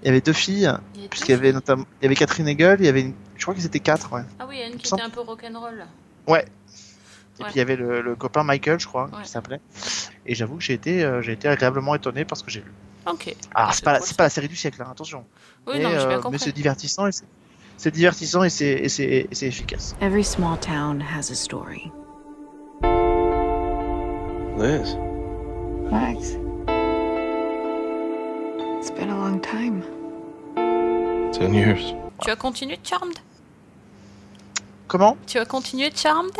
Il 0.03 0.07
y 0.07 0.09
avait 0.09 0.21
deux 0.21 0.33
filles, 0.33 0.71
puisqu'il 1.11 1.31
y 1.31 1.35
avait 1.35 1.53
notamment, 1.53 1.85
il 2.01 2.05
y 2.05 2.07
avait 2.07 2.15
Catherine 2.15 2.47
Hegel, 2.47 2.77
il 2.79 2.85
y 2.87 2.89
avait, 2.89 3.01
une- 3.01 3.13
je 3.35 3.41
crois 3.43 3.53
qu'ils 3.53 3.65
étaient 3.67 3.79
quatre, 3.79 4.11
ouais. 4.13 4.23
Ah 4.39 4.45
oui, 4.49 4.55
il 4.57 4.59
y 4.59 4.63
a 4.63 4.67
une 4.67 4.77
qui 4.77 4.91
était 4.91 5.01
un 5.01 5.11
peu 5.11 5.19
rock'n'roll. 5.21 5.85
Ouais. 6.27 6.43
Et 7.39 7.43
Ouais. 7.43 7.49
puis 7.49 7.55
il 7.55 7.57
y 7.57 7.61
avait 7.61 7.75
le, 7.75 8.01
le 8.01 8.15
copain 8.15 8.43
Michael, 8.43 8.79
je 8.79 8.87
crois, 8.87 9.05
Ouais. 9.13 9.21
qui 9.23 9.29
s'appelait. 9.29 9.61
Et 10.25 10.33
j'avoue 10.33 10.55
que 10.57 10.63
j'ai 10.63 10.73
été, 10.73 11.03
euh, 11.03 11.21
j'ai 11.21 11.33
été 11.33 11.47
agréablement 11.47 11.93
étonné 11.95 12.25
par 12.25 12.35
ce 12.37 12.43
que 12.43 12.49
j'ai 12.51 12.61
vu. 12.61 12.71
Ok. 13.07 13.35
Alors 13.53 13.69
Ah, 13.69 13.73
c'est 13.73 13.83
pas, 13.83 13.99
ça. 13.99 14.15
pas 14.15 14.23
la 14.23 14.29
série 14.29 14.47
du 14.47 14.55
siècle, 14.55 14.81
hein, 14.81 14.89
attention. 14.91 15.25
Oui, 15.67 15.73
mais, 15.77 15.83
non, 15.83 15.89
mais 15.89 15.95
euh, 15.97 16.21
mais 16.31 16.37
c'est 16.39 16.51
divertissant 16.51 17.05
et 17.07 17.11
c'est, 17.11 17.25
c'est 17.77 17.91
divertissant 17.91 18.43
et 18.43 18.49
c'est, 18.49 18.71
et 18.73 18.89
c'est, 18.89 19.03
et 19.05 19.27
c'est 19.33 19.47
efficace. 19.47 19.95
Every 20.01 20.23
small 20.23 20.59
town 20.59 20.99
has 21.01 21.31
a 21.31 21.35
story. 21.35 21.91
Liz? 24.57 24.97
Max. 25.91 26.37
It's 28.79 28.91
been 28.91 29.09
a 29.09 29.15
long 29.15 29.39
time. 29.41 29.83
Ten 31.33 31.53
years. 31.53 31.93
Tu 32.21 32.29
as 32.29 32.35
continué 32.35 32.77
Charmed? 32.83 33.17
Comment? 34.87 35.17
Tu 35.27 35.37
as 35.39 35.45
continué 35.45 35.91
Charmed? 35.95 36.35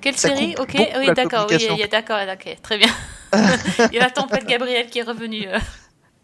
Quelle 0.00 0.16
Ça 0.16 0.28
série? 0.28 0.54
Ok, 0.58 0.74
oui, 0.74 1.06
d'accord, 1.14 1.46
oui, 1.48 1.86
d'accord, 1.88 2.18
ok, 2.34 2.56
très 2.62 2.78
bien. 2.78 2.88
il 3.90 3.94
y 3.94 3.98
a 3.98 4.02
la 4.02 4.10
tempête 4.10 4.46
Gabriel 4.46 4.88
qui 4.88 4.98
est 4.98 5.02
revenue. 5.02 5.46
euh. 5.46 5.58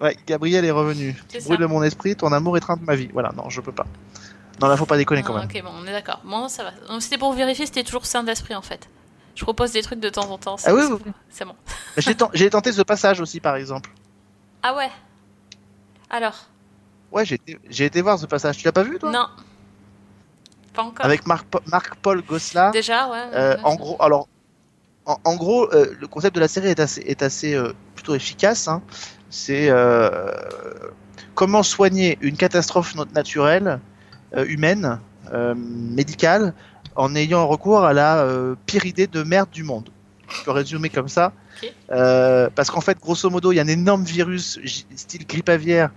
Ouais, 0.00 0.16
Gabriel 0.26 0.64
est 0.64 0.70
revenu. 0.70 1.14
C'est 1.28 1.44
Bruit 1.44 1.56
ça. 1.56 1.62
de 1.62 1.66
mon 1.66 1.82
esprit, 1.82 2.16
ton 2.16 2.32
amour 2.32 2.56
étreinte 2.56 2.80
ma 2.82 2.94
vie. 2.96 3.08
Voilà, 3.12 3.32
non, 3.36 3.48
je 3.50 3.60
peux 3.60 3.72
pas. 3.72 3.86
Non, 4.60 4.66
là, 4.68 4.76
faut 4.76 4.86
pas 4.86 4.96
déconner 4.96 5.22
quand 5.22 5.34
Ah, 5.36 5.40
même. 5.46 5.48
ok, 5.48 5.62
bon, 5.62 5.70
on 5.82 5.86
est 5.86 5.92
d'accord. 5.92 6.20
Bon, 6.24 6.48
ça 6.48 6.64
va. 6.64 6.70
Donc, 6.88 7.02
C'était 7.02 7.18
pour 7.18 7.32
vérifier, 7.32 7.66
si 7.66 7.72
c'était 7.72 7.84
toujours 7.84 8.06
sain 8.06 8.24
d'esprit 8.24 8.54
en 8.56 8.62
fait. 8.62 8.88
Je 9.38 9.44
propose 9.44 9.70
des 9.70 9.82
trucs 9.82 10.00
de 10.00 10.08
temps 10.08 10.28
en 10.32 10.36
temps. 10.36 10.56
Ah 10.66 10.74
oui, 10.74 10.82
c'est- 10.82 10.92
oui, 10.92 10.98
oui. 11.06 11.12
C'est 11.30 11.44
bon. 11.44 11.54
J'ai, 11.96 12.12
ten- 12.16 12.28
j'ai 12.32 12.50
tenté 12.50 12.72
ce 12.72 12.82
passage 12.82 13.20
aussi, 13.20 13.38
par 13.38 13.54
exemple. 13.54 13.88
Ah 14.64 14.74
ouais 14.74 14.90
Alors 16.10 16.48
Ouais, 17.12 17.24
j'ai 17.24 17.84
été, 17.84 18.02
voir 18.02 18.18
ce 18.18 18.26
passage. 18.26 18.56
Tu 18.58 18.64
l'as 18.64 18.72
pas 18.72 18.82
vu, 18.82 18.98
toi? 18.98 19.12
Non. 19.12 19.28
Pas 20.74 20.82
encore. 20.82 21.06
Avec 21.06 21.24
Marc, 21.28 21.46
Marc-Paul 21.66 22.22
Gosselin. 22.22 22.72
Déjà, 22.72 23.08
ouais. 23.08 23.22
Euh, 23.32 23.56
en 23.62 23.76
gros, 23.76 23.96
alors, 24.00 24.26
en, 25.06 25.16
en 25.22 25.36
gros, 25.36 25.72
euh, 25.72 25.94
le 26.00 26.06
concept 26.08 26.34
de 26.34 26.40
la 26.40 26.48
série 26.48 26.66
est 26.68 26.80
assez, 26.80 27.00
est 27.02 27.22
assez 27.22 27.54
euh, 27.54 27.72
plutôt 27.94 28.16
efficace. 28.16 28.66
hein. 28.66 28.82
C'est 29.30 29.70
comment 31.36 31.62
soigner 31.62 32.18
une 32.22 32.36
catastrophe 32.36 32.96
naturelle, 33.14 33.78
humaine, 34.34 34.98
médicale, 35.54 36.54
en 36.98 37.14
ayant 37.14 37.46
recours 37.46 37.84
à 37.84 37.92
la 37.92 38.18
euh, 38.18 38.56
pire 38.66 38.84
idée 38.84 39.06
de 39.06 39.22
merde 39.22 39.48
du 39.50 39.62
monde. 39.62 39.88
Je 40.28 40.42
peux 40.44 40.50
résumer 40.50 40.90
comme 40.90 41.08
ça. 41.08 41.32
Euh, 41.90 42.50
parce 42.54 42.70
qu'en 42.70 42.80
fait, 42.80 42.98
grosso 43.00 43.30
modo, 43.30 43.52
il 43.52 43.56
y 43.56 43.60
a 43.60 43.62
un 43.62 43.68
énorme 43.68 44.04
virus 44.04 44.60
style 44.94 45.26
grippe 45.26 45.48
aviaire 45.48 45.90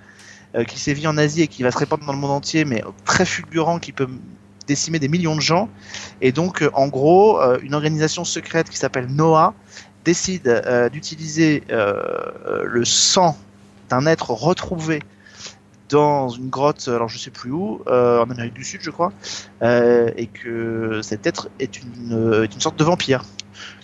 euh, 0.55 0.63
qui 0.63 0.79
sévit 0.79 1.07
en 1.07 1.17
Asie 1.17 1.41
et 1.41 1.47
qui 1.47 1.63
va 1.63 1.71
se 1.71 1.77
répandre 1.77 2.05
dans 2.05 2.13
le 2.13 2.19
monde 2.19 2.31
entier, 2.31 2.65
mais 2.65 2.83
très 3.03 3.25
fulgurant, 3.25 3.79
qui 3.79 3.91
peut 3.91 4.07
décimer 4.67 4.99
des 4.99 5.07
millions 5.07 5.35
de 5.35 5.41
gens. 5.41 5.69
Et 6.21 6.31
donc, 6.31 6.63
en 6.73 6.87
gros, 6.87 7.41
une 7.61 7.73
organisation 7.73 8.23
secrète 8.23 8.69
qui 8.69 8.77
s'appelle 8.77 9.07
NOAA 9.07 9.55
décide 10.05 10.89
d'utiliser 10.93 11.63
le 11.67 12.85
sang 12.85 13.35
d'un 13.89 14.05
être 14.05 14.29
retrouvé 14.29 15.01
dans 15.91 16.29
une 16.29 16.49
grotte, 16.49 16.87
alors 16.87 17.09
je 17.09 17.17
sais 17.17 17.31
plus 17.31 17.51
où, 17.51 17.81
euh, 17.87 18.23
en 18.23 18.29
Amérique 18.29 18.53
du 18.53 18.63
Sud, 18.63 18.81
je 18.81 18.89
crois, 18.89 19.11
euh, 19.61 20.09
et 20.15 20.27
que 20.27 21.01
cet 21.03 21.27
être 21.27 21.49
est 21.59 21.81
une, 21.81 22.13
euh, 22.13 22.47
sorte 22.59 22.77
de 22.77 22.83
vampire. 22.83 23.23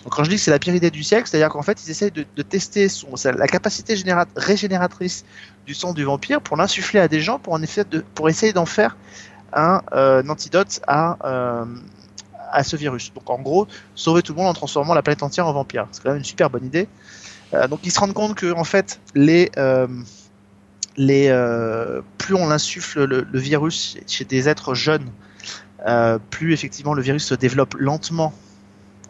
Donc 0.04 0.14
quand 0.14 0.24
je 0.24 0.30
dis 0.30 0.36
que 0.36 0.42
c'est 0.42 0.50
la 0.50 0.58
pire 0.58 0.74
idée 0.74 0.90
du 0.90 1.02
siècle, 1.02 1.28
c'est-à-dire 1.28 1.50
qu'en 1.50 1.62
fait 1.62 1.84
ils 1.84 1.90
essayent 1.90 2.10
de, 2.10 2.42
tester 2.42 2.88
la 3.24 3.46
capacité 3.46 3.94
généra- 3.94 4.26
régénératrice 4.36 5.24
du 5.66 5.74
sang 5.74 5.92
du 5.92 6.04
vampire 6.04 6.40
pour 6.40 6.56
l'insuffler 6.56 7.00
à 7.00 7.08
des 7.08 7.20
gens 7.20 7.38
pour 7.38 7.52
en 7.52 7.62
effet 7.62 7.84
pour 8.14 8.28
essayer 8.28 8.52
d'en 8.52 8.66
faire 8.66 8.96
un, 9.52 9.82
euh, 9.92 10.22
antidote 10.28 10.80
à, 10.86 11.18
euh, 11.24 11.64
à 12.50 12.64
ce 12.64 12.76
virus. 12.76 13.12
Donc 13.14 13.28
en 13.30 13.40
gros, 13.40 13.66
sauver 13.94 14.22
tout 14.22 14.32
le 14.32 14.38
monde 14.38 14.48
en 14.48 14.54
transformant 14.54 14.94
la 14.94 15.02
planète 15.02 15.22
entière 15.22 15.46
en 15.46 15.52
vampire. 15.52 15.86
C'est 15.92 16.02
quand 16.02 16.10
même 16.10 16.18
une 16.18 16.24
super 16.24 16.50
bonne 16.50 16.64
idée. 16.64 16.88
Euh, 17.54 17.66
donc 17.68 17.80
ils 17.84 17.90
se 17.90 18.00
rendent 18.00 18.14
compte 18.14 18.34
que 18.34 18.52
en 18.52 18.64
fait 18.64 19.00
les 19.14 19.50
euh, 19.56 19.86
euh, 20.98 22.02
plus 22.18 22.34
on 22.34 22.50
insuffle 22.50 23.04
le, 23.04 23.38
virus 23.38 23.96
chez 24.06 24.24
des 24.24 24.48
êtres 24.48 24.74
jeunes, 24.74 25.06
euh, 25.86 26.18
plus 26.30 26.52
effectivement 26.52 26.94
le 26.94 27.02
virus 27.02 27.24
se 27.24 27.34
développe 27.34 27.74
lentement. 27.78 28.32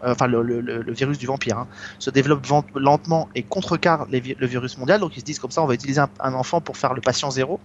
Euh, 0.05 0.13
Enfin, 0.13 0.29
le, 0.29 0.93
virus 0.93 1.19
du 1.19 1.27
vampire 1.27 1.59
hein, 1.59 1.67
se 1.99 2.11
développe 2.11 2.47
lentement 2.77 3.29
et 3.35 3.43
contrecarre 3.43 4.07
le 4.11 4.47
virus 4.47 4.79
mondial. 4.79 5.01
Donc 5.01 5.17
ils 5.17 5.21
se 5.21 5.25
disent 5.25 5.41
comme 5.41 5.51
ça, 5.51 5.63
on 5.63 5.67
va 5.67 5.75
utiliser 5.75 6.01
un, 6.21 6.35
enfant 6.35 6.61
pour 6.61 6.77
faire 6.77 6.95
le 6.95 7.01
patient 7.01 7.31
zéro 7.31 7.59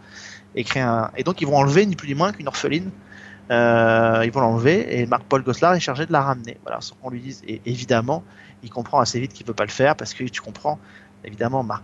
et 0.56 0.64
créer 0.64 0.82
un. 0.82 1.12
Et 1.16 1.24
donc 1.24 1.42
ils 1.42 1.48
vont 1.48 1.58
enlever 1.58 1.86
ni 1.86 1.96
plus 1.96 2.08
ni 2.08 2.16
moins 2.16 2.32
qu'une 2.32 2.48
orpheline. 2.48 2.90
Ils 3.52 4.32
vont 4.34 4.42
l'enlever 4.42 5.00
et 5.00 5.06
Marc-Paul 5.06 5.44
Gosselin 5.44 5.76
est 5.76 5.80
chargé 5.80 6.08
de 6.08 6.12
la 6.12 6.22
ramener. 6.22 6.58
Voilà, 6.64 6.82
sans 6.82 6.96
qu'on 6.96 7.12
lui 7.12 7.20
dise. 7.20 7.44
Et 7.48 7.62
évidemment, 7.66 8.24
il 8.64 8.72
comprend 8.72 9.00
assez 9.00 9.20
vite 9.20 9.34
qu'il 9.34 9.46
peut 9.46 9.54
pas 9.54 9.66
le 9.66 9.72
faire 9.72 9.96
parce 9.96 10.14
que 10.14 10.24
tu 10.24 10.42
comprends. 10.42 10.80
Évidemment, 11.26 11.64
Marc, 11.64 11.84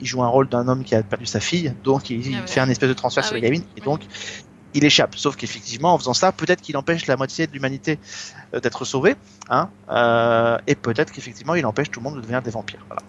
il 0.00 0.06
joue 0.06 0.22
un 0.22 0.28
rôle 0.28 0.48
d'un 0.48 0.68
homme 0.68 0.84
qui 0.84 0.94
a 0.94 1.02
perdu 1.02 1.26
sa 1.26 1.40
fille, 1.40 1.74
donc 1.84 2.10
il, 2.10 2.34
Ah 2.36 2.40
ouais. 2.42 2.46
fait 2.46 2.60
un 2.60 2.68
espèce 2.68 2.88
de 2.88 2.94
transfert 2.94 3.24
Ah 3.24 3.28
sur 3.28 3.34
oui. 3.34 3.40
la 3.40 3.48
gamine, 3.48 3.62
et 3.76 3.80
Oui. 3.80 3.84
donc 3.84 4.00
il 4.74 4.84
échappe. 4.84 5.16
Sauf 5.16 5.36
qu'effectivement, 5.36 5.94
en 5.94 5.98
faisant 5.98 6.14
ça, 6.14 6.32
peut-être 6.32 6.60
qu'il 6.60 6.76
empêche 6.76 7.06
la 7.06 7.16
moitié 7.16 7.46
de 7.46 7.52
l'humanité 7.52 7.98
euh, 8.54 8.60
d'être 8.60 8.84
sauvée, 8.84 9.16
hein, 9.48 9.70
euh, 9.90 10.58
et 10.66 10.74
peut-être 10.74 11.10
qu'effectivement, 11.12 11.54
il 11.54 11.64
empêche 11.66 11.90
tout 11.90 12.00
le 12.00 12.04
monde 12.04 12.16
de 12.16 12.20
devenir 12.20 12.42
des 12.42 12.50
vampires. 12.50 12.84
Voilà. 12.88 13.02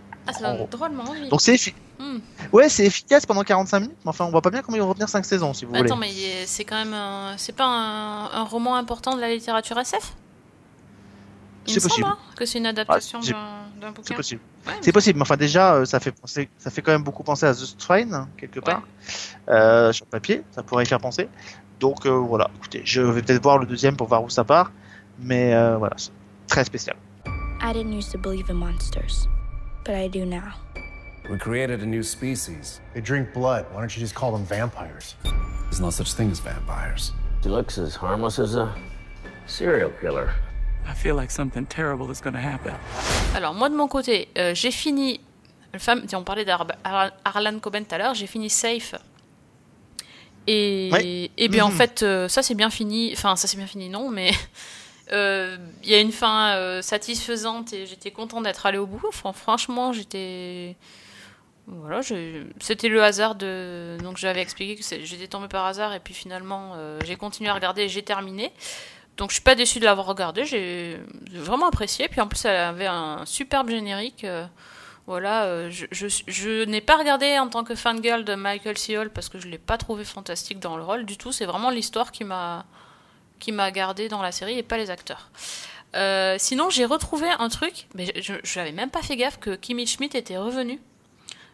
Ah, 0.43 0.55
gros. 0.55 0.67
drôlement 0.69 1.05
oui. 1.09 1.30
Donc 1.30 1.41
c'est 1.41 1.53
effi- 1.55 1.73
Hmm. 1.99 2.19
ouais, 2.53 2.69
c'est 2.69 2.86
efficace 2.86 3.25
pendant 3.25 3.43
45 3.43 3.80
minutes, 3.80 3.97
mais 4.05 4.09
enfin, 4.09 4.25
on 4.25 4.30
voit 4.30 4.41
pas 4.41 4.49
bien 4.51 4.61
comment 4.61 4.78
ils 4.78 4.82
vont 4.82 4.89
retenir 4.89 5.09
5 5.09 5.25
saisons, 5.25 5.53
si 5.53 5.65
vous 5.65 5.69
voulez. 5.71 5.82
Attends, 5.82 5.95
mais 5.95 6.11
c'est 6.45 6.63
quand 6.63 6.75
même. 6.75 6.93
un- 6.93 7.34
C'est 7.38 7.55
pas 7.55 7.65
un, 7.65 8.25
un 8.32 8.43
roman 8.43 8.75
important 8.75 9.15
de 9.15 9.21
la 9.21 9.30
littérature 9.34 9.78
SF 9.80 10.13
C'est 11.65 11.75
me 11.75 11.80
semble 11.80 11.89
possible. 11.89 12.07
hein, 12.07 12.17
que 12.36 12.45
c'est 12.45 12.59
une 12.59 12.65
adaptation 12.67 13.19
Ouais, 13.19 13.25
j'ai- 13.25 13.34
d'un 13.78 13.91
bouquin. 13.91 14.03
C'est 14.09 14.15
possible. 14.15 14.41
Ouais, 14.65 14.73
C'est 14.82 14.91
possible, 14.91 15.17
mais 15.17 15.23
enfin 15.23 15.38
déjà, 15.38 15.75
euh, 15.75 15.86
ça 15.86 15.99
fait 15.99 16.11
penser, 16.11 16.49
ça 16.57 16.69
fait 16.69 16.82
quand 16.82 16.91
même 16.91 17.03
beaucoup 17.03 17.23
penser 17.23 17.45
à 17.45 17.53
The 17.53 17.57
Strain 17.65 18.11
hein, 18.13 18.30
quelque 18.38 18.59
part 18.59 18.84
euh, 19.49 19.91
sur 19.91 20.05
papier, 20.05 20.43
ça 20.51 20.63
pourrait 20.63 20.84
y 20.84 20.88
faire 20.88 20.99
penser. 20.99 21.30
Donc 21.80 22.05
euh, 22.05 22.09
voilà, 22.09 22.49
écoutez, 22.57 22.82
je 22.84 23.01
vais 23.01 23.21
peut-être 23.21 23.41
voir 23.43 23.57
le 23.59 23.65
deuxième 23.65 23.95
pour 23.95 24.07
voir 24.07 24.23
où 24.23 24.30
ça 24.30 24.43
part, 24.43 24.71
mais 25.19 25.53
euh, 25.53 25.78
voilà, 25.78 25.95
c'est 25.97 26.11
très 26.47 26.63
spécial. 26.63 26.95
I 27.61 27.73
didn't 27.73 27.93
used 27.93 28.11
to 28.11 28.17
believe 28.17 28.49
in 28.49 28.55
monsters, 28.55 29.28
but 29.86 29.95
I 29.95 30.07
do 30.07 30.25
now. 30.25 30.53
We 31.30 31.38
created 31.38 31.82
a 31.82 31.86
new 31.86 32.03
species. 32.03 32.80
They 32.93 33.01
drink 33.01 33.34
blood. 33.34 33.65
Why 33.73 33.82
don't 33.82 33.95
you 33.95 33.99
just 33.99 34.15
call 34.15 34.32
them 34.32 34.45
vampires? 34.45 35.15
There's 35.69 35.82
no 35.82 35.89
such 35.89 36.13
thing 36.13 36.32
as 36.32 36.39
vampires. 36.39 37.11
She 37.43 37.49
looks 37.49 37.78
as 37.78 37.95
harmless 37.95 38.39
as 38.39 38.55
a 38.55 38.73
serial 39.45 39.91
killer. 39.99 40.34
I 40.89 40.93
feel 40.95 41.15
like 41.15 41.31
something 41.31 41.65
terrible 41.65 42.09
is 42.11 42.21
gonna 42.23 42.39
happen. 42.39 42.73
Alors, 43.35 43.53
moi 43.53 43.69
de 43.69 43.75
mon 43.75 43.88
côté, 43.88 44.29
euh, 44.38 44.53
j'ai 44.55 44.71
fini. 44.71 45.19
Le 45.73 45.79
femme, 45.79 46.03
on 46.13 46.23
parlait 46.23 46.45
d'Arlan 46.45 47.59
Coben 47.59 47.85
tout 47.85 47.93
à 47.95 47.97
l'heure, 47.97 48.13
j'ai 48.15 48.27
fini 48.27 48.49
Safe. 48.49 48.95
Et, 50.47 50.89
Ouais. 50.93 51.29
et 51.38 51.49
bien 51.49 51.65
en 51.65 51.69
Mhm. 51.69 51.75
fait, 51.75 52.03
euh, 52.03 52.27
ça 52.29 52.41
c'est 52.41 52.55
bien 52.55 52.69
fini. 52.69 53.11
Enfin, 53.13 53.35
ça 53.35 53.47
c'est 53.47 53.57
bien 53.57 53.67
fini, 53.67 53.89
non, 53.89 54.09
mais 54.09 54.31
euh, 55.11 55.57
il 55.83 55.89
y 55.89 55.93
a 55.93 55.99
une 55.99 56.13
fin 56.13 56.55
euh, 56.55 56.81
satisfaisante 56.81 57.73
et 57.73 57.85
j'étais 57.85 58.11
content 58.11 58.39
d'être 58.41 58.65
allé 58.65 58.77
au 58.77 58.85
bout. 58.88 59.01
Enfin, 59.09 59.33
franchement, 59.33 59.91
j'étais. 59.91 60.75
Voilà, 61.69 61.99
c'était 62.61 62.88
le 62.88 63.03
hasard 63.03 63.35
de. 63.35 63.97
Donc 64.01 64.15
j'avais 64.15 64.41
expliqué 64.41 64.77
que 64.77 65.05
j'étais 65.05 65.27
tombée 65.27 65.49
par 65.49 65.65
hasard 65.65 65.93
et 65.93 65.99
puis 65.99 66.13
finalement 66.13 66.71
euh, 66.77 66.97
j'ai 67.05 67.17
continué 67.17 67.49
à 67.49 67.53
regarder 67.53 67.81
et 67.83 67.89
j'ai 67.89 68.03
terminé. 68.03 68.53
Donc 69.18 69.32
je 69.32 69.36
suis 69.36 69.43
pas 69.43 69.55
déçue 69.55 69.80
de 69.80 69.86
l'avoir 69.86 70.05
regardé, 70.05 70.45
j'ai 70.45 70.99
vraiment 71.34 71.68
apprécié. 71.68 72.07
Puis 72.07 72.22
en 72.22 72.28
plus 72.28 72.45
elle 72.45 72.55
avait 72.55 72.86
un 72.86 73.26
superbe 73.26 73.70
générique. 73.70 74.24
euh, 74.24 74.45
voilà, 75.07 75.45
euh, 75.45 75.72
je, 75.72 76.65
n'ai 76.65 76.82
pas 76.82 76.97
regardé 76.97 77.39
en 77.39 77.47
tant 77.47 77.63
que 77.63 77.76
fangirl 77.76 78.26
de 78.26 78.36
Michael 78.36 78.78
C. 78.78 78.97
Parce 79.13 79.30
que 79.30 79.39
je 79.39 79.47
l'ai 79.47 79.57
pas 79.57 79.78
trouvé 79.78 80.03
fantastique 80.03 80.59
dans 80.59 80.78
le 80.78 80.84
rôle 80.84 81.05
du 81.05 81.18
tout. 81.18 81.32
C'est 81.32 81.45
vraiment 81.45 81.70
l'histoire 81.70 82.11
qui 82.11 82.24
m'a 82.24 82.65
qui 83.39 83.53
gardé 83.74 84.09
dans 84.09 84.22
la 84.22 84.32
série 84.32 84.57
et 84.57 84.63
pas 84.63 84.78
les 84.78 84.89
acteurs. 84.89 85.30
Euh, 85.95 86.36
sinon, 86.38 86.70
j'ai 86.70 86.86
retrouvé 86.86 87.28
un 87.39 87.49
truc, 87.49 87.88
mais 87.93 88.11
je 88.22 88.59
n'avais 88.59 88.72
même 88.72 88.89
pas 88.89 89.01
fait 89.01 89.15
gaffe 89.15 89.39
que 89.39 89.55
Kimmy 89.55 89.88
Schmidt 89.88 90.18
était 90.18 90.38
revenue. 90.38 90.82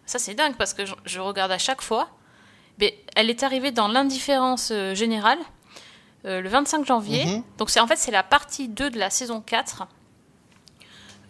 Ça, 0.06 0.18
c'est 0.18 0.34
dingue 0.34 0.56
parce 0.58 0.74
que 0.74 0.86
je, 0.86 0.96
je 1.06 1.20
regarde 1.20 1.52
à 1.52 1.58
chaque 1.58 1.82
fois. 1.82 2.10
Mais 2.80 2.98
elle 3.16 3.30
est 3.30 3.44
arrivée 3.44 3.72
dans 3.72 3.88
l'indifférence 3.88 4.74
générale 4.94 5.38
euh, 6.26 6.42
le 6.42 6.50
25 6.50 6.86
janvier. 6.86 7.26
Mhm. 7.26 7.44
Donc, 7.58 7.70
c'est 7.70 7.80
en 7.80 7.88
fait, 7.88 7.98
c'est 7.98 8.12
la 8.12 8.24
partie 8.24 8.68
2 8.68 8.90
de 8.90 9.00
la 9.00 9.10
saison 9.10 9.42
4. 9.42 9.88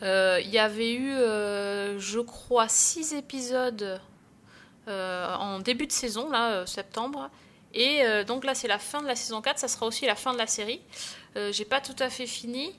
Euh, 0.02 0.39
Il 0.44 0.50
y 0.50 0.60
avait 0.60 0.94
eu, 0.94 1.12
euh, 1.12 2.00
je 2.00 2.20
crois, 2.20 2.68
6 2.68 3.14
épisodes 3.14 4.00
en 4.86 5.60
début 5.60 5.88
de 5.88 5.94
saison, 5.94 6.30
là, 6.30 6.66
septembre. 6.66 7.30
Et 7.74 8.04
donc 8.28 8.44
là, 8.44 8.54
c'est 8.54 8.68
la 8.68 8.80
fin 8.80 9.02
de 9.02 9.08
la 9.08 9.16
saison 9.16 9.41
4. 9.41 9.58
Ça 9.58 9.70
sera 9.70 9.86
aussi 9.86 10.06
la 10.06 10.16
fin 10.16 10.34
de 10.34 10.38
la 10.38 10.46
série. 10.46 10.82
J'ai 11.52 11.64
pas 11.64 11.80
tout 11.80 11.96
à 12.00 12.10
fait 12.10 12.28
fini. 12.28 12.76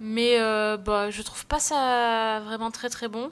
Mais 0.00 0.38
bah, 0.78 1.10
je 1.10 1.20
trouve 1.20 1.44
pas 1.44 1.60
ça 1.60 2.40
vraiment 2.46 2.70
très 2.70 2.88
très 2.88 3.08
bon. 3.08 3.30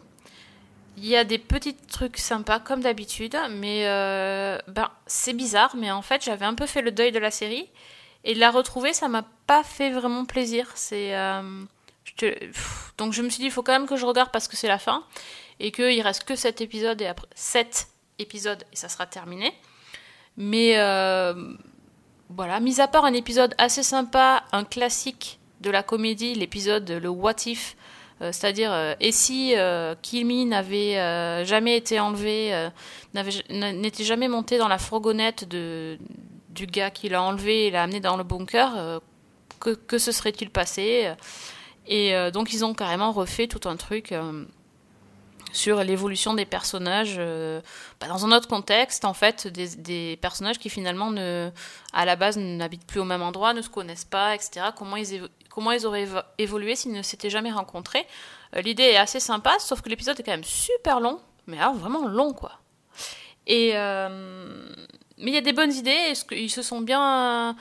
Il 0.99 1.05
y 1.05 1.17
a 1.17 1.25
des 1.25 1.39
petits 1.39 1.75
trucs 1.75 2.17
sympas 2.17 2.59
comme 2.59 2.81
d'habitude, 2.81 3.37
mais 3.51 3.87
euh, 3.87 4.59
ben, 4.67 4.91
c'est 5.07 5.35
bizarre. 5.35 5.77
Mais 5.77 5.91
en 5.91 6.01
fait, 6.01 6.25
j'avais 6.25 6.47
un 6.47 6.55
peu 6.55 6.67
fait 6.67 6.81
le 6.81 6.91
deuil 6.91 7.13
de 7.13 7.19
la 7.19 7.31
série 7.31 7.69
et 8.27 8.35
de 8.35 8.41
la 8.41 8.51
retrouver, 8.51 8.93
ça 8.93 9.09
m'a 9.09 9.25
pas 9.47 9.63
fait 9.63 9.91
vraiment 9.91 10.25
plaisir. 10.25 10.69
C'est 10.75 11.17
euh, 11.17 11.43
donc 12.99 13.13
je 13.13 13.23
me 13.23 13.31
suis 13.31 13.39
dit, 13.39 13.47
il 13.47 13.53
faut 13.53 13.63
quand 13.63 13.73
même 13.73 13.87
que 13.87 13.97
je 13.97 14.05
regarde 14.05 14.31
parce 14.33 14.49
que 14.49 14.57
c'est 14.57 14.69
la 14.69 14.79
fin 14.79 15.05
et 15.61 15.71
qu'il 15.71 16.03
reste 16.03 16.25
que 16.25 16.35
7 16.35 16.61
épisodes 16.61 17.01
et 17.01 17.07
après 17.07 17.29
7 17.37 17.87
épisodes 18.19 18.63
et 18.73 18.77
ça 18.77 18.89
sera 18.89 19.07
terminé. 19.07 19.55
Mais 20.37 20.77
euh, 20.77 21.35
voilà, 22.29 22.59
mis 22.59 22.81
à 22.81 22.89
part 22.89 23.05
un 23.05 23.13
épisode 23.13 23.55
assez 23.59 23.85
sympa, 23.85 24.43
un 24.51 24.65
classique 24.65 25.39
de 25.61 25.71
la 25.71 25.85
comédie, 25.85 26.35
l'épisode 26.35 26.91
le 26.91 27.09
What 27.09 27.47
If, 27.47 27.77
euh, 28.23 28.33
c'est-à-dire 28.33 28.97
et 28.99 29.13
si 29.13 29.55
Kimi 30.03 30.47
n'avait 30.47 31.45
jamais 31.45 31.77
été 31.77 32.01
enlevé, 32.01 32.71
n'était 33.15 34.05
jamais 34.05 34.27
monté 34.27 34.59
dans 34.59 34.69
la 34.69 34.79
fourgonnette 34.79 35.49
de, 35.49 35.97
du 36.57 36.67
gars 36.67 36.91
qui 36.91 37.09
l'a 37.09 37.23
enlevé 37.23 37.67
et 37.67 37.71
l'a 37.71 37.83
amené 37.85 38.01
dans 38.01 38.17
le 38.17 38.25
bunker, 38.25 38.73
euh, 38.77 38.99
que, 39.61 39.71
que 39.71 39.99
se 39.99 40.11
serait-il 40.11 40.51
passé 40.51 41.13
Et 41.87 42.15
euh, 42.17 42.31
donc 42.31 42.53
ils 42.53 42.65
ont 42.65 42.75
carrément 42.75 43.13
refait 43.13 43.47
tout 43.47 43.69
un 43.69 43.77
truc. 43.77 44.11
euh, 44.13 44.45
sur 45.53 45.83
l'évolution 45.83 46.35
des 46.35 46.45
personnages 46.45 47.17
euh, 47.19 47.63
bah, 48.01 48.09
dans 48.09 48.27
un 48.27 48.33
autre 48.33 48.49
contexte 48.49 49.05
en 49.07 49.15
fait 49.15 49.47
des, 49.47 49.69
des 49.77 50.19
personnages 50.21 50.59
qui 50.59 50.69
finalement 50.69 51.11
ne 51.11 51.51
à 51.95 52.05
la 52.05 52.15
base 52.17 52.37
n'habitent 52.37 52.87
plus 52.87 53.01
au 53.01 53.05
même 53.05 53.23
endroit 53.23 53.55
ne 53.55 53.63
se 53.63 53.71
connaissent 53.71 54.05
pas 54.05 54.35
etc 54.35 54.67
comment 54.77 54.97
ils 54.97 55.23
comment 55.49 55.73
ils 55.73 55.87
auraient 55.87 56.05
évo- 56.05 56.25
évolué 56.37 56.77
s'ils 56.77 56.93
ne 56.93 57.01
s'étaient 57.01 57.31
jamais 57.31 57.53
rencontrés? 57.53 58.05
Euh, 58.55 58.61
l'idée 58.61 58.83
est 58.83 58.97
assez 58.99 59.21
sympa 59.21 59.55
sauf 59.59 59.81
que 59.81 59.89
l'épisode 59.89 60.19
est 60.21 60.25
quand 60.25 60.33
même 60.33 60.45
super 60.45 61.01
long 61.01 61.21
mais 61.47 61.59
alors 61.59 61.75
vraiment 61.75 62.07
long 62.07 62.35
quoi 62.35 62.53
et 63.47 63.71
euh, 63.77 64.69
mais 65.19 65.31
il 65.31 65.35
y 65.35 65.39
a 65.39 65.43
des 65.43 65.53
bonnes 65.53 65.73
idées 65.73 66.13
qu'ils 66.29 66.51
se 66.51 66.63
sont 66.63 66.81
bien 66.81 67.57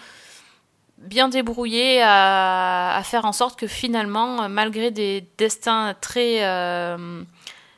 bien 0.98 1.28
débrouillés 1.28 2.02
à, 2.02 3.02
faire 3.04 3.26
en 3.26 3.34
sorte 3.34 3.60
que 3.60 3.68
finalement 3.68 4.48
malgré 4.50 4.92
des 4.92 5.26
destins 5.38 5.96
très 6.00 6.44
euh, 6.44 7.24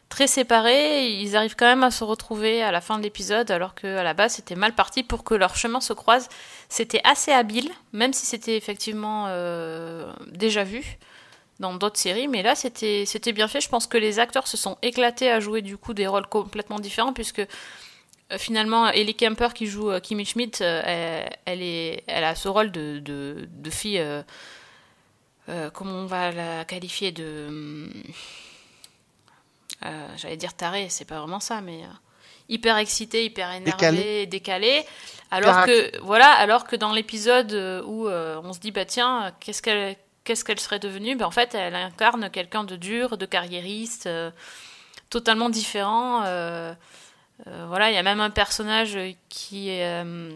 très 0.10 0.28
séparés, 0.28 1.12
ils 1.12 1.36
arrivent 1.36 1.56
quand 1.56 1.66
même 1.66 1.84
à 1.84 1.92
se 1.92 2.04
retrouver 2.04 2.64
à 2.64 2.72
la 2.72 2.82
fin 2.82 2.98
de 2.98 3.04
l'épisode, 3.04 3.52
alors 3.52 3.76
que 3.76 3.88
à 3.98 4.04
la 4.04 4.14
base 4.14 4.36
c'était 4.36 4.56
mal 4.56 4.74
parti 4.74 5.04
pour 5.04 5.24
que 5.24 5.34
leurs 5.34 5.56
chemins 5.56 5.82
se 5.82 5.94
croisent. 5.94 6.30
C'était 6.70 7.02
assez 7.04 7.32
habile, 7.32 7.70
même 7.94 8.14
si 8.14 8.26
c'était 8.26 8.56
effectivement 8.58 9.26
euh, 9.28 10.12
déjà 10.32 10.64
vu 10.64 10.98
dans 11.60 11.74
d'autres 11.74 12.00
séries, 12.00 12.28
mais 12.28 12.44
là 12.44 12.56
c'était 12.56 13.34
bien 13.34 13.48
fait. 13.48 13.62
Je 13.62 13.70
pense 13.70 13.88
que 13.88 13.98
les 13.98 14.20
acteurs 14.20 14.48
se 14.48 14.58
sont 14.58 14.78
éclatés 14.82 15.32
à 15.32 15.40
jouer 15.40 15.62
du 15.62 15.78
coup 15.78 15.94
des 15.94 16.08
rôles 16.08 16.28
complètement 16.28 16.80
différents, 16.80 17.14
puisque 17.14 17.46
finalement 18.38 18.90
Ellie 18.90 19.16
Kemper 19.16 19.50
qui 19.54 19.68
joue 19.68 19.90
euh, 19.92 20.00
Kimmy 20.00 20.26
Schmidt, 20.26 20.62
euh, 20.62 20.82
elle, 20.86 21.30
elle 21.46 21.62
est, 21.62 22.04
elle 22.08 22.24
a 22.26 22.36
ce 22.36 22.50
rôle 22.50 22.72
de, 22.72 23.00
de, 23.00 23.48
de 23.50 23.70
fille. 23.70 24.00
euh, 24.00 24.22
euh, 25.50 25.70
comment 25.70 25.94
on 25.94 26.06
va 26.08 26.32
la 26.32 26.66
qualifier 26.66 27.14
de 27.14 27.90
euh, 29.86 30.08
j'allais 30.18 30.38
dire 30.38 30.54
taré, 30.54 30.88
c'est 30.90 31.06
pas 31.06 31.20
vraiment 31.20 31.40
ça, 31.40 31.62
mais 31.62 31.84
euh, 31.84 31.88
hyper 32.50 32.78
excité, 32.78 33.24
hyper 33.26 33.52
énervé, 33.52 34.26
Décalé. 34.26 34.26
décalé. 34.26 34.86
Alors 35.32 35.66
que 35.66 36.00
voilà, 36.02 36.32
alors 36.32 36.66
que 36.66 36.76
dans 36.76 36.92
l'épisode 36.94 37.54
euh, 37.54 37.82
où 37.86 38.08
euh, 38.08 38.42
on 38.44 38.54
se 38.54 38.60
dit 38.60 38.72
bah 38.72 38.86
tiens, 38.86 39.32
qu'est-ce 39.40 39.62
qu'elle 39.62 39.96
qu'est-ce 40.24 40.44
qu'elle 40.44 40.60
serait 40.60 40.80
devenue? 40.80 41.16
Ben, 41.16 41.26
en 41.26 41.32
fait, 41.32 41.54
elle 41.56 41.76
incarne 41.76 42.30
quelqu'un 42.30 42.64
de 42.66 42.76
dur, 42.76 43.18
de 43.18 43.26
carriériste, 43.26 44.08
euh, 44.08 44.32
totalement 45.10 45.50
différent. 45.50 46.24
Euh, 47.46 47.50
euh, 47.50 47.66
voilà, 47.68 47.92
il 47.92 47.96
y 47.96 47.98
a 47.98 48.04
même 48.04 48.20
un 48.22 48.30
personnage 48.30 48.98
qui 49.30 49.70
est 49.70 49.86
euh, 49.86 50.32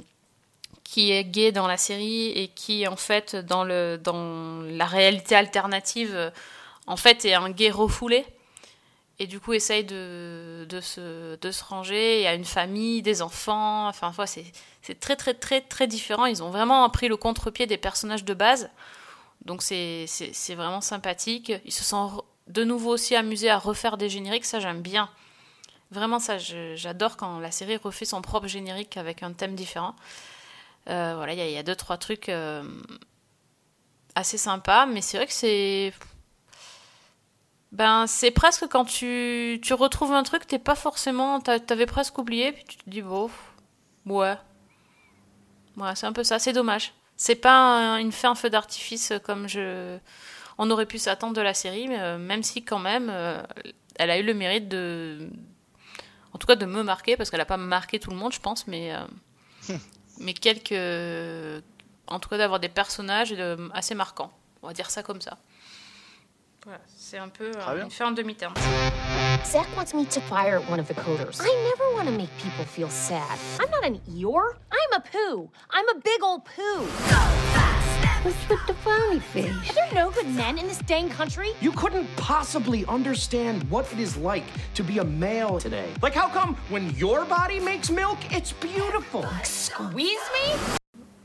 qui 0.83 1.11
est 1.11 1.23
gay 1.23 1.51
dans 1.51 1.67
la 1.67 1.77
série 1.77 2.29
et 2.29 2.49
qui 2.49 2.87
en 2.87 2.95
fait 2.95 3.35
dans 3.35 3.63
le 3.63 3.97
dans 4.03 4.61
la 4.63 4.85
réalité 4.85 5.35
alternative 5.35 6.11
euh, 6.15 6.29
en 6.87 6.97
fait 6.97 7.25
est 7.25 7.33
un 7.33 7.49
gay 7.49 7.71
refoulé 7.71 8.25
et 9.19 9.27
du 9.27 9.39
coup 9.39 9.53
essaye 9.53 9.83
de, 9.83 10.65
de, 10.67 10.81
se, 10.81 11.35
de 11.39 11.51
se 11.51 11.63
ranger. 11.63 12.25
A 12.27 12.33
une 12.33 12.45
famille, 12.45 13.01
des 13.01 13.21
enfants. 13.21 13.87
Enfin, 13.87 14.11
c'est 14.25 14.45
c'est 14.81 14.99
très, 14.99 15.15
très, 15.15 15.33
très, 15.35 15.61
très 15.61 15.85
différent. 15.87 16.25
Ils 16.25 16.41
ont 16.41 16.49
vraiment 16.49 16.89
pris 16.89 17.07
le 17.07 17.17
contre-pied 17.17 17.67
des 17.67 17.77
personnages 17.77 18.25
de 18.25 18.33
base. 18.33 18.69
Donc, 19.45 19.61
c'est 19.61 20.05
c'est- 20.07 20.55
vraiment 20.55 20.81
sympathique. 20.81 21.51
Ils 21.65 21.71
se 21.73 21.83
sont 21.83 22.23
de 22.47 22.63
nouveau 22.63 22.91
aussi 22.91 23.15
amusés 23.15 23.49
à 23.49 23.57
refaire 23.59 23.97
des 23.97 24.09
génériques. 24.09 24.45
Ça, 24.45 24.59
j'aime 24.59 24.81
bien. 24.81 25.09
Vraiment, 25.91 26.19
ça, 26.19 26.37
j'adore 26.37 27.17
quand 27.17 27.39
la 27.39 27.51
série 27.51 27.75
refait 27.77 28.05
son 28.05 28.21
propre 28.21 28.47
générique 28.47 28.95
avec 28.97 29.23
un 29.23 29.33
thème 29.33 29.55
différent. 29.55 29.95
Euh, 30.89 31.13
voilà, 31.15 31.33
il 31.33 31.51
y, 31.51 31.57
a- 31.57 31.63
deux, 31.63 31.75
trois 31.75 31.97
trucs 31.97 32.29
euh, 32.29 32.63
assez 34.15 34.37
sympas. 34.37 34.85
Mais 34.85 35.01
c'est 35.01 35.17
vrai 35.17 35.27
que 35.27 35.33
c'est. 35.33 35.93
Ben, 37.71 38.05
c'est 38.07 38.31
presque 38.31 38.67
quand 38.67 38.83
tu, 38.85 39.59
tu 39.63 39.73
retrouves 39.73 40.11
un 40.13 40.23
truc, 40.23 40.45
t'es 40.47 40.59
pas 40.59 40.75
forcément. 40.75 41.39
t'a- 41.39 41.59
T'avais 41.59 41.85
presque 41.85 42.17
oublié, 42.17 42.51
puis 42.51 42.63
tu 42.65 42.77
te 42.77 42.89
dis, 42.89 43.01
bon, 43.01 43.29
ouais. 44.05 44.35
Ouais, 45.77 45.95
c'est 45.95 46.05
un 46.05 46.13
peu 46.13 46.23
ça, 46.23 46.39
c'est 46.39 46.53
dommage. 46.53 46.93
C'est 47.17 47.35
pas 47.35 47.53
un- 47.95 47.97
une 47.97 48.11
fin 48.11 48.35
feu 48.35 48.49
d'artifice 48.49 49.13
comme 49.23 49.47
je. 49.47 49.97
On 50.57 50.69
aurait 50.69 50.85
pu 50.85 50.97
s'attendre 50.99 51.33
de 51.35 51.41
la 51.41 51.53
série, 51.53 51.87
euh, 51.91 52.17
même 52.17 52.43
si 52.43 52.63
quand 52.63 52.79
même, 52.79 53.09
elle 53.95 54.11
a 54.11 54.17
eu 54.19 54.23
le 54.23 54.33
mérite 54.33 54.67
de. 54.69 55.29
En 56.33 56.37
tout 56.37 56.47
cas, 56.47 56.55
de 56.55 56.65
me 56.65 56.83
marquer, 56.83 57.17
parce 57.17 57.29
qu'elle 57.29 57.41
a 57.41 57.45
pas 57.45 57.57
marqué 57.57 57.99
tout 57.99 58.09
le 58.09 58.15
monde, 58.15 58.33
je 58.33 58.39
pense, 58.39 58.67
mais. 58.67 58.93
euh, 58.95 59.75
mais 60.19 60.33
quelques. 60.33 61.63
En 62.07 62.19
tout 62.19 62.29
cas, 62.29 62.37
d'avoir 62.37 62.59
des 62.59 62.69
personnages 62.69 63.33
euh, 63.37 63.69
assez 63.73 63.95
marquants. 63.95 64.31
On 64.61 64.67
va 64.67 64.73
dire 64.73 64.89
ça 64.89 65.03
comme 65.03 65.21
ça. 65.21 65.37
Voilà, 66.63 66.79
c'est 66.95 67.17
un 67.17 67.29
peu 67.29 67.51
euh, 67.55 67.83
une 67.83 67.89
fin 67.89 68.07
en 68.07 68.11
demi-teinte. 68.11 68.55
Zach 69.45 69.65
wants 69.75 69.95
me 69.95 70.05
to 70.05 70.21
fire 70.21 70.61
one 70.69 70.79
of 70.79 70.87
the 70.87 70.93
coders. 70.93 71.41
I 71.41 71.49
never 71.71 71.95
want 71.95 72.05
to 72.05 72.11
make 72.11 72.29
people 72.37 72.65
feel 72.65 72.89
sad. 72.89 73.39
I'm 73.59 73.71
not 73.71 73.83
an 73.83 73.99
Eeyore. 74.07 74.57
I'm 74.71 74.93
a 74.93 75.01
poo. 75.01 75.49
I'm 75.71 75.89
a 75.89 75.95
big 75.95 76.21
old 76.23 76.43
poo. 76.45 77.80
What's 78.23 78.49
with 78.49 78.67
the 78.67 78.73
frowny 78.73 79.19
face? 79.19 79.49
Are 79.71 79.73
there 79.73 79.93
no 79.95 80.11
good 80.11 80.27
men 80.35 80.59
in 80.59 80.67
this 80.67 80.77
dang 80.85 81.09
country? 81.09 81.53
You 81.59 81.71
couldn't 81.71 82.07
possibly 82.17 82.85
understand 82.85 83.63
what 83.71 83.91
it 83.91 83.99
is 83.99 84.15
like 84.15 84.43
to 84.75 84.83
be 84.83 84.99
a 84.99 85.03
male 85.03 85.57
today. 85.59 85.89
Like, 86.03 86.13
how 86.13 86.27
come 86.27 86.55
when 86.69 86.91
your 86.95 87.25
body 87.25 87.59
makes 87.59 87.89
milk, 87.89 88.19
it's 88.29 88.51
beautiful? 88.53 89.25
Squeeze 89.43 90.21
me? 90.35 90.53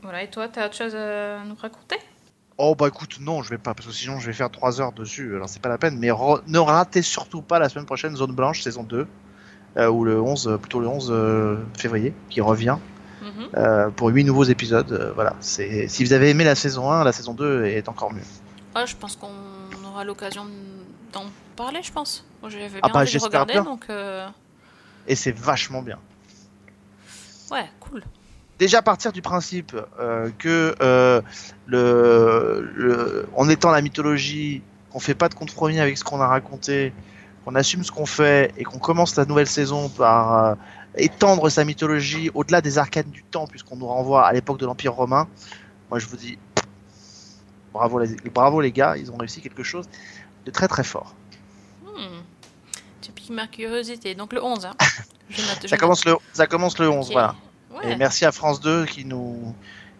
Voilà, 0.01 0.23
et 0.23 0.31
toi, 0.31 0.47
t'as 0.47 0.65
autre 0.65 0.75
chose 0.75 0.95
à 0.95 1.43
nous 1.45 1.53
raconter? 1.61 1.97
Oh 2.57 2.73
bah 2.73 2.87
écoute, 2.87 3.19
non, 3.21 3.43
je 3.43 3.51
vais 3.51 3.59
pas, 3.59 3.75
parce 3.75 3.85
que 3.85 3.93
sinon 3.93 4.17
je 4.17 4.25
vais 4.25 4.33
faire 4.33 4.49
3 4.49 4.81
heures 4.81 4.91
dessus, 4.91 5.35
alors 5.35 5.49
c'est 5.49 5.61
pas 5.61 5.69
la 5.69 5.77
peine, 5.77 5.99
mais 5.99 6.07
ne 6.07 6.57
ratez 6.57 7.03
surtout 7.03 7.43
pas 7.43 7.59
la 7.59 7.69
semaine 7.69 7.85
prochaine 7.85 8.15
Zone 8.15 8.33
Blanche, 8.33 8.63
saison 8.63 8.81
2, 8.81 9.05
euh, 9.77 9.87
ou 9.87 10.03
le 10.03 10.19
11, 10.19 10.47
euh, 10.47 10.57
plutôt 10.57 10.79
le 10.79 10.87
11 10.87 11.11
euh, 11.11 11.57
février, 11.77 12.15
qui 12.31 12.41
revient. 12.41 12.77
Euh, 13.55 13.89
pour 13.89 14.09
8 14.09 14.23
nouveaux 14.23 14.43
épisodes, 14.43 14.91
euh, 14.91 15.11
voilà. 15.13 15.35
C'est, 15.39 15.87
si 15.87 16.03
vous 16.03 16.13
avez 16.13 16.29
aimé 16.29 16.43
la 16.43 16.55
saison 16.55 16.91
1, 16.91 17.03
la 17.03 17.11
saison 17.11 17.33
2 17.33 17.65
est 17.65 17.87
encore 17.89 18.13
mieux. 18.13 18.21
Ah, 18.75 18.85
Je 18.85 18.95
pense 18.95 19.15
qu'on 19.15 19.29
aura 19.85 20.03
l'occasion 20.03 20.45
d'en 21.13 21.25
parler, 21.55 21.79
je 21.83 21.91
pense. 21.91 22.25
Moi, 22.41 22.49
j'avais 22.51 22.67
bien 22.69 22.79
Ah 22.83 22.89
bah, 22.89 22.99
envie 22.99 23.05
de 23.07 23.11
j'espère 23.11 23.29
regarder, 23.41 23.53
bien. 23.53 23.63
donc... 23.63 23.85
euh, 23.89 24.27
Et 25.07 25.15
c'est 25.15 25.35
vachement 25.35 25.81
bien. 25.81 25.97
Ouais, 27.51 27.65
cool. 27.79 28.03
déjà 28.59 28.81
partir 28.81 29.11
du 29.13 29.21
principe 29.21 29.75
euh, 29.99 30.29
que 30.37 30.75
le, 31.65 32.69
le, 32.75 33.27
en 33.35 33.49
étant 33.49 33.71
la 33.71 33.81
mythologie, 33.81 34.61
qu'on 34.91 34.99
fait 34.99 35.15
pas 35.15 35.29
de 35.29 35.33
compromis 35.33 35.79
avec 35.79 35.97
ce 35.97 36.03
qu'on 36.03 36.19
a 36.21 36.27
raconté, 36.27 36.93
qu'on 37.45 37.55
assume 37.55 37.83
ce 37.83 37.91
qu'on 37.91 38.05
fait 38.05 38.53
et 38.57 38.63
qu'on 38.63 38.79
commence 38.79 39.15
la 39.15 39.25
nouvelle 39.25 39.47
saison 39.47 39.89
par 39.89 40.57
étendre 40.97 41.49
sa 41.49 41.63
mythologie 41.65 42.29
au-delà 42.33 42.61
des 42.61 42.77
arcanes 42.77 43.09
du 43.09 43.23
temps, 43.23 43.47
puisqu'on 43.47 43.75
nous 43.77 43.87
renvoie 43.87 44.25
à 44.27 44.33
l'époque 44.33 44.59
de 44.59 44.65
l'Empire 44.65 44.93
romain. 44.93 45.27
Moi, 45.89 45.99
je 45.99 46.05
vous 46.07 46.17
dis 46.17 46.37
bravo 47.73 47.99
les, 47.99 48.15
bravo 48.33 48.61
les 48.61 48.71
gars, 48.71 48.95
ils 48.97 49.11
ont 49.11 49.17
réussi 49.17 49.41
quelque 49.41 49.63
chose 49.63 49.87
de 50.45 50.51
très 50.51 50.67
très 50.67 50.83
fort. 50.83 51.13
Hmm. 51.83 52.21
Tu 53.01 53.11
piques 53.11 53.29
ma 53.29 53.47
curiosité. 53.47 54.15
Donc 54.15 54.33
le 54.33 54.43
11. 54.43 54.65
Hein. 54.65 54.75
Je 55.29 55.41
note, 55.41 55.59
je 55.63 55.67
Ça 55.67 55.77
commence 55.77 56.05
le, 56.05 56.15
ça 56.31 56.47
commence 56.47 56.79
le 56.79 56.89
11, 56.89 57.07
Ok. 57.07 57.11
voilà. 57.11 57.35
Ouais. 57.75 57.91
Et 57.91 57.95
merci 57.97 58.23
à 58.23 58.31
France 58.31 58.61
2 58.61 58.85
qui 58.85 59.03
nous, 59.03 59.53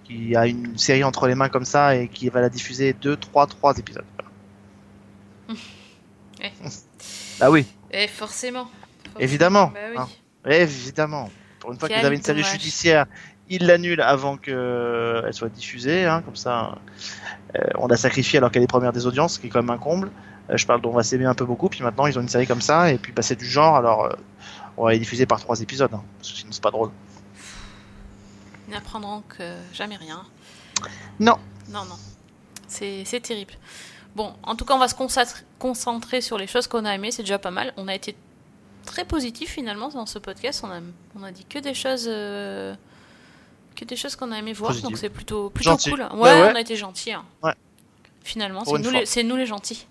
qui 0.06 0.36
a 0.38 0.48
une 0.48 0.78
série 0.78 1.04
entre 1.04 1.28
les 1.28 1.36
mains 1.36 1.50
comme 1.50 1.66
ça 1.66 1.96
et 1.98 2.08
qui 2.08 2.30
va 2.30 2.40
la 2.40 2.48
diffuser 2.50 2.94
2, 2.94 3.18
3, 3.18 3.46
3 3.48 3.78
épisodes. 3.78 4.06
Ouais. 5.50 5.56
Bah 7.40 7.52
oui, 7.52 7.66
Et 7.92 8.08
forcément. 8.08 8.68
évidemment. 9.20 9.68
Bah 9.68 9.80
oui. 9.92 9.98
hein. 9.98 10.08
Évidemment. 10.48 11.30
Pour 11.60 11.72
une 11.72 11.80
fois 11.80 11.90
qu'ils 11.90 11.98
avaient 11.98 12.16
une 12.16 12.22
série 12.24 12.42
dommage. 12.42 12.54
judiciaire, 12.54 13.06
ils 13.50 13.66
l'annulent 13.66 14.02
avant 14.02 14.38
qu'elle 14.38 15.34
soit 15.34 15.50
diffusée, 15.50 16.06
hein, 16.06 16.22
comme 16.22 16.36
ça. 16.36 16.78
euh, 17.56 17.62
on 17.76 17.88
l'a 17.88 17.98
sacrifiée 17.98 18.38
alors 18.38 18.52
qu'elle 18.52 18.64
est 18.64 18.68
première 18.68 18.92
des 18.94 19.06
audiences, 19.06 19.36
ce 19.36 19.40
qui 19.40 19.48
est 19.48 19.50
quand 19.50 19.62
même 19.62 19.70
un 19.70 19.78
comble. 19.78 20.12
Euh, 20.50 20.58
je 20.58 20.66
parle 20.66 20.82
d'On 20.82 20.92
va 20.92 21.04
s'aimer 21.04 21.26
un 21.26 21.34
peu 21.34 21.46
beaucoup, 21.46 21.70
puis 21.70 21.82
maintenant 21.84 22.08
ils 22.08 22.18
ont 22.18 22.22
une 22.22 22.30
série 22.30 22.48
comme 22.48 22.62
ça, 22.62 22.92
et 22.92 22.98
puis 22.98 23.12
bah, 23.12 23.22
c'est 23.22 23.36
du 23.36 23.46
genre, 23.46 23.76
alors 23.76 24.06
euh, 24.06 24.14
on 24.78 24.86
va 24.86 24.92
les 24.92 25.00
diffuser 25.00 25.26
par 25.26 25.40
trois 25.40 25.60
épisodes, 25.62 25.94
hein, 25.94 26.04
parce 26.18 26.32
que 26.32 26.38
sinon 26.38 26.52
c'est 26.52 26.64
pas 26.64 26.72
drôle. 26.72 26.92
Ils 28.68 28.72
n'apprendront 28.74 29.24
que 29.28 29.56
jamais 29.74 29.96
rien. 29.96 30.24
Non. 31.20 31.38
Non, 31.70 31.86
non. 31.86 31.96
C'est 32.68 33.04
terrible. 33.22 33.54
Bon, 34.16 34.34
en 34.44 34.56
tout 34.56 34.66
cas, 34.66 34.74
on 34.74 34.80
va 34.80 34.88
se 34.88 34.96
concentrer- 34.96 35.44
concentrer 35.60 36.22
sur 36.22 36.38
les 36.38 36.48
choses 36.48 36.68
qu'on 36.68 36.86
a 36.86 36.94
aimées, 36.94 37.12
c'est 37.12 37.24
déjà 37.24 37.40
pas 37.40 37.52
mal. 37.52 37.74
On 37.78 37.88
a 37.88 37.96
été 37.96 38.16
très 38.88 39.06
positif 39.06 39.52
finalement 39.52 39.90
dans 39.90 40.06
ce 40.08 40.18
podcast. 40.20 40.64
On 40.64 40.72
a, 40.72 40.80
on 41.20 41.24
a 41.24 41.32
dit 41.32 41.46
que 41.46 41.60
des 41.60 41.74
choses. 41.76 42.06
euh, 42.08 42.74
que 43.76 43.86
des 43.86 43.96
choses 43.96 44.16
qu'on 44.16 44.32
a 44.32 44.38
aimé 44.40 44.54
voir, 44.54 44.74
donc 44.82 44.98
c'est 44.98 45.10
plutôt, 45.12 45.52
plutôt 45.52 45.70
Gentil. 45.70 45.92
cool. 45.92 46.00
Bah 46.00 46.10
Ouais, 46.16 46.42
ouais. 46.42 46.50
on 46.52 46.56
a 46.56 46.62
été 46.62 46.76
gentils. 46.76 47.12
hein. 47.12 47.24
Ouais. 47.44 47.54
Finalement, 48.24 48.66
c'est 48.66 48.80
nous, 48.80 48.90
les- 48.90 49.06
c'est 49.06 49.22
nous 49.24 49.36
les 49.36 49.46
gentils. 49.46 49.86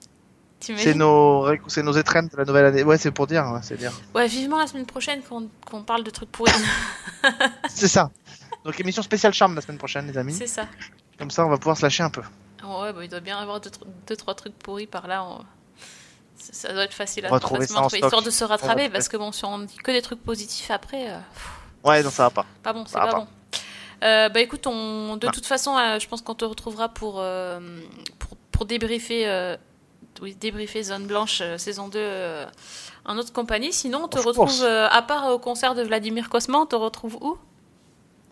C'est 0.58 0.94
nos, 0.94 1.46
c'est 1.68 1.82
nos 1.84 1.92
étrennes 1.92 2.28
de 2.28 2.36
la 2.36 2.44
nouvelle 2.44 2.64
année. 2.64 2.82
Ouais, 2.82 2.98
c'est 2.98 3.12
pour 3.12 3.26
dire, 3.28 3.44
ouais, 3.52 3.60
c'est 3.62 3.76
dire. 3.76 3.92
Ouais, 4.14 4.26
vivement 4.26 4.58
la 4.58 4.66
semaine 4.66 4.86
prochaine 4.86 5.22
qu'on 5.22 5.48
qu'on 5.70 5.82
parle 5.84 6.02
de 6.02 6.10
trucs 6.10 6.32
pourris. 6.32 6.50
C'est 7.68 7.88
ça. 7.88 8.10
Donc 8.64 8.80
émission 8.80 9.02
spéciale 9.02 9.32
charme 9.34 9.54
la 9.54 9.60
semaine 9.60 9.78
prochaine, 9.78 10.06
les 10.08 10.18
amis. 10.18 10.32
c'est 10.32 10.46
ça. 10.48 10.66
Comme 11.18 11.30
ça, 11.30 11.46
on 11.46 11.50
va 11.50 11.58
pouvoir 11.58 11.76
se 11.76 11.82
lâcher 11.82 12.02
un 12.02 12.10
peu. 12.10 12.22
Ouais, 12.64 12.92
bah, 12.92 13.04
il 13.04 13.08
doit 13.08 13.20
bien 13.20 13.38
y 13.38 13.42
avoir 13.42 13.60
deux, 13.60 13.70
deux, 14.08 14.16
trois 14.16 14.34
trucs 14.34 14.54
pourris 14.58 14.86
par 14.86 15.06
là. 15.06 15.22
on- 15.24 15.44
Ça, 16.38 16.72
doit 16.72 16.84
être 16.84 16.92
facile 16.94 17.24
à 17.26 17.30
On 17.30 17.32
va 17.32 17.40
trouver 17.40 17.60
facilement 17.62 17.80
ça 17.82 17.86
en 17.86 17.88
stock. 17.88 18.04
histoire 18.04 18.22
de 18.22 18.30
se 18.30 18.44
rattraper, 18.44 18.88
parce 18.90 19.08
que 19.08 19.16
bon, 19.16 19.32
si 19.32 19.44
on 19.44 19.58
dit 19.60 19.76
que 19.76 19.90
des 19.90 20.02
trucs 20.02 20.22
positifs 20.22 20.70
après, 20.70 21.10
euh, 21.10 21.18
Ouais, 21.84 22.02
non, 22.02 22.10
ça 22.10 22.24
va 22.24 22.30
pas. 22.30 22.46
pas 22.62 22.72
bon, 22.72 22.84
c'est 22.86 22.98
pas, 22.98 23.06
pas. 23.08 23.14
bon. 23.20 23.26
Euh, 24.04 24.28
bah 24.28 24.40
écoute, 24.40 24.66
on, 24.66 25.16
de 25.16 25.26
Non. 25.26 25.32
toute 25.32 25.46
façon, 25.46 25.76
euh, 25.78 25.98
je 25.98 26.06
pense 26.08 26.20
qu'on 26.22 26.34
te 26.34 26.44
retrouvera 26.44 26.88
pour, 26.90 27.14
pour, 28.18 28.36
pour 28.52 28.66
débriefer, 28.66 29.56
oui, 30.20 30.34
débriefer 30.34 30.82
Zone 30.82 31.06
Blanche 31.06 31.42
saison 31.58 31.88
2 31.88 31.98
euh, 31.98 32.46
en 33.06 33.16
autre 33.18 33.32
compagnie. 33.32 33.72
Sinon, 33.72 34.02
on 34.04 34.08
te 34.08 34.18
retrouve, 34.18 34.62
à 34.64 35.02
part 35.02 35.26
au 35.32 35.38
concert 35.38 35.74
de 35.74 35.82
Vladimir 35.82 36.28
Cosma, 36.28 36.58
on 36.58 36.66
te 36.66 36.76
retrouve 36.76 37.16
où? 37.22 37.38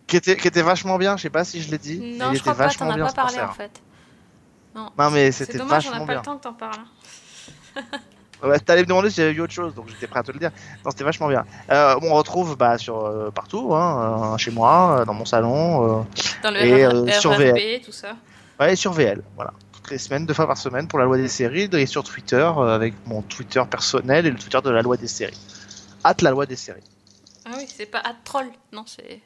Qui 0.07 0.16
était, 0.16 0.36
qui 0.36 0.46
était 0.48 0.62
vachement 0.62 0.98
bien, 0.98 1.16
je 1.16 1.22
sais 1.22 1.30
pas 1.30 1.44
si 1.44 1.62
je 1.62 1.70
l'ai 1.70 1.78
dit. 1.78 1.98
mais 1.98 2.16
Non, 2.18 2.26
il 2.26 2.34
je 2.34 2.40
était 2.40 2.40
crois 2.42 2.55
pas, 2.55 2.64
vachement 2.66 2.86
t'en 2.88 2.92
as 2.92 2.96
bien 2.96 3.07
pas 3.07 3.12
parlé 3.12 3.40
en 3.40 3.52
fait. 3.52 3.80
Non, 4.74 4.90
Non, 4.98 5.11
mais 5.11 5.32
c'est 5.32 5.46
c'était 5.46 5.57
dommage, 5.59 5.86
on 5.86 5.90
n'a 5.92 5.98
vachement 6.00 6.07
pas 6.07 6.12
bien. 6.12 6.20
le 6.20 6.24
temps 6.26 6.36
que 6.36 6.42
t'en 6.42 6.52
parles. 6.52 6.74
hein. 6.80 6.88
Ouais, 8.43 8.59
T'allais 8.59 8.83
me 8.83 8.87
demander 8.87 9.09
si 9.09 9.16
j'avais 9.16 9.33
vu 9.33 9.41
autre 9.41 9.53
chose, 9.53 9.75
donc 9.75 9.89
j'étais 9.89 10.07
prêt 10.07 10.20
à 10.20 10.22
te 10.22 10.31
le 10.31 10.39
dire. 10.39 10.51
Non, 10.85 10.91
c'était 10.91 11.05
vachement 11.05 11.29
bien. 11.29 11.47
Euh, 11.70 11.99
on 12.03 12.12
retrouve 12.14 12.57
bah, 12.57 12.77
sur 12.77 13.07
euh, 13.07 13.31
partout, 13.31 13.75
hein, 13.75 14.35
euh, 14.35 14.37
chez 14.37 14.51
moi, 14.51 15.05
dans 15.07 15.14
mon 15.14 15.25
salon, 15.25 16.07
Dans 16.43 16.51
le 16.51 16.62
Et, 16.62 16.87
RRB, 16.87 17.11
sur 17.11 17.33
VL. 17.33 17.81
tout 17.83 17.93
ça. 17.93 18.16
ouais, 18.61 18.75
et 18.75 18.77
sur 18.77 18.93
VL. 18.93 19.22
Voilà, 19.37 19.55
toutes 19.72 19.91
les 19.91 19.99
semaines, 19.99 20.27
deux 20.27 20.35
fois 20.35 20.47
par 20.47 20.59
semaine 20.59 20.87
pour 20.89 20.99
la 20.99 21.07
loi 21.07 21.16
des 21.16 21.29
séries, 21.29 21.70
et 21.72 21.87
sur 21.87 22.05
Twitter 22.05 22.51
avec 22.68 22.95
mon 23.07 23.22
Twitter 23.22 23.62
personnel 23.70 24.27
et 24.27 24.31
le 24.31 24.37
Twitter 24.37 24.61
de 24.62 24.70
la 24.70 24.83
loi 24.83 24.99
des 24.99 25.09
séries. 25.09 25.41
Hâte 26.05 26.20
la 26.20 26.31
loi 26.31 26.45
des 26.45 26.57
séries. 26.57 26.83
Ah 27.47 27.53
oui, 27.57 27.66
c'est 27.75 27.87
pas 27.87 28.01
at 28.01 28.16
troll, 28.25 28.47
non, 28.72 28.85
c'est 28.87 29.20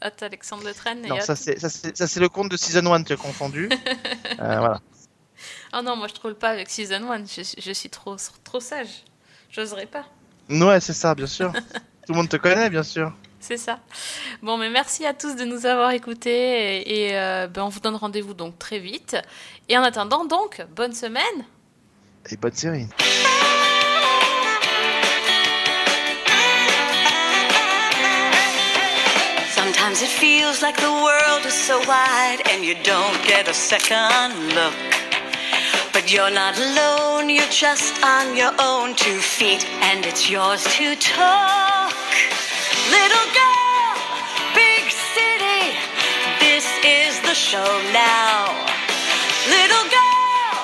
at 0.00 0.10
Alexandre 0.22 0.64
Le 0.64 0.72
Train 0.72 0.94
Non, 0.96 1.20
ça 1.20 1.36
c'est 1.36 2.20
le 2.20 2.28
compte 2.28 2.50
de 2.50 2.56
Season 2.56 2.92
1, 2.92 3.04
tu 3.04 3.12
as 3.12 3.16
confondu. 3.16 3.68
Voilà. 4.38 4.80
Ah 5.72 5.82
non, 5.82 5.96
moi 5.96 6.08
je 6.08 6.14
troll 6.14 6.34
pas 6.34 6.50
avec 6.50 6.68
Season 6.68 7.10
1, 7.10 7.24
je, 7.26 7.42
suis- 7.42 7.62
je 7.62 7.72
suis 7.72 7.90
trop, 7.90 8.16
trop 8.44 8.60
sage. 8.60 9.04
J'oserais 9.50 9.86
pas. 9.86 10.04
Ouais, 10.48 10.80
c'est 10.80 10.92
ça, 10.92 11.14
bien 11.14 11.26
sûr. 11.26 11.52
Tout 12.06 12.12
le 12.12 12.14
monde 12.14 12.28
te 12.28 12.36
connaît, 12.36 12.70
bien 12.70 12.82
sûr. 12.82 13.12
C'est 13.38 13.56
ça. 13.56 13.78
Bon, 14.42 14.58
mais 14.58 14.68
merci 14.68 15.06
à 15.06 15.14
tous 15.14 15.34
de 15.34 15.44
nous 15.44 15.64
avoir 15.66 15.92
écoutés 15.92 16.78
et, 16.80 17.06
et, 17.08 17.18
euh, 17.18 17.46
ben, 17.46 17.62
on 17.62 17.68
vous 17.68 17.80
donne 17.80 17.96
rendez-vous 17.96 18.34
donc 18.34 18.58
très 18.58 18.78
vite. 18.78 19.16
Et 19.68 19.78
en 19.78 19.82
attendant, 19.82 20.24
donc, 20.24 20.62
bonne 20.74 20.92
semaine. 20.92 21.24
Et 22.30 22.36
bonne 22.36 22.52
série. 22.52 22.86
Sometimes 29.56 30.02
it 30.02 30.08
feels 30.08 30.62
like 30.62 30.76
the 30.76 30.90
world 31.06 31.44
is 31.46 31.52
so 31.54 31.78
wide 31.86 32.40
and 32.50 32.64
you 32.64 32.74
don't 32.82 33.18
get 33.26 33.48
a 33.48 33.54
second 33.54 34.32
look. 34.54 34.74
But 35.92 36.12
you're 36.12 36.30
not 36.30 36.56
alone, 36.56 37.28
you're 37.28 37.50
just 37.50 38.02
on 38.04 38.36
your 38.36 38.52
own 38.60 38.94
two 38.94 39.18
feet 39.18 39.66
and 39.82 40.06
it's 40.06 40.30
yours 40.30 40.62
to 40.76 40.94
talk. 40.96 41.92
Little 42.90 43.28
girl, 43.34 43.94
big 44.54 44.86
city, 44.88 45.74
this 46.38 46.66
is 46.84 47.20
the 47.22 47.34
show 47.34 47.72
now. 47.92 48.54
Little 49.50 49.86
girl, 49.90 50.58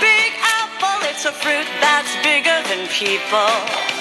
big 0.00 0.32
apple, 0.42 1.08
it's 1.08 1.24
a 1.24 1.32
fruit 1.32 1.68
that's 1.80 2.12
bigger 2.26 2.58
than 2.68 2.88
people. 2.88 3.93